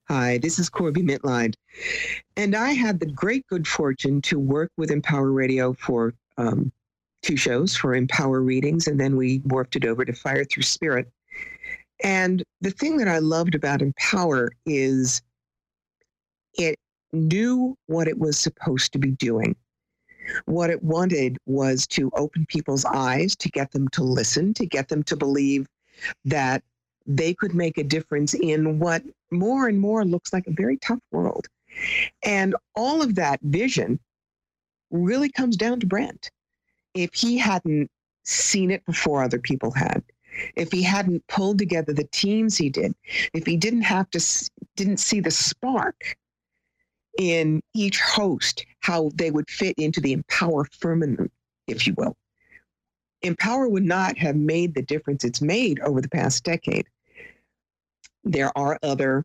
Hi, 0.10 0.38
this 0.38 0.58
is 0.58 0.70
Corbie 0.70 1.04
Mitleid. 1.04 1.56
And 2.38 2.56
I 2.56 2.72
had 2.72 3.00
the 3.00 3.08
great 3.08 3.46
good 3.48 3.68
fortune 3.68 4.22
to 4.22 4.40
work 4.40 4.72
with 4.78 4.90
Empower 4.90 5.32
Radio 5.32 5.74
for 5.74 6.14
um, 6.38 6.72
two 7.22 7.36
shows 7.36 7.76
for 7.76 7.94
Empower 7.94 8.42
Readings, 8.42 8.88
and 8.88 8.98
then 8.98 9.18
we 9.18 9.42
warped 9.46 9.76
it 9.76 9.86
over 9.86 10.06
to 10.06 10.14
Fire 10.14 10.46
Through 10.46 10.64
Spirit. 10.64 11.12
And 12.04 12.44
the 12.62 12.72
thing 12.72 12.98
that 12.98 13.08
I 13.08 13.20
loved 13.20 13.56
about 13.56 13.82
Empower 13.82 14.52
is 14.66 15.22
it 16.54 16.78
knew 17.12 17.78
what 17.88 18.08
it 18.08 18.20
was 18.20 18.38
supposed 18.38 18.92
to 18.94 19.00
be 19.00 19.12
doing. 19.12 19.56
What 20.46 20.70
it 20.70 20.84
wanted 20.84 21.38
was 21.46 21.88
to 21.88 22.12
open 22.14 22.46
people's 22.48 22.86
eyes, 22.86 23.36
to 23.38 23.50
get 23.50 23.72
them 23.72 23.88
to 23.90 24.04
listen, 24.04 24.54
to 24.56 24.66
get 24.66 24.90
them 24.90 25.04
to 25.04 25.16
believe 25.16 25.68
that 26.26 26.64
they 27.06 27.34
could 27.34 27.56
make 27.56 27.78
a 27.78 27.84
difference 27.84 28.34
in 28.34 28.80
what 28.80 29.02
more 29.32 29.68
and 29.68 29.80
more 29.80 30.04
looks 30.04 30.34
like 30.34 30.46
a 30.48 30.52
very 30.52 30.78
tough 30.78 31.00
world. 31.12 31.48
And 32.24 32.56
all 32.76 33.02
of 33.02 33.16
that 33.16 33.40
vision 33.42 34.00
really 34.92 35.30
comes 35.30 35.56
down 35.56 35.80
to 35.80 35.88
Brent. 35.88 36.30
If 36.94 37.14
he 37.14 37.38
hadn't 37.38 37.90
seen 38.24 38.72
it 38.72 38.86
before 38.86 39.24
other 39.24 39.40
people 39.40 39.72
had, 39.72 40.04
if 40.56 40.72
he 40.72 40.82
hadn't 40.82 41.26
pulled 41.28 41.58
together 41.58 41.94
the 41.94 42.08
teams 42.12 42.58
he 42.58 42.70
did, 42.70 42.94
if 43.34 43.46
he 43.46 43.58
didn't 43.58 43.82
have 43.82 44.10
to 44.12 44.50
didn't 44.76 44.98
see 44.98 45.20
the 45.20 45.32
spark 45.32 46.16
in 47.18 47.62
each 47.74 48.00
host, 48.00 48.66
how 48.82 49.10
they 49.16 49.32
would 49.32 49.50
fit 49.50 49.76
into 49.78 50.00
the 50.00 50.14
Empower 50.14 50.66
firmament, 50.66 51.32
if 51.68 51.88
you 51.88 51.94
will. 51.98 52.16
Empower 53.24 53.68
would 53.68 53.84
not 53.84 54.18
have 54.18 54.36
made 54.36 54.76
the 54.76 54.84
difference 54.84 55.24
it's 55.24 55.42
made 55.42 55.80
over 55.80 56.02
the 56.02 56.10
past 56.10 56.44
decade. 56.44 56.86
There 58.24 58.56
are 58.58 58.78
other 58.84 59.24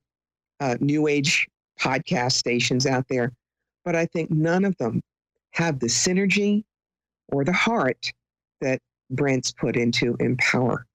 uh, 0.60 0.76
new 0.80 1.06
age 1.06 1.46
podcast 1.78 2.32
stations 2.32 2.86
out 2.86 3.06
there, 3.08 3.32
but 3.84 3.94
I 3.94 4.06
think 4.06 4.30
none 4.30 4.64
of 4.64 4.76
them 4.78 5.02
have 5.50 5.78
the 5.78 5.88
synergy 5.88 6.64
or 7.28 7.44
the 7.44 7.52
heart 7.52 8.10
that 8.60 8.80
Brent's 9.10 9.52
put 9.52 9.76
into 9.76 10.16
Empower. 10.20 10.86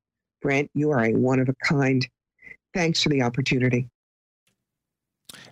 Brent, 0.41 0.69
you 0.73 0.91
are 0.91 1.05
a 1.05 1.13
one 1.13 1.39
of 1.39 1.49
a 1.49 1.55
kind. 1.63 2.07
Thanks 2.73 3.01
for 3.01 3.09
the 3.09 3.21
opportunity. 3.21 3.89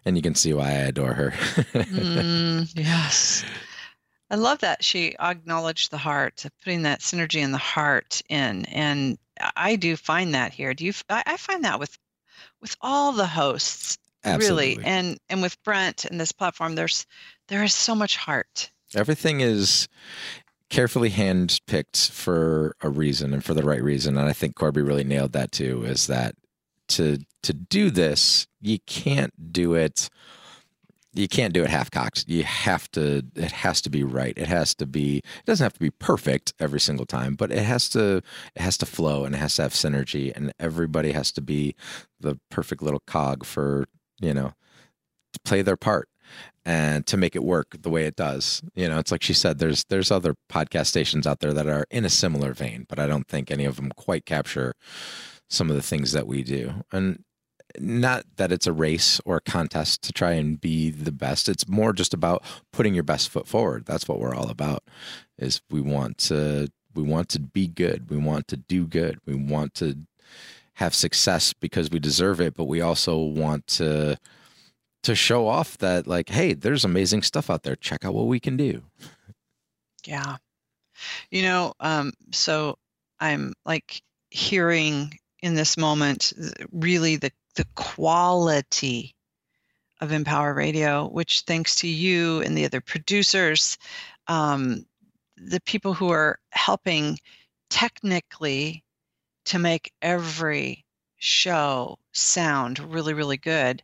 And 0.05 0.15
you 0.15 0.21
can 0.21 0.35
see 0.35 0.53
why 0.53 0.67
I 0.67 0.87
adore 0.87 1.13
her. 1.13 1.31
mm, 1.31 2.71
yes. 2.75 3.43
I 4.29 4.35
love 4.35 4.59
that 4.59 4.83
she 4.83 5.15
acknowledged 5.19 5.91
the 5.91 5.97
heart, 5.97 6.45
putting 6.63 6.83
that 6.83 7.01
synergy 7.01 7.41
in 7.41 7.51
the 7.51 7.57
heart 7.57 8.21
in, 8.29 8.65
and 8.65 9.17
I 9.55 9.75
do 9.75 9.95
find 9.95 10.33
that 10.33 10.53
here. 10.53 10.73
Do 10.73 10.85
you? 10.85 10.93
I 11.09 11.37
find 11.37 11.63
that 11.63 11.79
with 11.79 11.97
with 12.61 12.75
all 12.81 13.11
the 13.11 13.27
hosts, 13.27 13.97
Absolutely. 14.23 14.77
really, 14.77 14.85
and 14.85 15.19
and 15.29 15.41
with 15.41 15.61
Brent 15.63 16.05
and 16.05 16.19
this 16.19 16.31
platform. 16.31 16.75
There's 16.75 17.05
there 17.47 17.63
is 17.63 17.73
so 17.73 17.93
much 17.93 18.17
heart. 18.17 18.71
Everything 18.95 19.41
is 19.41 19.87
carefully 20.69 21.09
handpicked 21.09 22.09
for 22.11 22.75
a 22.81 22.89
reason 22.89 23.33
and 23.33 23.43
for 23.43 23.53
the 23.53 23.63
right 23.63 23.83
reason, 23.83 24.17
and 24.17 24.27
I 24.27 24.33
think 24.33 24.55
Corbie 24.55 24.81
really 24.81 25.03
nailed 25.03 25.33
that 25.33 25.51
too. 25.51 25.83
Is 25.83 26.07
that 26.07 26.35
to 26.89 27.19
to 27.43 27.53
do 27.53 27.89
this, 27.89 28.47
you 28.61 28.79
can't 28.85 29.51
do 29.51 29.75
it 29.75 30.09
you 31.15 31.29
can't 31.29 31.53
do 31.53 31.63
it 31.63 31.69
half 31.69 31.89
cocked. 31.89 32.25
You 32.27 32.43
have 32.43 32.91
to. 32.91 33.23
It 33.35 33.51
has 33.53 33.81
to 33.81 33.89
be 33.89 34.03
right. 34.03 34.37
It 34.37 34.47
has 34.47 34.75
to 34.75 34.85
be. 34.85 35.17
It 35.19 35.45
doesn't 35.45 35.63
have 35.63 35.73
to 35.73 35.79
be 35.79 35.89
perfect 35.89 36.53
every 36.59 36.79
single 36.79 37.05
time, 37.05 37.35
but 37.35 37.51
it 37.51 37.63
has 37.63 37.87
to. 37.89 38.17
It 38.17 38.61
has 38.61 38.77
to 38.79 38.85
flow 38.85 39.23
and 39.23 39.33
it 39.33 39.37
has 39.37 39.55
to 39.55 39.61
have 39.63 39.71
synergy, 39.71 40.35
and 40.35 40.51
everybody 40.59 41.13
has 41.13 41.31
to 41.33 41.41
be 41.41 41.73
the 42.19 42.37
perfect 42.51 42.81
little 42.83 43.01
cog 43.07 43.45
for 43.45 43.87
you 44.19 44.33
know 44.33 44.53
to 45.33 45.39
play 45.45 45.61
their 45.61 45.77
part 45.77 46.09
and 46.65 47.05
to 47.05 47.15
make 47.15 47.35
it 47.35 47.43
work 47.43 47.75
the 47.81 47.89
way 47.89 48.05
it 48.05 48.15
does. 48.15 48.61
You 48.73 48.89
know, 48.89 48.97
it's 48.97 49.11
like 49.11 49.23
she 49.23 49.33
said. 49.33 49.59
There's 49.59 49.83
there's 49.85 50.11
other 50.11 50.35
podcast 50.51 50.87
stations 50.87 51.27
out 51.27 51.39
there 51.39 51.53
that 51.53 51.67
are 51.67 51.85
in 51.91 52.05
a 52.05 52.09
similar 52.09 52.53
vein, 52.53 52.85
but 52.89 52.99
I 52.99 53.07
don't 53.07 53.27
think 53.27 53.51
any 53.51 53.65
of 53.65 53.75
them 53.75 53.91
quite 53.95 54.25
capture 54.25 54.73
some 55.49 55.69
of 55.69 55.75
the 55.75 55.81
things 55.81 56.11
that 56.13 56.27
we 56.27 56.43
do. 56.43 56.83
And 56.91 57.23
not 57.79 58.25
that 58.37 58.51
it's 58.51 58.67
a 58.67 58.73
race 58.73 59.19
or 59.25 59.37
a 59.37 59.41
contest 59.41 60.01
to 60.03 60.13
try 60.13 60.31
and 60.31 60.61
be 60.61 60.89
the 60.89 61.11
best 61.11 61.49
it's 61.49 61.67
more 61.67 61.93
just 61.93 62.13
about 62.13 62.43
putting 62.71 62.93
your 62.93 63.03
best 63.03 63.29
foot 63.29 63.47
forward 63.47 63.85
that's 63.85 64.07
what 64.07 64.19
we're 64.19 64.35
all 64.35 64.49
about 64.49 64.83
is 65.37 65.61
we 65.69 65.81
want 65.81 66.17
to 66.17 66.69
we 66.93 67.03
want 67.03 67.27
to 67.27 67.39
be 67.39 67.67
good 67.67 68.09
we 68.09 68.17
want 68.17 68.47
to 68.47 68.55
do 68.55 68.85
good 68.87 69.19
we 69.25 69.35
want 69.35 69.73
to 69.73 69.95
have 70.75 70.95
success 70.95 71.53
because 71.53 71.89
we 71.89 71.99
deserve 71.99 72.39
it 72.39 72.55
but 72.55 72.65
we 72.65 72.79
also 72.79 73.17
want 73.17 73.65
to 73.67 74.17
to 75.05 75.15
show 75.15 75.47
off 75.47 75.77
that 75.79 76.07
like 76.07 76.29
hey 76.29 76.53
there's 76.53 76.85
amazing 76.85 77.21
stuff 77.21 77.49
out 77.49 77.63
there. 77.63 77.75
Check 77.75 78.05
out 78.05 78.13
what 78.13 78.27
we 78.27 78.39
can 78.39 78.57
do. 78.57 78.83
Yeah. 80.05 80.37
You 81.31 81.43
know 81.43 81.73
um 81.79 82.13
so 82.31 82.77
i'm 83.19 83.53
like 83.65 84.01
hearing 84.29 85.17
in 85.41 85.55
this 85.55 85.77
moment 85.77 86.33
really 86.71 87.15
the 87.15 87.31
the 87.55 87.65
quality 87.75 89.15
of 90.01 90.11
Empower 90.11 90.53
Radio, 90.53 91.07
which 91.07 91.41
thanks 91.41 91.75
to 91.77 91.87
you 91.87 92.41
and 92.41 92.57
the 92.57 92.65
other 92.65 92.81
producers, 92.81 93.77
um, 94.27 94.85
the 95.37 95.61
people 95.61 95.93
who 95.93 96.09
are 96.09 96.39
helping 96.51 97.17
technically 97.69 98.83
to 99.45 99.59
make 99.59 99.91
every 100.01 100.85
show 101.17 101.97
sound 102.13 102.79
really, 102.79 103.13
really 103.13 103.37
good 103.37 103.81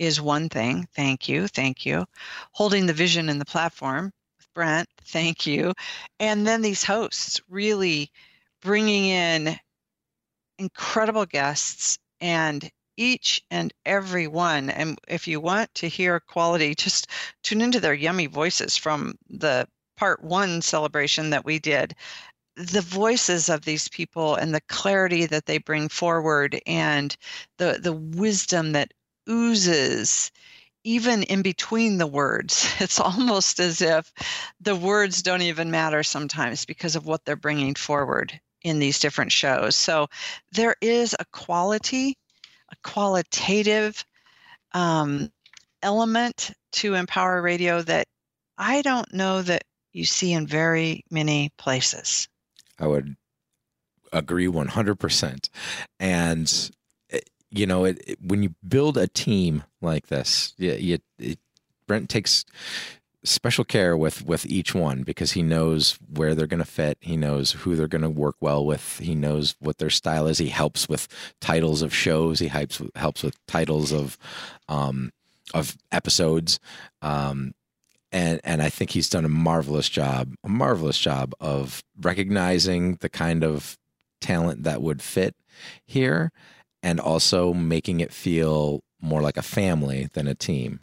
is 0.00 0.18
one 0.18 0.48
thing. 0.48 0.88
Thank 0.96 1.28
you. 1.28 1.46
Thank 1.46 1.84
you. 1.84 2.06
Holding 2.52 2.86
the 2.86 2.94
vision 2.94 3.28
and 3.28 3.38
the 3.38 3.44
platform 3.44 4.10
with 4.38 4.52
Brent. 4.54 4.88
Thank 5.04 5.46
you. 5.46 5.74
And 6.18 6.46
then 6.46 6.62
these 6.62 6.82
hosts 6.82 7.38
really 7.50 8.10
bringing 8.62 9.04
in 9.04 9.56
incredible 10.58 11.26
guests 11.26 11.98
and 12.18 12.70
each 12.96 13.42
and 13.50 13.74
every 13.84 14.26
one. 14.26 14.70
And 14.70 14.98
if 15.06 15.28
you 15.28 15.38
want 15.38 15.72
to 15.76 15.88
hear 15.88 16.18
quality, 16.18 16.74
just 16.74 17.08
tune 17.42 17.60
into 17.60 17.78
their 17.78 17.94
yummy 17.94 18.26
voices 18.26 18.78
from 18.78 19.14
the 19.28 19.68
part 19.98 20.24
one 20.24 20.62
celebration 20.62 21.28
that 21.30 21.44
we 21.44 21.58
did. 21.58 21.94
The 22.56 22.80
voices 22.80 23.50
of 23.50 23.66
these 23.66 23.88
people 23.88 24.34
and 24.34 24.54
the 24.54 24.62
clarity 24.62 25.26
that 25.26 25.44
they 25.44 25.58
bring 25.58 25.90
forward 25.90 26.58
and 26.66 27.14
the, 27.58 27.78
the 27.82 27.92
wisdom 27.92 28.72
that 28.72 28.92
oozes 29.30 30.30
even 30.82 31.22
in 31.24 31.42
between 31.42 31.98
the 31.98 32.06
words. 32.06 32.74
It's 32.80 32.98
almost 32.98 33.60
as 33.60 33.82
if 33.82 34.12
the 34.60 34.74
words 34.74 35.22
don't 35.22 35.42
even 35.42 35.70
matter 35.70 36.02
sometimes 36.02 36.64
because 36.64 36.96
of 36.96 37.06
what 37.06 37.24
they're 37.24 37.36
bringing 37.36 37.74
forward 37.74 38.40
in 38.62 38.78
these 38.78 38.98
different 38.98 39.32
shows. 39.32 39.76
So 39.76 40.08
there 40.52 40.76
is 40.80 41.14
a 41.18 41.24
quality 41.26 42.16
a 42.70 42.76
qualitative 42.88 44.04
um, 44.72 45.30
element 45.82 46.52
to 46.72 46.94
Empower 46.94 47.42
Radio 47.42 47.82
that 47.82 48.06
I 48.56 48.82
don't 48.82 49.12
know 49.12 49.42
that 49.42 49.64
you 49.92 50.04
see 50.04 50.32
in 50.32 50.46
very 50.46 51.04
many 51.10 51.50
places. 51.58 52.28
I 52.78 52.86
would 52.86 53.16
agree 54.12 54.46
100%. 54.46 55.48
And, 55.98 56.70
you 57.50 57.66
know, 57.66 57.84
it, 57.84 58.02
it, 58.06 58.18
when 58.22 58.42
you 58.42 58.54
build 58.66 58.96
a 58.96 59.08
team 59.08 59.64
like 59.80 60.06
this, 60.06 60.54
you, 60.56 60.72
you, 60.72 60.98
it, 61.18 61.38
Brent 61.86 62.08
takes 62.08 62.44
special 63.22 63.64
care 63.64 63.96
with 63.96 64.24
with 64.24 64.46
each 64.46 64.74
one 64.74 65.02
because 65.02 65.32
he 65.32 65.42
knows 65.42 65.98
where 66.08 66.34
they're 66.34 66.46
going 66.46 66.58
to 66.58 66.64
fit. 66.64 66.96
He 67.00 67.16
knows 67.16 67.52
who 67.52 67.76
they're 67.76 67.88
going 67.88 68.02
to 68.02 68.10
work 68.10 68.36
well 68.40 68.64
with. 68.64 68.98
He 68.98 69.14
knows 69.14 69.54
what 69.58 69.78
their 69.78 69.90
style 69.90 70.26
is. 70.26 70.38
He 70.38 70.48
helps 70.48 70.88
with 70.88 71.08
titles 71.40 71.82
of 71.82 71.94
shows. 71.94 72.38
He 72.38 72.48
helps 72.48 72.80
helps 72.94 73.22
with 73.22 73.44
titles 73.46 73.92
of 73.92 74.16
um 74.68 75.12
of 75.52 75.76
episodes. 75.92 76.60
Um 77.02 77.52
and 78.12 78.40
and 78.42 78.62
I 78.62 78.70
think 78.70 78.90
he's 78.90 79.10
done 79.10 79.24
a 79.24 79.28
marvelous 79.28 79.88
job 79.88 80.34
a 80.44 80.48
marvelous 80.48 80.98
job 80.98 81.34
of 81.40 81.82
recognizing 82.00 82.96
the 82.96 83.08
kind 83.08 83.44
of 83.44 83.76
talent 84.20 84.64
that 84.64 84.82
would 84.82 85.02
fit 85.02 85.34
here 85.84 86.32
and 86.82 87.00
also 87.00 87.52
making 87.52 88.00
it 88.00 88.12
feel 88.12 88.82
more 89.00 89.22
like 89.22 89.36
a 89.36 89.42
family 89.42 90.08
than 90.12 90.26
a 90.26 90.34
team. 90.34 90.80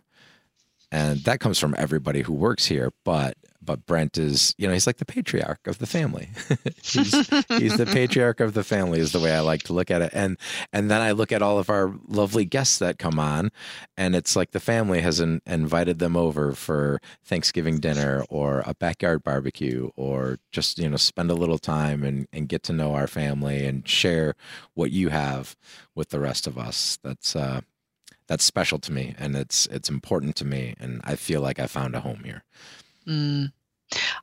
And 0.91 1.19
that 1.25 1.39
comes 1.39 1.59
from 1.59 1.75
everybody 1.77 2.21
who 2.21 2.33
works 2.33 2.65
here 2.65 2.91
but 3.03 3.37
but 3.68 3.86
brent 3.86 4.18
is 4.18 4.55
you 4.57 4.65
know 4.65 4.74
he's 4.74 4.88
like 4.88 4.97
the 4.97 5.05
patriarch 5.05 5.68
of 5.68 5.78
the 5.78 5.86
family 5.86 6.30
he's, 6.82 7.11
he's 7.49 7.78
the 7.78 7.86
patriarch 7.86 8.39
of 8.39 8.55
the 8.55 8.63
family 8.63 8.99
is 8.99 9.11
the 9.11 9.20
way 9.20 9.32
i 9.32 9.39
like 9.41 9.61
to 9.61 9.74
look 9.74 9.91
at 9.91 10.01
it 10.01 10.09
and 10.13 10.38
and 10.74 10.89
then 10.89 11.01
i 11.01 11.11
look 11.11 11.32
at 11.32 11.41
all 11.43 11.59
of 11.59 11.70
our 11.70 11.93
lovely 12.07 12.45
guests 12.45 12.80
that 12.80 12.97
come 12.97 13.20
on 13.20 13.51
and 13.95 14.15
it's 14.15 14.36
like 14.36 14.51
the 14.51 14.59
family 14.59 15.01
has 15.01 15.20
in, 15.20 15.41
invited 15.45 15.99
them 15.99 16.15
over 16.15 16.53
for 16.53 16.99
thanksgiving 17.24 17.80
dinner 17.80 18.24
or 18.30 18.63
a 18.65 18.74
backyard 18.74 19.22
barbecue 19.24 19.91
or 19.95 20.39
just 20.51 20.80
you 20.80 20.89
know 20.89 20.97
spend 20.97 21.30
a 21.30 21.36
little 21.36 21.59
time 21.59 22.03
and, 22.03 22.28
and 22.32 22.47
get 22.47 22.63
to 22.63 22.74
know 22.74 22.95
our 22.95 23.07
family 23.07 23.65
and 23.65 23.88
share 23.88 24.34
what 24.74 24.89
you 24.89 25.09
have 25.09 25.55
with 25.93 26.09
the 26.09 26.20
rest 26.20 26.47
of 26.47 26.57
us 26.57 26.97
that's 27.03 27.36
uh 27.36 27.59
that's 28.28 28.43
special 28.43 28.78
to 28.80 28.91
me 28.91 29.15
and 29.18 29.36
it's 29.36 29.65
it's 29.68 29.89
important 29.89 30.36
to 30.36 30.45
me 30.45 30.76
and 30.80 31.01
I 31.03 31.15
feel 31.15 31.41
like 31.41 31.59
I 31.59 31.68
found 31.68 31.95
a 31.95 32.01
home 32.01 32.22
here. 32.24 32.43
Mm. 33.07 33.51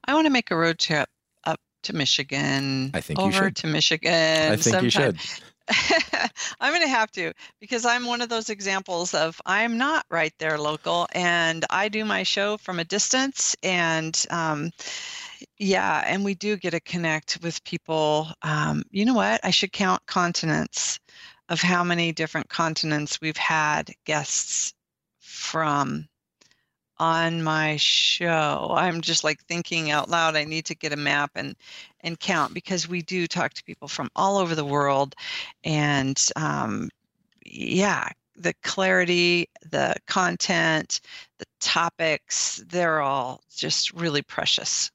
I 0.07 0.15
want 0.15 0.27
to 0.27 0.33
make 0.33 0.51
a 0.51 0.57
road 0.57 0.79
trip 0.79 1.09
up 1.45 1.61
to 1.85 1.95
Michigan. 1.95 2.91
I 2.95 3.01
think 3.01 3.19
over 3.19 3.29
you 3.29 3.33
should. 3.33 3.57
to 3.57 3.67
Michigan. 3.67 4.53
I 4.53 4.57
think 4.57 4.63
sometime. 4.63 4.85
you 4.85 4.91
should. 4.91 5.19
I'm 6.61 6.73
going 6.73 6.83
to 6.83 6.89
have 6.89 7.11
to 7.13 7.33
because 7.59 7.87
I'm 7.87 8.05
one 8.05 8.21
of 8.21 8.29
those 8.29 8.51
examples 8.51 9.15
of 9.15 9.41
I'm 9.47 9.79
not 9.79 10.05
right 10.11 10.35
there 10.39 10.59
local 10.59 11.09
and 11.13 11.65
I 11.71 11.89
do 11.89 12.05
my 12.05 12.23
show 12.23 12.59
from 12.59 12.79
a 12.79 12.85
distance 12.85 13.57
and 13.63 14.27
um, 14.31 14.73
yeah, 15.59 16.05
and 16.07 16.25
we 16.25 16.35
do 16.35 16.57
get 16.57 16.71
to 16.71 16.81
connect 16.81 17.39
with 17.43 17.65
people. 17.65 18.29
Um, 18.43 18.83
you 18.91 19.05
know 19.05 19.15
what? 19.15 19.41
I 19.43 19.51
should 19.51 19.73
count 19.73 20.05
continents 20.07 20.99
of 21.49 21.61
how 21.61 21.85
many 21.85 22.13
different 22.13 22.49
continents 22.49 23.21
we've 23.21 23.37
had 23.37 23.91
guests 24.05 24.75
from 25.21 26.09
on 27.05 27.43
my 27.43 27.77
show. 27.77 28.75
I'm 28.75 29.03
just 29.03 29.25
like 29.25 29.45
thinking 29.45 29.91
out 29.91 30.09
loud. 30.09 30.37
I 30.37 30.45
need 30.45 30.65
to 30.67 30.75
get 30.75 30.95
a 30.95 30.97
map 30.97 31.33
and 31.35 31.55
and 32.01 32.19
count 32.19 32.55
because 32.55 32.89
we 32.89 33.03
do 33.03 33.27
talk 33.27 33.53
to 33.55 33.65
people 33.65 33.89
from 33.89 34.09
all 34.17 34.39
over 34.39 34.55
the 34.55 34.65
world, 34.65 35.15
and 35.65 36.19
um, 36.37 36.89
yeah, 37.45 38.09
the 38.37 38.55
clarity, 38.63 39.49
the 39.71 39.95
content, 40.07 41.03
the 41.39 41.45
topics, 41.61 42.65
they're 42.69 43.03
all 43.03 43.43
just 43.55 43.93
really 43.93 44.23
precious. 44.23 44.91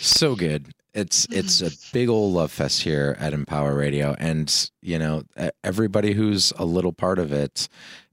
So 0.00 0.34
good. 0.34 0.72
It's 0.94 1.26
it's 1.30 1.60
a 1.60 1.70
big 1.92 2.08
old 2.08 2.32
love 2.32 2.52
fest 2.52 2.82
here 2.82 3.18
at 3.20 3.34
Empower 3.34 3.74
Radio, 3.74 4.16
and 4.18 4.70
you 4.80 4.98
know 4.98 5.24
everybody 5.62 6.14
who's 6.14 6.54
a 6.56 6.64
little 6.64 6.94
part 6.94 7.18
of 7.18 7.32
it 7.32 7.68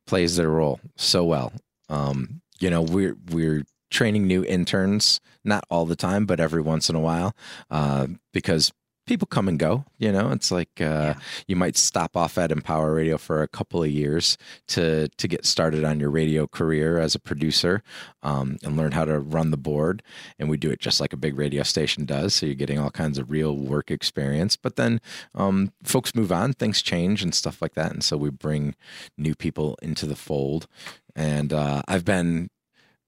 plays 0.06 0.36
their 0.36 0.49
role 0.49 0.80
so 0.95 1.24
well. 1.24 1.54
Um, 1.89 2.41
you 2.60 2.70
know, 2.70 2.82
we're 2.82 3.16
we're 3.32 3.64
training 3.91 4.26
new 4.26 4.43
interns, 4.43 5.20
not 5.43 5.64
all 5.70 5.86
the 5.86 5.95
time, 5.95 6.26
but 6.26 6.39
every 6.39 6.62
once 6.62 6.89
in 6.89 6.95
a 6.95 6.99
while, 6.99 7.36
uh, 7.70 8.08
because 8.34 8.72
people 9.06 9.28
come 9.28 9.47
and 9.47 9.60
go. 9.60 9.86
You 9.97 10.12
know, 10.12 10.32
it's 10.32 10.51
like 10.51 10.70
uh, 10.80 10.84
yeah. 10.84 11.14
you 11.47 11.56
might 11.56 11.78
stop 11.78 12.16
off 12.16 12.38
at 12.38 12.51
Empower 12.51 12.93
Radio 12.93 13.18
for 13.18 13.41
a 13.41 13.47
couple 13.47 13.84
of 13.84 13.89
years 13.89 14.38
to 14.70 15.08
to 15.10 15.28
get 15.28 15.45
started 15.45 15.84
on 15.84 15.99
your 15.99 16.10
radio 16.10 16.47
career 16.47 16.99
as 16.99 17.16
a 17.16 17.20
producer 17.20 17.84
um, 18.22 18.58
and 18.64 18.78
learn 18.78 18.91
how 18.91 19.06
to 19.06 19.20
run 19.20 19.51
the 19.51 19.58
board. 19.58 20.04
And 20.39 20.49
we 20.49 20.58
do 20.58 20.72
it 20.72 20.80
just 20.80 20.99
like 20.99 21.14
a 21.14 21.18
big 21.18 21.38
radio 21.38 21.64
station 21.64 22.06
does. 22.06 22.34
So 22.34 22.45
you're 22.45 22.56
getting 22.56 22.80
all 22.80 22.91
kinds 22.91 23.18
of 23.18 23.32
real 23.32 23.56
work 23.56 23.91
experience. 23.91 24.56
But 24.56 24.76
then 24.76 25.01
um, 25.36 25.74
folks 25.84 26.16
move 26.16 26.32
on, 26.32 26.54
things 26.54 26.82
change, 26.82 27.24
and 27.24 27.34
stuff 27.34 27.62
like 27.62 27.74
that. 27.74 27.91
And 27.91 28.04
so 28.04 28.18
we 28.18 28.30
bring 28.30 28.76
new 29.18 29.36
people 29.36 29.78
into 29.82 30.06
the 30.06 30.16
fold. 30.16 30.68
And 31.16 31.54
uh, 31.54 31.84
I've 31.88 32.06
been 32.06 32.49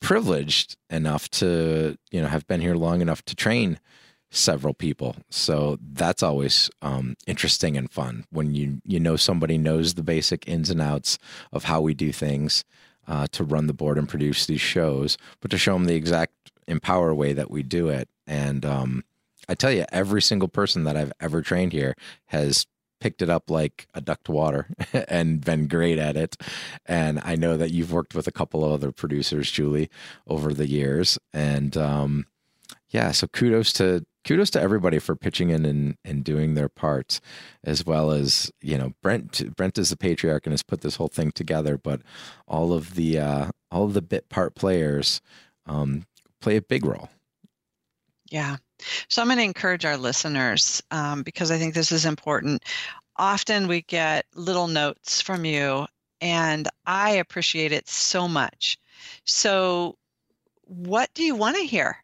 privileged 0.01 0.77
enough 0.89 1.29
to 1.29 1.97
you 2.11 2.21
know 2.21 2.27
have 2.27 2.45
been 2.45 2.61
here 2.61 2.75
long 2.75 3.01
enough 3.01 3.23
to 3.25 3.35
train 3.35 3.79
several 4.35 4.73
people. 4.73 5.15
So 5.29 5.77
that's 5.81 6.21
always 6.21 6.69
um, 6.81 7.15
interesting 7.25 7.77
and 7.77 7.89
fun 7.89 8.25
when 8.29 8.53
you 8.53 8.81
you 8.83 8.99
know 8.99 9.15
somebody 9.15 9.57
knows 9.57 9.93
the 9.93 10.03
basic 10.03 10.47
ins 10.47 10.69
and 10.69 10.81
outs 10.81 11.17
of 11.51 11.65
how 11.65 11.81
we 11.81 11.93
do 11.93 12.11
things 12.11 12.63
uh, 13.07 13.27
to 13.31 13.43
run 13.43 13.67
the 13.67 13.73
board 13.73 13.97
and 13.97 14.09
produce 14.09 14.45
these 14.45 14.61
shows, 14.61 15.17
but 15.39 15.51
to 15.51 15.57
show 15.57 15.73
them 15.73 15.85
the 15.85 15.95
exact 15.95 16.51
empower 16.67 17.13
way 17.13 17.33
that 17.33 17.51
we 17.51 17.63
do 17.63 17.89
it. 17.89 18.09
And 18.27 18.65
um, 18.65 19.03
I 19.47 19.55
tell 19.55 19.71
you, 19.71 19.85
every 19.91 20.21
single 20.21 20.47
person 20.47 20.83
that 20.83 20.97
I've 20.97 21.13
ever 21.19 21.41
trained 21.41 21.71
here 21.71 21.95
has 22.25 22.65
picked 22.99 23.21
it 23.21 23.29
up 23.29 23.49
like 23.49 23.87
a 23.93 24.01
duck 24.01 24.23
to 24.23 24.31
water 24.31 24.67
and 25.07 25.43
been 25.43 25.67
great 25.67 25.99
at 25.99 26.17
it. 26.17 26.37
And 26.85 27.21
I 27.23 27.35
know 27.35 27.55
that 27.57 27.71
you've 27.71 27.93
worked 27.93 28.15
with 28.15 28.27
a 28.27 28.31
couple 28.31 28.65
of 28.65 28.71
other 28.71 28.91
producers, 28.91 29.51
Julie, 29.51 29.89
over 30.27 30.53
the 30.53 30.67
years. 30.67 31.19
And 31.31 31.77
um, 31.77 32.25
yeah, 32.89 33.11
so 33.11 33.27
kudos 33.27 33.73
to 33.73 34.05
kudos 34.25 34.49
to 34.51 34.61
everybody 34.61 34.99
for 34.99 35.15
pitching 35.15 35.51
in 35.51 35.65
and, 35.65 35.95
and 36.03 36.23
doing 36.23 36.55
their 36.55 36.67
parts, 36.67 37.21
as 37.63 37.85
well 37.85 38.11
as 38.11 38.51
you 38.61 38.77
know 38.77 38.93
Brent. 39.01 39.55
Brent 39.55 39.77
is 39.77 39.89
the 39.89 39.97
patriarch 39.97 40.45
and 40.45 40.53
has 40.53 40.63
put 40.63 40.81
this 40.81 40.95
whole 40.95 41.07
thing 41.07 41.31
together, 41.31 41.77
but 41.77 42.01
all 42.47 42.73
of 42.73 42.95
the 42.95 43.19
uh, 43.19 43.51
all 43.71 43.85
of 43.85 43.93
the 43.93 44.01
bit 44.01 44.29
part 44.29 44.55
players 44.55 45.21
um, 45.65 46.05
play 46.41 46.57
a 46.57 46.61
big 46.61 46.85
role. 46.85 47.09
Yeah. 48.29 48.57
So 49.07 49.21
I'm 49.21 49.27
going 49.27 49.37
to 49.37 49.43
encourage 49.43 49.85
our 49.85 49.97
listeners 49.97 50.83
um, 50.91 51.23
because 51.23 51.51
I 51.51 51.57
think 51.57 51.73
this 51.73 51.91
is 51.91 52.05
important. 52.05 52.63
Often 53.17 53.67
we 53.67 53.83
get 53.83 54.25
little 54.35 54.67
notes 54.67 55.21
from 55.21 55.45
you, 55.45 55.85
and 56.19 56.67
I 56.85 57.11
appreciate 57.11 57.71
it 57.71 57.87
so 57.87 58.27
much. 58.27 58.77
So, 59.23 59.95
what 60.63 61.09
do 61.13 61.23
you 61.23 61.35
want 61.35 61.55
to 61.55 61.63
hear? 61.63 62.03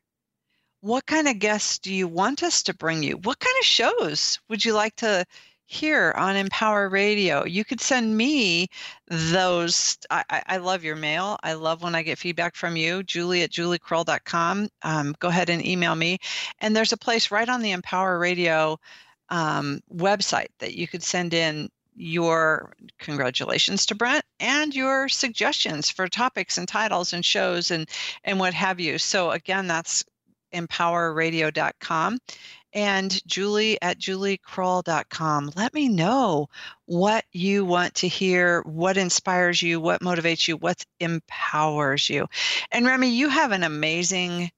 What 0.82 1.06
kind 1.06 1.28
of 1.28 1.40
guests 1.40 1.80
do 1.80 1.94
you 1.94 2.08
want 2.08 2.44
us 2.44 2.64
to 2.64 2.74
bring 2.74 3.04
you? 3.04 3.18
What 3.18 3.40
kind 3.40 3.56
of 3.60 3.66
shows 3.66 4.40
would 4.50 4.66
you 4.66 4.74
like 4.74 4.96
to 4.98 5.26
hear 5.66 6.14
on 6.18 6.36
Empower 6.36 6.90
Radio? 6.90 7.46
You 7.46 7.64
could 7.64 7.80
send 7.80 8.18
me 8.18 8.68
those. 9.08 9.98
I, 10.10 10.44
I 10.48 10.58
love 10.58 10.84
your 10.84 10.96
mail. 10.96 11.38
I 11.44 11.54
love 11.54 11.84
when 11.84 11.96
I 11.96 12.02
get 12.02 12.18
feedback 12.18 12.56
from 12.56 12.76
you, 12.76 13.04
julie 13.04 13.44
at 13.44 13.52
juliekrull.com. 13.52 14.70
Um, 14.82 15.16
go 15.20 15.28
ahead 15.28 15.50
and 15.50 15.66
email 15.66 15.96
me. 15.96 16.18
And 16.60 16.76
there's 16.76 16.94
a 16.94 16.98
place 16.98 17.32
right 17.32 17.48
on 17.48 17.62
the 17.62 17.72
Empower 17.72 18.18
Radio 18.18 18.80
um, 19.30 19.82
website 19.94 20.50
that 20.60 20.74
you 20.74 20.88
could 20.88 21.04
send 21.04 21.34
in 21.34 21.70
your 21.96 22.74
congratulations 23.00 23.86
to 23.86 23.96
Brent 23.96 24.24
and 24.40 24.74
your 24.74 25.10
suggestions 25.10 25.90
for 25.90 26.08
topics 26.08 26.58
and 26.58 26.68
titles 26.68 27.14
and 27.14 27.24
shows 27.24 27.70
and 27.70 27.88
and 28.24 28.40
what 28.40 28.54
have 28.54 28.80
you. 28.80 28.98
So 28.98 29.32
again, 29.32 29.68
that's 29.68 30.04
empowerradio.com 30.54 32.20
and 32.74 33.28
julie 33.28 33.82
at 33.82 34.00
juliekrull.com. 34.00 35.52
Let 35.56 35.74
me 35.74 35.90
know 35.90 36.48
what 36.86 37.26
you 37.32 37.66
want 37.66 37.96
to 37.96 38.08
hear, 38.08 38.62
what 38.62 38.98
inspires 38.98 39.62
you, 39.62 39.80
what 39.80 40.02
motivates 40.02 40.48
you, 40.48 40.58
what 40.58 40.86
empowers 41.00 42.10
you. 42.10 42.28
And 42.72 42.86
Remy, 42.86 43.10
you 43.10 43.30
have 43.30 43.52
an 43.52 43.64
amazing 43.64 44.52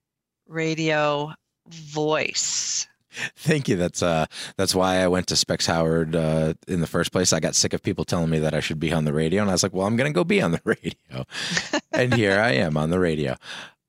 radio 0.47 1.33
voice. 1.67 2.87
Thank 3.35 3.67
you. 3.67 3.75
That's 3.75 4.01
uh 4.01 4.25
that's 4.57 4.73
why 4.73 4.97
I 4.97 5.07
went 5.07 5.27
to 5.27 5.35
Specs 5.35 5.67
Howard 5.67 6.15
uh, 6.15 6.55
in 6.67 6.81
the 6.81 6.87
first 6.87 7.11
place. 7.11 7.31
I 7.31 7.39
got 7.39 7.53
sick 7.53 7.73
of 7.73 7.83
people 7.83 8.05
telling 8.05 8.31
me 8.31 8.39
that 8.39 8.55
I 8.55 8.59
should 8.59 8.79
be 8.79 8.91
on 8.91 9.05
the 9.05 9.13
radio, 9.13 9.41
and 9.41 9.51
I 9.51 9.53
was 9.53 9.61
like, 9.61 9.71
"Well, 9.73 9.85
I'm 9.85 9.95
going 9.95 10.11
to 10.11 10.15
go 10.15 10.23
be 10.23 10.41
on 10.41 10.51
the 10.51 10.61
radio," 10.65 11.25
and 11.91 12.13
here 12.13 12.39
I 12.39 12.53
am 12.53 12.75
on 12.75 12.89
the 12.89 12.99
radio. 12.99 13.35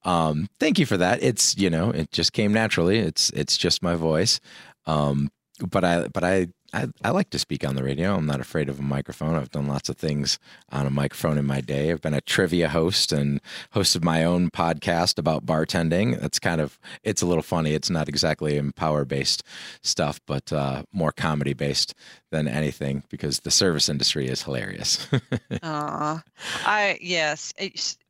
Um, 0.04 0.48
thank 0.58 0.78
you 0.78 0.86
for 0.86 0.96
that. 0.96 1.22
It's 1.22 1.56
you 1.56 1.70
know 1.70 1.90
it 1.90 2.10
just 2.12 2.32
came 2.32 2.52
naturally. 2.52 2.98
It's 2.98 3.30
it's 3.30 3.56
just 3.56 3.82
my 3.82 3.96
voice. 3.96 4.40
Um, 4.86 5.30
but 5.60 5.84
I 5.84 6.08
but 6.08 6.24
I, 6.24 6.48
I, 6.72 6.88
I 7.04 7.10
like 7.10 7.30
to 7.30 7.38
speak 7.38 7.64
on 7.64 7.76
the 7.76 7.84
radio. 7.84 8.16
I'm 8.16 8.26
not 8.26 8.40
afraid 8.40 8.68
of 8.68 8.80
a 8.80 8.82
microphone. 8.82 9.36
I've 9.36 9.50
done 9.50 9.68
lots 9.68 9.88
of 9.88 9.96
things 9.96 10.38
on 10.70 10.86
a 10.86 10.90
microphone 10.90 11.38
in 11.38 11.46
my 11.46 11.60
day. 11.60 11.92
I've 11.92 12.02
been 12.02 12.14
a 12.14 12.20
trivia 12.20 12.68
host 12.68 13.12
and 13.12 13.40
hosted 13.72 14.02
my 14.02 14.24
own 14.24 14.50
podcast 14.50 15.16
about 15.18 15.46
bartending. 15.46 16.20
That's 16.20 16.40
kind 16.40 16.60
of 16.60 16.78
it's 17.04 17.22
a 17.22 17.26
little 17.26 17.42
funny. 17.42 17.74
It's 17.74 17.90
not 17.90 18.08
exactly 18.08 18.56
empower 18.56 19.04
based 19.04 19.44
stuff, 19.82 20.20
but 20.26 20.52
uh, 20.52 20.82
more 20.92 21.12
comedy 21.12 21.54
based 21.54 21.94
than 22.30 22.48
anything 22.48 23.04
because 23.08 23.40
the 23.40 23.50
service 23.52 23.88
industry 23.88 24.26
is 24.26 24.42
hilarious. 24.42 25.06
Aw, 25.62 26.22
I 26.66 26.98
yes. 27.00 27.52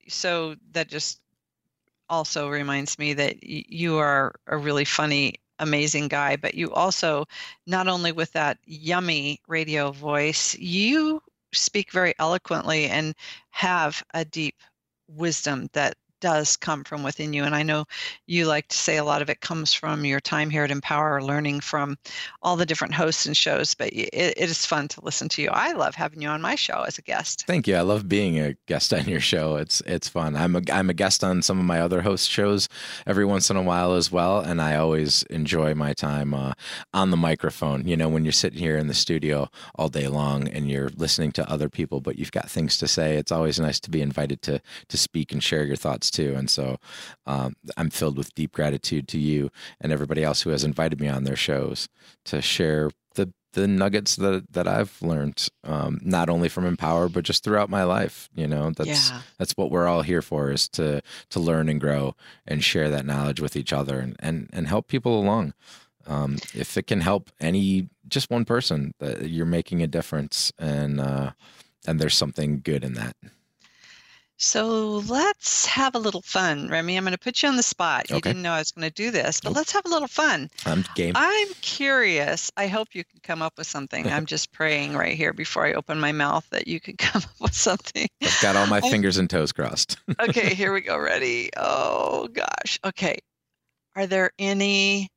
So 0.09 0.57
that 0.73 0.89
just 0.89 1.21
also 2.09 2.49
reminds 2.49 2.99
me 2.99 3.15
that 3.15 3.43
you 3.43 3.97
are 3.99 4.35
a 4.47 4.57
really 4.57 4.85
funny 4.85 5.35
amazing 5.61 6.09
guy 6.09 6.37
but 6.37 6.55
you 6.55 6.73
also 6.73 7.25
not 7.67 7.87
only 7.87 8.11
with 8.13 8.33
that 8.33 8.59
yummy 8.67 9.41
radio 9.47 9.93
voice 9.93 10.57
you 10.59 11.23
speak 11.53 11.93
very 11.93 12.13
eloquently 12.19 12.87
and 12.87 13.15
have 13.51 14.03
a 14.15 14.25
deep 14.25 14.57
wisdom 15.09 15.69
that 15.73 15.95
does 16.25 16.57
come 16.57 16.85
from 16.85 17.03
within 17.03 17.35
you. 17.35 17.45
And 17.45 17.55
I 17.55 17.63
know 17.63 17.85
you 18.27 18.47
like 18.47 18.69
to 18.69 18.79
say 18.79 18.97
a 18.97 19.05
lot 19.05 19.21
of 19.21 19.29
it 19.29 19.43
comes 19.43 19.75
from 19.75 20.07
your 20.07 20.21
time 20.21 20.49
here 20.49 20.65
at 20.65 20.71
Empower, 20.71 21.23
learning 21.23 21.61
from 21.61 21.99
all 22.43 22.57
the 22.57 22.65
different 22.65 22.95
hosts 22.95 23.27
and 23.27 23.37
shows. 23.37 23.75
But 23.75 23.89
it, 23.89 24.09
it 24.15 24.39
is 24.39 24.65
fun 24.65 24.89
to 24.89 25.05
listen 25.05 25.29
to 25.29 25.43
you. 25.43 25.51
I 25.53 25.73
love 25.73 25.95
having 25.95 26.23
you 26.23 26.29
on 26.29 26.41
my 26.41 26.55
show 26.55 26.81
as 26.85 26.97
a 26.97 27.03
guest. 27.03 27.45
Thank 27.47 27.69
you. 27.69 27.77
I 27.77 27.83
love 27.83 28.09
being 28.09 28.39
a 28.39 28.57
guest 28.67 28.95
on 28.95 29.05
your 29.05 29.21
show. 29.21 29.57
It's 29.57 29.83
it's 29.83 30.09
fun. 30.09 30.35
I'm 30.35 30.57
a 30.57 30.63
I'm 30.73 30.89
a 30.89 30.95
guest 30.95 31.23
on 31.23 31.43
some 31.43 31.59
of 31.59 31.67
my 31.67 31.79
other 31.79 32.01
host 32.01 32.31
shows 32.31 32.71
every 33.07 33.27
once 33.27 33.51
in 33.51 33.59
a 33.59 33.63
while 33.63 33.93
as 33.93 34.11
well, 34.11 34.41
and 34.41 34.63
I 34.63 34.77
always 34.77 35.25
enjoy 35.25 35.75
my 35.75 35.93
time 35.93 36.33
uh, 36.33 36.55
on 36.95 37.11
the 37.11 37.19
microphone. 37.19 37.87
You 37.87 37.99
know, 37.99 38.09
when 38.09 38.25
you're 38.25 38.33
sitting 38.33 38.61
here 38.61 38.79
in 38.79 38.87
the 38.87 38.95
studio 38.95 39.51
all 39.75 39.91
day 39.91 40.09
long 40.09 40.49
and 40.49 40.71
you're 40.71 40.89
listening 40.97 41.33
to 41.33 41.51
other 41.51 41.69
people, 41.69 42.01
but 42.01 42.19
you've 42.19 42.33
got 42.33 42.51
things 42.51 42.79
to 42.79 42.89
say. 42.89 43.17
It's 43.17 43.31
always 43.31 43.61
nice 43.61 43.79
to 43.81 43.91
be 43.91 44.01
invited 44.01 44.41
to 44.43 44.63
to 44.89 44.97
speak 44.97 45.31
and 45.31 45.43
share 45.43 45.65
your 45.65 45.77
thoughts 45.77 46.11
too. 46.15 46.35
And 46.37 46.49
so 46.49 46.79
um, 47.27 47.55
I'm 47.77 47.91
filled 47.91 48.17
with 48.17 48.35
deep 48.35 48.53
gratitude 48.53 49.09
to 49.09 49.19
you 49.19 49.51
and 49.81 49.93
everybody 49.93 50.23
else 50.23 50.43
who 50.43 50.51
has 50.51 50.65
invited 50.65 51.01
me 51.01 51.09
on 51.09 51.25
their 51.25 51.37
shows 51.37 51.89
to 52.27 52.41
share 52.41 52.91
the 53.15 53.33
the 53.55 53.67
nuggets 53.69 54.17
that 54.17 54.53
that 54.53 54.69
I've 54.69 55.01
learned, 55.01 55.49
um, 55.65 56.01
not 56.03 56.29
only 56.29 56.49
from 56.49 56.67
Empower, 56.67 57.09
but 57.09 57.25
just 57.25 57.43
throughout 57.45 57.71
my 57.71 57.85
life. 57.85 58.29
You 58.35 58.47
know, 58.47 58.71
that's 58.71 59.11
yeah. 59.11 59.21
that's 59.39 59.53
what 59.53 59.71
we're 59.71 59.87
all 59.87 60.03
here 60.03 60.23
for 60.23 60.51
is 60.51 60.69
to 60.71 61.01
to 61.31 61.41
learn 61.41 61.69
and 61.69 61.81
grow 61.81 62.15
and 62.47 62.63
share 62.63 62.91
that 62.91 63.07
knowledge 63.07 63.41
with 63.41 63.57
each 63.57 63.73
other 63.73 63.99
and 64.01 64.17
and 64.19 64.51
and 64.53 64.67
help 64.69 64.89
people 64.89 65.19
along. 65.19 65.55
Um, 66.07 66.37
if 66.55 66.77
it 66.77 66.87
can 66.87 67.01
help 67.01 67.31
any, 67.41 67.89
just 68.07 68.31
one 68.31 68.45
person, 68.45 68.93
that 68.99 69.31
you're 69.31 69.47
making 69.47 69.83
a 69.83 69.87
difference, 69.87 70.53
and 70.59 71.01
uh, 71.01 71.31
and 71.87 72.01
there's 72.01 72.17
something 72.17 72.61
good 72.63 72.85
in 72.85 72.95
that. 72.95 73.17
So 74.37 74.97
let's 75.07 75.65
have 75.67 75.95
a 75.95 75.99
little 75.99 76.21
fun, 76.21 76.69
Remy. 76.69 76.97
I'm 76.97 77.05
going 77.05 77.13
to 77.13 77.19
put 77.19 77.43
you 77.43 77.49
on 77.49 77.57
the 77.57 77.63
spot. 77.63 78.11
You 78.11 78.17
Okay. 78.17 78.31
didn't 78.31 78.43
know 78.43 78.53
I 78.53 78.59
was 78.59 78.73
going 78.73 78.87
to 78.89 78.93
do 78.95 79.11
this, 79.13 79.41
but 79.41 79.53
let's 79.53 79.73
have 79.73 79.87
a 79.87 79.89
little 79.89 80.09
fun. 80.09 80.51
I'm 80.67 80.85
game. 80.97 81.13
I'm 81.17 81.49
curious. 81.61 82.51
I 82.57 82.67
hope 82.67 82.89
you 82.95 83.05
can 83.05 83.21
come 83.23 83.43
up 83.43 83.55
with 83.57 83.69
something. 83.69 84.07
I'm 84.09 84.27
just 84.27 84.51
praying 84.53 84.95
right 84.95 85.17
here 85.17 85.33
before 85.33 85.65
I 85.67 85.75
open 85.75 86.01
my 86.01 86.11
mouth 86.13 86.47
that 86.51 86.67
you 86.67 86.81
can 86.81 86.97
come 86.99 87.23
up 87.23 87.41
with 87.41 87.55
something. 87.55 88.09
I've 88.23 88.39
got 88.43 88.57
all 88.57 88.67
my 88.67 88.79
I- 88.79 88.91
fingers 88.91 89.19
and 89.19 89.31
toes 89.31 89.53
crossed. 89.53 89.99
okay, 90.21 90.53
here 90.55 90.73
we 90.73 90.81
go. 90.81 90.99
Ready? 90.99 91.51
Oh 91.57 92.27
gosh. 92.29 92.79
Okay. 92.85 93.19
Are 93.95 94.07
there 94.09 94.33
any 94.39 95.09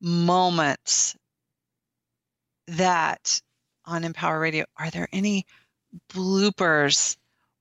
moments 0.00 1.16
that 2.68 3.40
on 3.84 4.04
Empower 4.04 4.38
Radio, 4.38 4.66
are 4.76 4.90
there 4.90 5.08
any 5.12 5.46
bloopers 6.12 7.16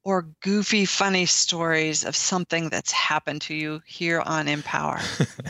or 0.08 0.26
goofy, 0.42 0.86
funny 0.86 1.26
stories 1.26 2.06
of 2.06 2.16
something 2.16 2.70
that's 2.70 2.94
happened 2.94 3.42
to 3.42 3.54
you 3.54 3.82
here 3.86 4.22
on 4.22 4.48
Empower? 4.48 5.02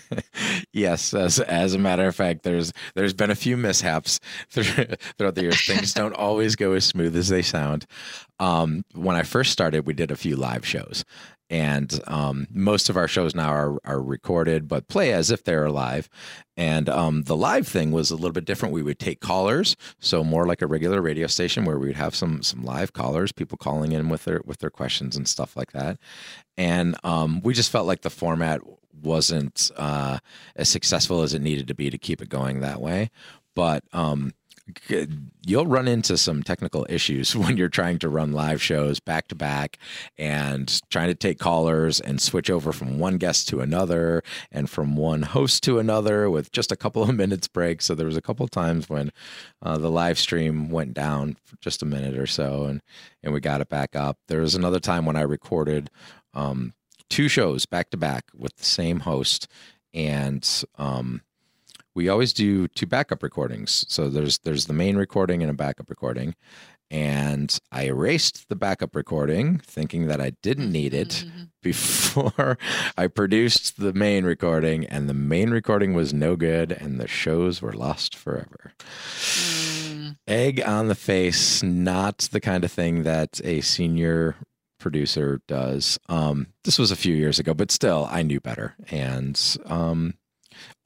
yes, 0.74 1.14
as 1.14 1.40
as 1.40 1.76
a 1.76 1.78
matter 1.78 2.08
of 2.08 2.16
fact, 2.16 2.42
there's 2.42 2.74
there's 2.96 3.14
been 3.14 3.30
a 3.30 3.36
few 3.36 3.56
mishaps 3.56 4.20
through- 4.50 4.96
throughout 5.16 5.36
the 5.36 5.44
years. 5.44 5.64
Things 5.64 5.94
don't 6.02 6.16
always 6.16 6.56
go 6.56 6.74
as 6.74 6.86
smooth 6.86 7.16
as 7.16 7.28
they 7.28 7.44
sound. 7.44 7.86
Um, 8.40 8.84
when 8.94 9.16
I 9.16 9.24
first 9.24 9.52
started, 9.52 9.86
we 9.86 9.94
did 9.94 10.12
a 10.12 10.16
few 10.16 10.36
live 10.36 10.66
shows, 10.66 11.04
and 11.50 12.00
um, 12.08 12.48
most 12.52 12.90
of 12.90 12.98
our 12.98 13.08
shows 13.08 13.34
now 13.34 13.50
are 13.50 13.80
are 13.86 14.02
recorded, 14.02 14.68
but 14.68 14.88
play 14.88 15.14
as 15.14 15.32
if 15.32 15.44
they're 15.44 15.70
live. 15.70 16.10
And 16.56 16.90
um, 16.90 17.24
the 17.24 17.38
live 17.38 17.68
thing 17.68 17.92
was 17.92 18.12
a 18.12 18.16
little 18.16 18.32
bit 18.32 18.46
different. 18.46 18.74
We 18.74 18.84
would 18.84 19.00
take 19.00 19.22
callers, 19.22 19.76
so 20.00 20.24
more 20.24 20.46
like 20.46 20.62
a 20.62 20.68
regular 20.68 21.02
radio 21.02 21.28
station 21.28 21.66
where 21.66 21.80
we 21.80 21.88
would 21.88 21.96
have 21.96 22.16
some 22.16 22.44
some 22.44 22.64
live 22.64 22.94
callers, 22.94 23.32
people 23.32 23.58
calling 23.58 23.92
in 23.92 24.10
with 24.10 24.26
their 24.26 24.42
with 24.46 24.60
their 24.60 24.70
questions 24.70 25.16
and 25.16 25.28
stuff 25.28 25.56
like 25.56 25.72
that. 25.72 25.98
And 26.58 26.96
um, 27.04 27.42
we 27.44 27.54
just 27.54 27.72
felt 27.72 27.88
like 27.88 28.02
the 28.02 28.10
format 28.10 28.62
wasn't 29.02 29.72
uh, 29.78 30.20
as 30.56 30.70
successful 30.70 31.22
as 31.22 31.34
it 31.34 31.42
needed 31.42 31.68
to 31.68 31.76
be 31.76 31.90
to 31.90 31.98
keep 31.98 32.22
it 32.22 32.30
going 32.30 32.60
that 32.60 32.82
way. 32.82 33.10
But 33.56 33.84
um, 33.94 34.34
you'll 35.46 35.66
run 35.66 35.88
into 35.88 36.18
some 36.18 36.44
technical 36.44 36.86
issues 36.90 37.36
when 37.36 37.58
you're 37.58 37.70
trying 37.70 38.00
to 38.00 38.10
run 38.10 38.32
live 38.32 38.62
shows 38.62 39.00
back 39.00 39.28
to 39.28 39.36
back 39.36 39.78
and 40.18 40.82
trying 40.90 41.08
to 41.08 41.16
take 41.16 41.40
callers 41.40 42.00
and 42.00 42.22
switch 42.22 42.50
over 42.50 42.72
from 42.72 43.00
one 43.00 43.18
guest 43.18 43.48
to 43.50 43.62
another 43.62 44.22
and 44.52 44.70
from 44.70 44.96
one 44.96 45.22
host 45.22 45.64
to 45.64 45.80
another 45.80 46.30
with 46.30 46.52
just 46.52 46.72
a 46.72 46.76
couple 46.76 47.04
of 47.04 47.16
minutes 47.16 47.48
break. 47.48 47.82
So 47.82 47.96
there 47.96 48.06
was 48.06 48.18
a 48.18 48.22
couple 48.22 48.44
of 48.44 48.52
times 48.52 48.90
when 48.90 49.12
uh, 49.62 49.78
the 49.78 49.92
live 49.92 50.20
stream 50.20 50.70
went 50.70 50.94
down 50.94 51.38
for 51.44 51.56
just 51.58 51.82
a 51.82 51.86
minute 51.86 52.18
or 52.18 52.28
so 52.28 52.66
and 52.66 52.82
and 53.24 53.34
we 53.34 53.40
got 53.40 53.62
it 53.62 53.70
back 53.70 53.96
up. 53.96 54.18
There 54.28 54.42
was 54.42 54.56
another 54.56 54.80
time 54.80 55.06
when 55.06 55.16
I 55.16 55.22
recorded 55.22 55.90
um, 56.34 56.74
two 57.10 57.28
shows 57.28 57.66
back 57.66 57.90
to 57.92 57.98
back 57.98 58.26
with 58.36 58.56
the 58.58 58.66
same 58.66 59.02
host 59.02 59.48
and 59.94 60.64
um, 60.78 61.22
we 61.98 62.10
always 62.10 62.32
do 62.32 62.68
two 62.68 62.86
backup 62.86 63.24
recordings. 63.24 63.84
So 63.90 64.08
there's 64.08 64.38
there's 64.40 64.68
the 64.68 64.74
main 64.74 64.98
recording 64.98 65.42
and 65.42 65.50
a 65.50 65.54
backup 65.56 65.90
recording. 65.90 66.36
And 66.92 67.58
I 67.72 67.86
erased 67.86 68.48
the 68.48 68.56
backup 68.56 68.96
recording, 68.96 69.58
thinking 69.58 70.06
that 70.06 70.22
I 70.22 70.34
didn't 70.44 70.72
need 70.72 70.94
it 70.94 71.26
before 71.64 72.60
I 72.96 73.08
produced 73.08 73.78
the 73.78 73.94
main 73.94 74.24
recording, 74.26 74.86
and 74.86 75.10
the 75.10 75.14
main 75.14 75.50
recording 75.50 75.94
was 75.94 76.14
no 76.14 76.38
good, 76.38 76.72
and 76.72 76.98
the 76.98 77.08
shows 77.08 77.62
were 77.62 77.74
lost 77.74 78.16
forever. 78.16 78.72
Egg 80.28 80.62
on 80.66 80.88
the 80.88 80.96
face, 80.96 81.62
not 81.62 82.30
the 82.32 82.40
kind 82.40 82.64
of 82.64 82.72
thing 82.72 83.04
that 83.04 83.42
a 83.44 83.60
senior 83.60 84.36
producer 84.80 85.42
does. 85.48 86.00
Um, 86.08 86.48
this 86.64 86.80
was 86.80 86.92
a 86.92 86.96
few 86.96 87.16
years 87.16 87.40
ago, 87.40 87.54
but 87.54 87.72
still, 87.72 88.08
I 88.10 88.22
knew 88.22 88.40
better. 88.40 88.76
And 88.90 89.38
um, 89.66 90.14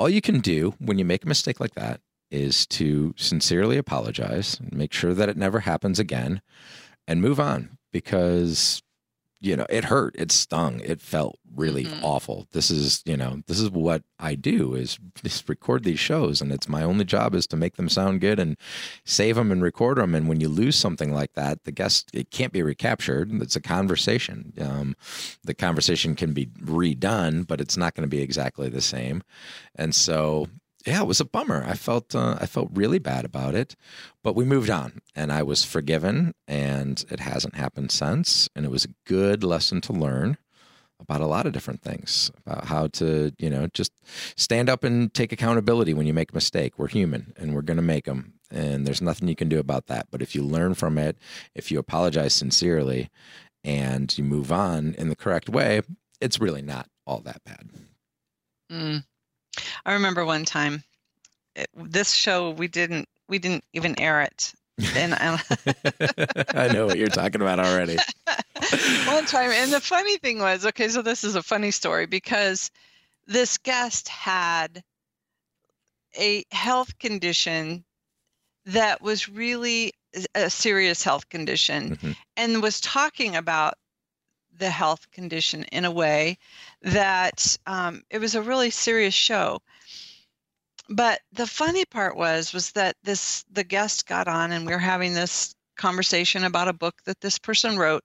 all 0.01 0.09
you 0.09 0.19
can 0.19 0.39
do 0.39 0.73
when 0.79 0.97
you 0.97 1.05
make 1.05 1.23
a 1.23 1.27
mistake 1.27 1.59
like 1.59 1.75
that 1.75 2.01
is 2.31 2.65
to 2.65 3.13
sincerely 3.17 3.77
apologize, 3.77 4.59
make 4.71 4.91
sure 4.91 5.13
that 5.13 5.29
it 5.29 5.37
never 5.37 5.59
happens 5.59 5.99
again, 5.99 6.41
and 7.07 7.21
move 7.21 7.39
on 7.39 7.77
because 7.93 8.81
you 9.41 9.55
know 9.55 9.65
it 9.69 9.83
hurt 9.85 10.15
it 10.17 10.31
stung 10.31 10.79
it 10.81 11.01
felt 11.01 11.37
really 11.53 11.87
awful. 12.01 12.47
This 12.53 12.71
is 12.71 13.01
you 13.05 13.17
know 13.17 13.41
this 13.47 13.59
is 13.59 13.69
what 13.69 14.03
i 14.19 14.35
do 14.35 14.73
is 14.73 14.97
just 15.23 15.49
record 15.49 15.83
these 15.83 15.99
shows 15.99 16.41
and 16.41 16.51
it's 16.51 16.69
my 16.69 16.83
only 16.83 17.03
job 17.03 17.35
is 17.35 17.47
to 17.47 17.57
make 17.57 17.75
them 17.75 17.89
sound 17.89 18.21
good 18.21 18.39
and 18.39 18.55
save 19.03 19.35
them 19.35 19.51
and 19.51 19.61
record 19.61 19.97
them 19.97 20.15
and 20.15 20.29
when 20.29 20.39
you 20.39 20.47
lose 20.47 20.75
something 20.75 21.13
like 21.13 21.33
that 21.33 21.63
the 21.63 21.71
guest 21.71 22.09
it 22.13 22.31
can't 22.31 22.53
be 22.53 22.63
recaptured 22.63 23.29
it's 23.41 23.55
a 23.55 23.61
conversation. 23.61 24.53
Um, 24.61 24.95
the 25.43 25.53
conversation 25.53 26.15
can 26.15 26.33
be 26.33 26.45
redone 26.45 27.45
but 27.47 27.59
it's 27.59 27.77
not 27.77 27.95
going 27.95 28.07
to 28.07 28.15
be 28.15 28.21
exactly 28.21 28.69
the 28.69 28.81
same. 28.81 29.23
And 29.75 29.95
so 29.95 30.47
yeah, 30.85 31.01
it 31.01 31.07
was 31.07 31.19
a 31.19 31.25
bummer. 31.25 31.63
I 31.65 31.73
felt 31.73 32.15
uh, 32.15 32.37
I 32.39 32.45
felt 32.45 32.69
really 32.73 32.99
bad 32.99 33.25
about 33.25 33.55
it, 33.55 33.75
but 34.23 34.35
we 34.35 34.45
moved 34.45 34.69
on, 34.69 35.01
and 35.15 35.31
I 35.31 35.43
was 35.43 35.63
forgiven, 35.63 36.33
and 36.47 37.03
it 37.09 37.19
hasn't 37.19 37.55
happened 37.55 37.91
since. 37.91 38.49
And 38.55 38.65
it 38.65 38.71
was 38.71 38.85
a 38.85 38.93
good 39.05 39.43
lesson 39.43 39.81
to 39.81 39.93
learn 39.93 40.37
about 40.99 41.21
a 41.21 41.27
lot 41.27 41.47
of 41.47 41.53
different 41.53 41.81
things 41.81 42.31
about 42.45 42.65
how 42.65 42.87
to 42.87 43.31
you 43.37 43.49
know 43.49 43.67
just 43.73 43.91
stand 44.35 44.69
up 44.69 44.83
and 44.83 45.13
take 45.13 45.31
accountability 45.31 45.93
when 45.93 46.07
you 46.07 46.13
make 46.13 46.31
a 46.31 46.35
mistake. 46.35 46.77
We're 46.77 46.87
human, 46.87 47.33
and 47.37 47.53
we're 47.53 47.61
going 47.61 47.77
to 47.77 47.83
make 47.83 48.05
them, 48.05 48.33
and 48.49 48.85
there's 48.87 49.01
nothing 49.01 49.27
you 49.27 49.35
can 49.35 49.49
do 49.49 49.59
about 49.59 49.87
that. 49.87 50.07
But 50.09 50.21
if 50.21 50.35
you 50.35 50.43
learn 50.43 50.73
from 50.73 50.97
it, 50.97 51.17
if 51.55 51.71
you 51.71 51.79
apologize 51.79 52.33
sincerely, 52.33 53.09
and 53.63 54.17
you 54.17 54.23
move 54.23 54.51
on 54.51 54.95
in 54.97 55.09
the 55.09 55.15
correct 55.15 55.49
way, 55.49 55.81
it's 56.19 56.39
really 56.39 56.61
not 56.61 56.87
all 57.05 57.19
that 57.21 57.43
bad. 57.43 57.69
Mm. 58.71 59.03
I 59.85 59.93
remember 59.93 60.25
one 60.25 60.45
time, 60.45 60.83
it, 61.55 61.67
this 61.75 62.11
show 62.13 62.51
we 62.51 62.67
didn't 62.67 63.07
we 63.27 63.39
didn't 63.39 63.63
even 63.73 63.99
air 63.99 64.21
it. 64.21 64.53
And 64.95 65.13
I, 65.13 65.39
I 66.55 66.67
know 66.69 66.87
what 66.87 66.97
you're 66.97 67.07
talking 67.07 67.41
about 67.41 67.59
already. 67.59 67.97
one 69.05 69.25
time, 69.25 69.51
and 69.51 69.71
the 69.71 69.79
funny 69.79 70.17
thing 70.17 70.39
was, 70.39 70.65
okay, 70.65 70.87
so 70.87 71.01
this 71.01 71.23
is 71.23 71.35
a 71.35 71.43
funny 71.43 71.69
story 71.71 72.07
because 72.07 72.71
this 73.27 73.57
guest 73.59 74.07
had 74.07 74.83
a 76.17 76.43
health 76.51 76.97
condition 76.99 77.83
that 78.65 79.01
was 79.01 79.29
really 79.29 79.93
a 80.35 80.49
serious 80.49 81.03
health 81.03 81.29
condition 81.29 81.91
Mm-hmm. 81.91 82.11
and 82.37 82.61
was 82.61 82.81
talking 82.81 83.35
about 83.35 83.75
the 84.57 84.69
health 84.69 85.09
condition 85.11 85.63
in 85.71 85.85
a 85.85 85.91
way 85.91 86.37
that 86.81 87.57
um, 87.67 88.01
it 88.09 88.19
was 88.19 88.35
a 88.35 88.41
really 88.41 88.69
serious 88.69 89.13
show 89.13 89.59
but 90.89 91.21
the 91.31 91.47
funny 91.47 91.85
part 91.85 92.15
was 92.17 92.53
was 92.53 92.71
that 92.73 92.95
this 93.03 93.43
the 93.51 93.63
guest 93.63 94.05
got 94.07 94.27
on 94.27 94.51
and 94.51 94.65
we 94.65 94.73
were 94.73 94.79
having 94.79 95.13
this 95.13 95.55
conversation 95.77 96.43
about 96.43 96.67
a 96.67 96.73
book 96.73 96.95
that 97.05 97.19
this 97.21 97.39
person 97.39 97.77
wrote 97.77 98.03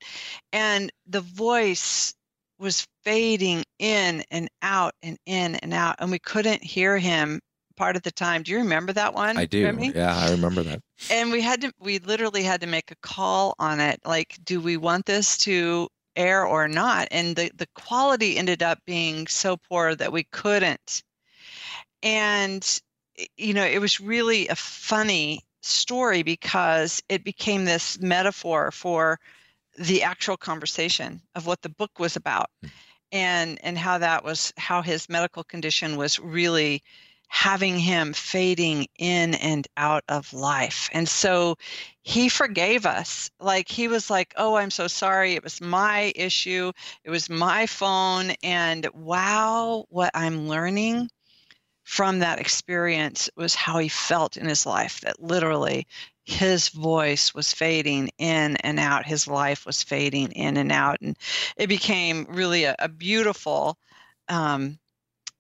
and 0.53 0.91
the 1.07 1.21
voice 1.21 2.15
was 2.59 2.87
fading 3.03 3.63
in 3.79 4.23
and 4.31 4.49
out 4.63 4.95
and 5.03 5.19
in 5.27 5.57
and 5.57 5.75
out 5.75 5.97
and 5.99 6.11
we 6.11 6.19
couldn't 6.19 6.63
hear 6.63 6.97
him 6.97 7.41
part 7.77 7.97
of 7.97 8.03
the 8.03 8.11
time 8.13 8.43
do 8.43 8.53
you 8.53 8.59
remember 8.59 8.93
that 8.93 9.13
one 9.13 9.37
I 9.37 9.45
do. 9.45 9.77
Yeah, 9.95 10.17
I 10.17 10.31
remember 10.31 10.63
that. 10.63 10.81
and 11.11 11.31
we 11.31 11.43
had 11.43 11.61
to 11.63 11.73
we 11.79 11.99
literally 11.99 12.43
had 12.43 12.63
to 12.63 12.67
make 12.67 12.91
a 12.91 12.97
call 13.03 13.55
on 13.59 13.81
it 13.81 14.01
like 14.07 14.39
do 14.45 14.61
we 14.61 14.77
want 14.79 15.05
this 15.05 15.37
to 15.39 15.89
air 16.17 16.45
or 16.47 16.67
not 16.69 17.09
and 17.11 17.37
the 17.37 17.51
the 17.57 17.69
quality 17.75 18.39
ended 18.39 18.63
up 18.63 18.79
being 18.87 19.27
so 19.27 19.57
poor 19.57 19.95
that 19.95 20.13
we 20.13 20.25
couldn't. 20.25 21.03
And 22.03 22.81
you 23.37 23.55
know 23.55 23.65
it 23.65 23.81
was 23.81 24.01
really 24.01 24.49
a 24.49 24.57
funny 24.57 25.41
story 25.63 26.23
because 26.23 27.03
it 27.09 27.25
became 27.25 27.65
this 27.65 27.99
metaphor 28.01 28.71
for 28.71 29.19
the 29.79 30.03
actual 30.03 30.37
conversation 30.37 31.21
of 31.35 31.47
what 31.47 31.63
the 31.63 31.69
book 31.69 31.99
was 31.99 32.17
about 32.17 32.51
hmm. 32.63 32.69
and 33.13 33.59
and 33.63 33.77
how 33.77 33.99
that 33.99 34.25
was 34.25 34.53
how 34.57 34.83
his 34.83 35.09
medical 35.09 35.45
condition 35.45 35.97
was 35.97 36.19
really 36.19 36.83
having 37.29 37.79
him 37.79 38.13
fading 38.13 38.87
in 38.99 39.35
and 39.35 39.67
out 39.77 40.05
of 40.09 40.33
life. 40.33 40.89
And 40.93 41.09
so 41.09 41.57
he 42.03 42.29
forgave 42.29 42.87
us. 42.87 43.31
Like 43.41 43.69
he 43.69 43.89
was 43.89 44.11
like, 44.11 44.33
"Oh, 44.37 44.57
I'm 44.57 44.71
so 44.71 44.87
sorry. 44.89 45.35
It 45.35 45.45
was 45.45 45.61
my 45.61 46.13
issue. 46.17 46.73
It 47.05 47.11
was 47.11 47.29
my 47.31 47.67
phone." 47.67 48.33
And 48.43 48.87
wow, 48.95 49.87
what 49.91 50.11
I'm 50.15 50.49
learning 50.49 51.11
from 51.85 52.19
that 52.19 52.41
experience 52.41 53.31
was 53.37 53.55
how 53.55 53.79
he 53.79 53.89
felt 53.89 54.37
in 54.37 54.47
his 54.47 54.67
life 54.67 55.01
that 55.03 55.23
literally 55.23 55.87
his 56.25 56.69
voice 56.71 57.33
was 57.33 57.53
fading 57.53 58.11
in 58.19 58.57
and 58.57 58.81
out 58.81 59.07
his 59.07 59.29
life 59.29 59.65
was 59.65 59.83
fading 59.85 60.33
in 60.33 60.57
and 60.57 60.73
out 60.73 60.99
and 61.01 61.17
it 61.57 61.69
became 61.69 62.27
really 62.29 62.65
a, 62.65 62.75
a 62.81 62.89
beautiful 62.89 63.79
um, 64.29 64.79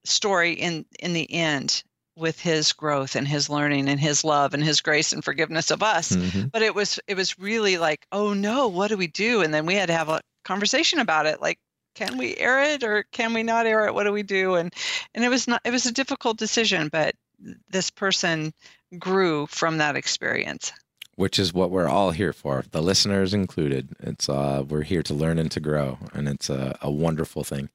story 0.08 0.52
in 0.52 0.84
in 1.00 1.12
the 1.12 1.30
end 1.32 1.82
with 2.16 2.40
his 2.40 2.72
growth 2.72 3.14
and 3.14 3.28
his 3.28 3.50
learning 3.50 3.88
and 3.88 4.00
his 4.00 4.24
love 4.24 4.54
and 4.54 4.64
his 4.64 4.80
grace 4.80 5.12
and 5.12 5.22
forgiveness 5.24 5.70
of 5.70 5.82
us 5.82 6.12
Mhm. 6.12 6.50
but 6.50 6.62
it 6.62 6.74
was 6.74 6.98
it 7.06 7.14
was 7.16 7.38
really 7.38 7.76
like 7.76 8.06
oh 8.12 8.32
no 8.32 8.68
what 8.68 8.88
do 8.88 8.96
we 8.96 9.06
do 9.06 9.42
and 9.42 9.52
then 9.52 9.66
we 9.66 9.74
had 9.74 9.88
to 9.88 9.92
have 9.92 10.08
a 10.08 10.20
conversation 10.44 10.98
about 10.98 11.26
it 11.26 11.42
like 11.42 11.58
can 11.94 12.16
we 12.18 12.36
air 12.36 12.62
it 12.62 12.82
or 12.82 13.04
can 13.12 13.34
we 13.34 13.42
not 13.42 13.66
air 13.66 13.86
it 13.86 13.92
what 13.94 14.04
do 14.04 14.12
we 14.12 14.22
do 14.22 14.54
and 14.54 14.72
and 15.14 15.24
it 15.24 15.28
was 15.28 15.46
not 15.46 15.60
it 15.64 15.70
was 15.72 15.84
a 15.86 15.92
difficult 15.92 16.38
decision 16.38 16.88
but 16.88 17.14
this 17.68 17.90
person 17.90 18.54
grew 18.98 19.46
from 19.48 19.76
that 19.78 19.96
experience 19.96 20.72
which 21.16 21.38
is 21.38 21.52
what 21.54 21.70
we're 21.70 21.88
all 21.88 22.10
here 22.10 22.34
for, 22.34 22.62
the 22.72 22.82
listeners 22.82 23.32
included. 23.32 23.88
It's 24.00 24.28
uh, 24.28 24.62
we're 24.68 24.82
here 24.82 25.02
to 25.04 25.14
learn 25.14 25.38
and 25.38 25.50
to 25.52 25.60
grow, 25.60 25.98
and 26.12 26.28
it's 26.28 26.50
a, 26.50 26.76
a 26.82 26.90
wonderful 26.90 27.42
thing. 27.42 27.70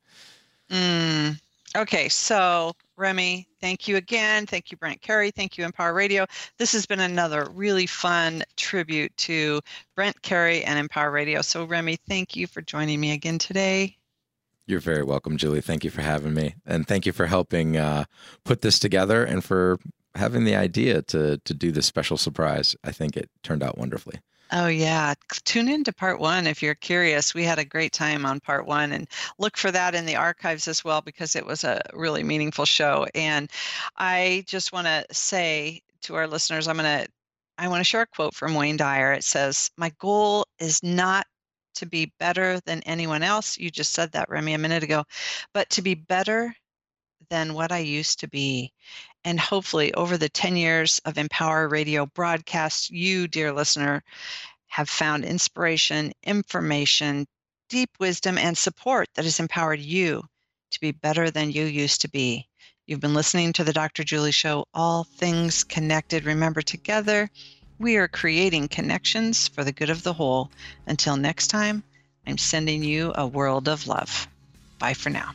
Mm. 0.69 1.39
Okay, 1.75 2.09
so 2.09 2.73
Remy, 2.97 3.47
thank 3.61 3.87
you 3.87 3.95
again. 3.95 4.45
Thank 4.45 4.71
you, 4.71 4.77
Brent 4.77 5.01
Carey. 5.01 5.31
Thank 5.31 5.57
you, 5.57 5.63
Empower 5.63 5.93
Radio. 5.93 6.25
This 6.57 6.73
has 6.73 6.85
been 6.85 6.99
another 6.99 7.47
really 7.53 7.85
fun 7.85 8.43
tribute 8.57 9.15
to 9.17 9.61
Brent 9.95 10.21
Carey 10.21 10.65
and 10.65 10.77
Empower 10.77 11.11
Radio. 11.11 11.41
So, 11.41 11.63
Remy, 11.63 11.97
thank 12.09 12.35
you 12.35 12.45
for 12.45 12.61
joining 12.61 12.99
me 12.99 13.11
again 13.13 13.39
today. 13.39 13.95
You're 14.67 14.81
very 14.81 15.03
welcome, 15.03 15.37
Julie. 15.37 15.61
Thank 15.61 15.85
you 15.85 15.89
for 15.89 16.01
having 16.01 16.33
me, 16.33 16.55
and 16.65 16.87
thank 16.87 17.05
you 17.05 17.13
for 17.13 17.25
helping 17.25 17.77
uh, 17.77 18.05
put 18.43 18.61
this 18.61 18.77
together, 18.77 19.23
and 19.23 19.43
for 19.43 19.79
having 20.15 20.43
the 20.43 20.55
idea 20.55 21.01
to 21.03 21.37
to 21.37 21.53
do 21.53 21.71
this 21.71 21.85
special 21.85 22.17
surprise. 22.17 22.75
I 22.83 22.91
think 22.91 23.15
it 23.15 23.29
turned 23.43 23.63
out 23.63 23.77
wonderfully. 23.77 24.19
Oh, 24.53 24.67
yeah. 24.67 25.13
Tune 25.45 25.69
in 25.69 25.83
to 25.85 25.93
part 25.93 26.19
one 26.19 26.45
if 26.45 26.61
you're 26.61 26.75
curious. 26.75 27.33
We 27.33 27.45
had 27.45 27.59
a 27.59 27.65
great 27.65 27.93
time 27.93 28.25
on 28.25 28.41
part 28.41 28.65
one 28.65 28.91
and 28.91 29.07
look 29.39 29.55
for 29.57 29.71
that 29.71 29.95
in 29.95 30.05
the 30.05 30.17
archives 30.17 30.67
as 30.67 30.83
well 30.83 31.01
because 31.01 31.37
it 31.37 31.45
was 31.45 31.63
a 31.63 31.81
really 31.93 32.23
meaningful 32.23 32.65
show. 32.65 33.07
And 33.15 33.49
I 33.97 34.43
just 34.47 34.73
want 34.73 34.87
to 34.87 35.05
say 35.13 35.81
to 36.03 36.15
our 36.15 36.27
listeners, 36.27 36.67
I'm 36.67 36.77
going 36.77 37.05
to. 37.05 37.07
I 37.57 37.67
want 37.67 37.81
to 37.81 37.83
share 37.85 38.01
a 38.01 38.07
quote 38.07 38.33
from 38.33 38.55
Wayne 38.55 38.77
Dyer. 38.77 39.13
It 39.13 39.23
says, 39.23 39.69
My 39.77 39.91
goal 39.99 40.47
is 40.59 40.81
not 40.81 41.27
to 41.75 41.85
be 41.85 42.11
better 42.19 42.59
than 42.61 42.81
anyone 42.83 43.21
else. 43.23 43.57
You 43.57 43.69
just 43.69 43.93
said 43.93 44.11
that, 44.13 44.29
Remy, 44.29 44.53
a 44.55 44.57
minute 44.57 44.83
ago, 44.83 45.03
but 45.53 45.69
to 45.71 45.83
be 45.83 45.93
better 45.93 46.55
than 47.29 47.53
what 47.53 47.71
I 47.71 47.79
used 47.79 48.19
to 48.21 48.27
be. 48.27 48.73
And 49.23 49.39
hopefully, 49.39 49.93
over 49.93 50.17
the 50.17 50.29
10 50.29 50.55
years 50.55 50.99
of 51.05 51.17
Empower 51.17 51.67
Radio 51.67 52.05
broadcasts, 52.07 52.89
you, 52.89 53.27
dear 53.27 53.53
listener, 53.53 54.03
have 54.67 54.89
found 54.89 55.25
inspiration, 55.25 56.11
information, 56.23 57.27
deep 57.69 57.91
wisdom, 57.99 58.37
and 58.37 58.57
support 58.57 59.09
that 59.13 59.25
has 59.25 59.39
empowered 59.39 59.79
you 59.79 60.23
to 60.71 60.79
be 60.79 60.91
better 60.91 61.29
than 61.29 61.51
you 61.51 61.65
used 61.65 62.01
to 62.01 62.09
be. 62.09 62.47
You've 62.87 62.99
been 62.99 63.13
listening 63.13 63.53
to 63.53 63.63
the 63.63 63.73
Dr. 63.73 64.03
Julie 64.03 64.31
Show, 64.31 64.65
All 64.73 65.03
Things 65.03 65.63
Connected. 65.63 66.25
Remember, 66.25 66.61
together, 66.61 67.29
we 67.79 67.97
are 67.97 68.07
creating 68.07 68.69
connections 68.69 69.47
for 69.47 69.63
the 69.63 69.71
good 69.71 69.89
of 69.89 70.03
the 70.03 70.13
whole. 70.13 70.49
Until 70.87 71.15
next 71.15 71.47
time, 71.47 71.83
I'm 72.25 72.37
sending 72.37 72.83
you 72.83 73.11
a 73.15 73.27
world 73.27 73.67
of 73.67 73.87
love. 73.87 74.27
Bye 74.79 74.93
for 74.93 75.09
now. 75.09 75.31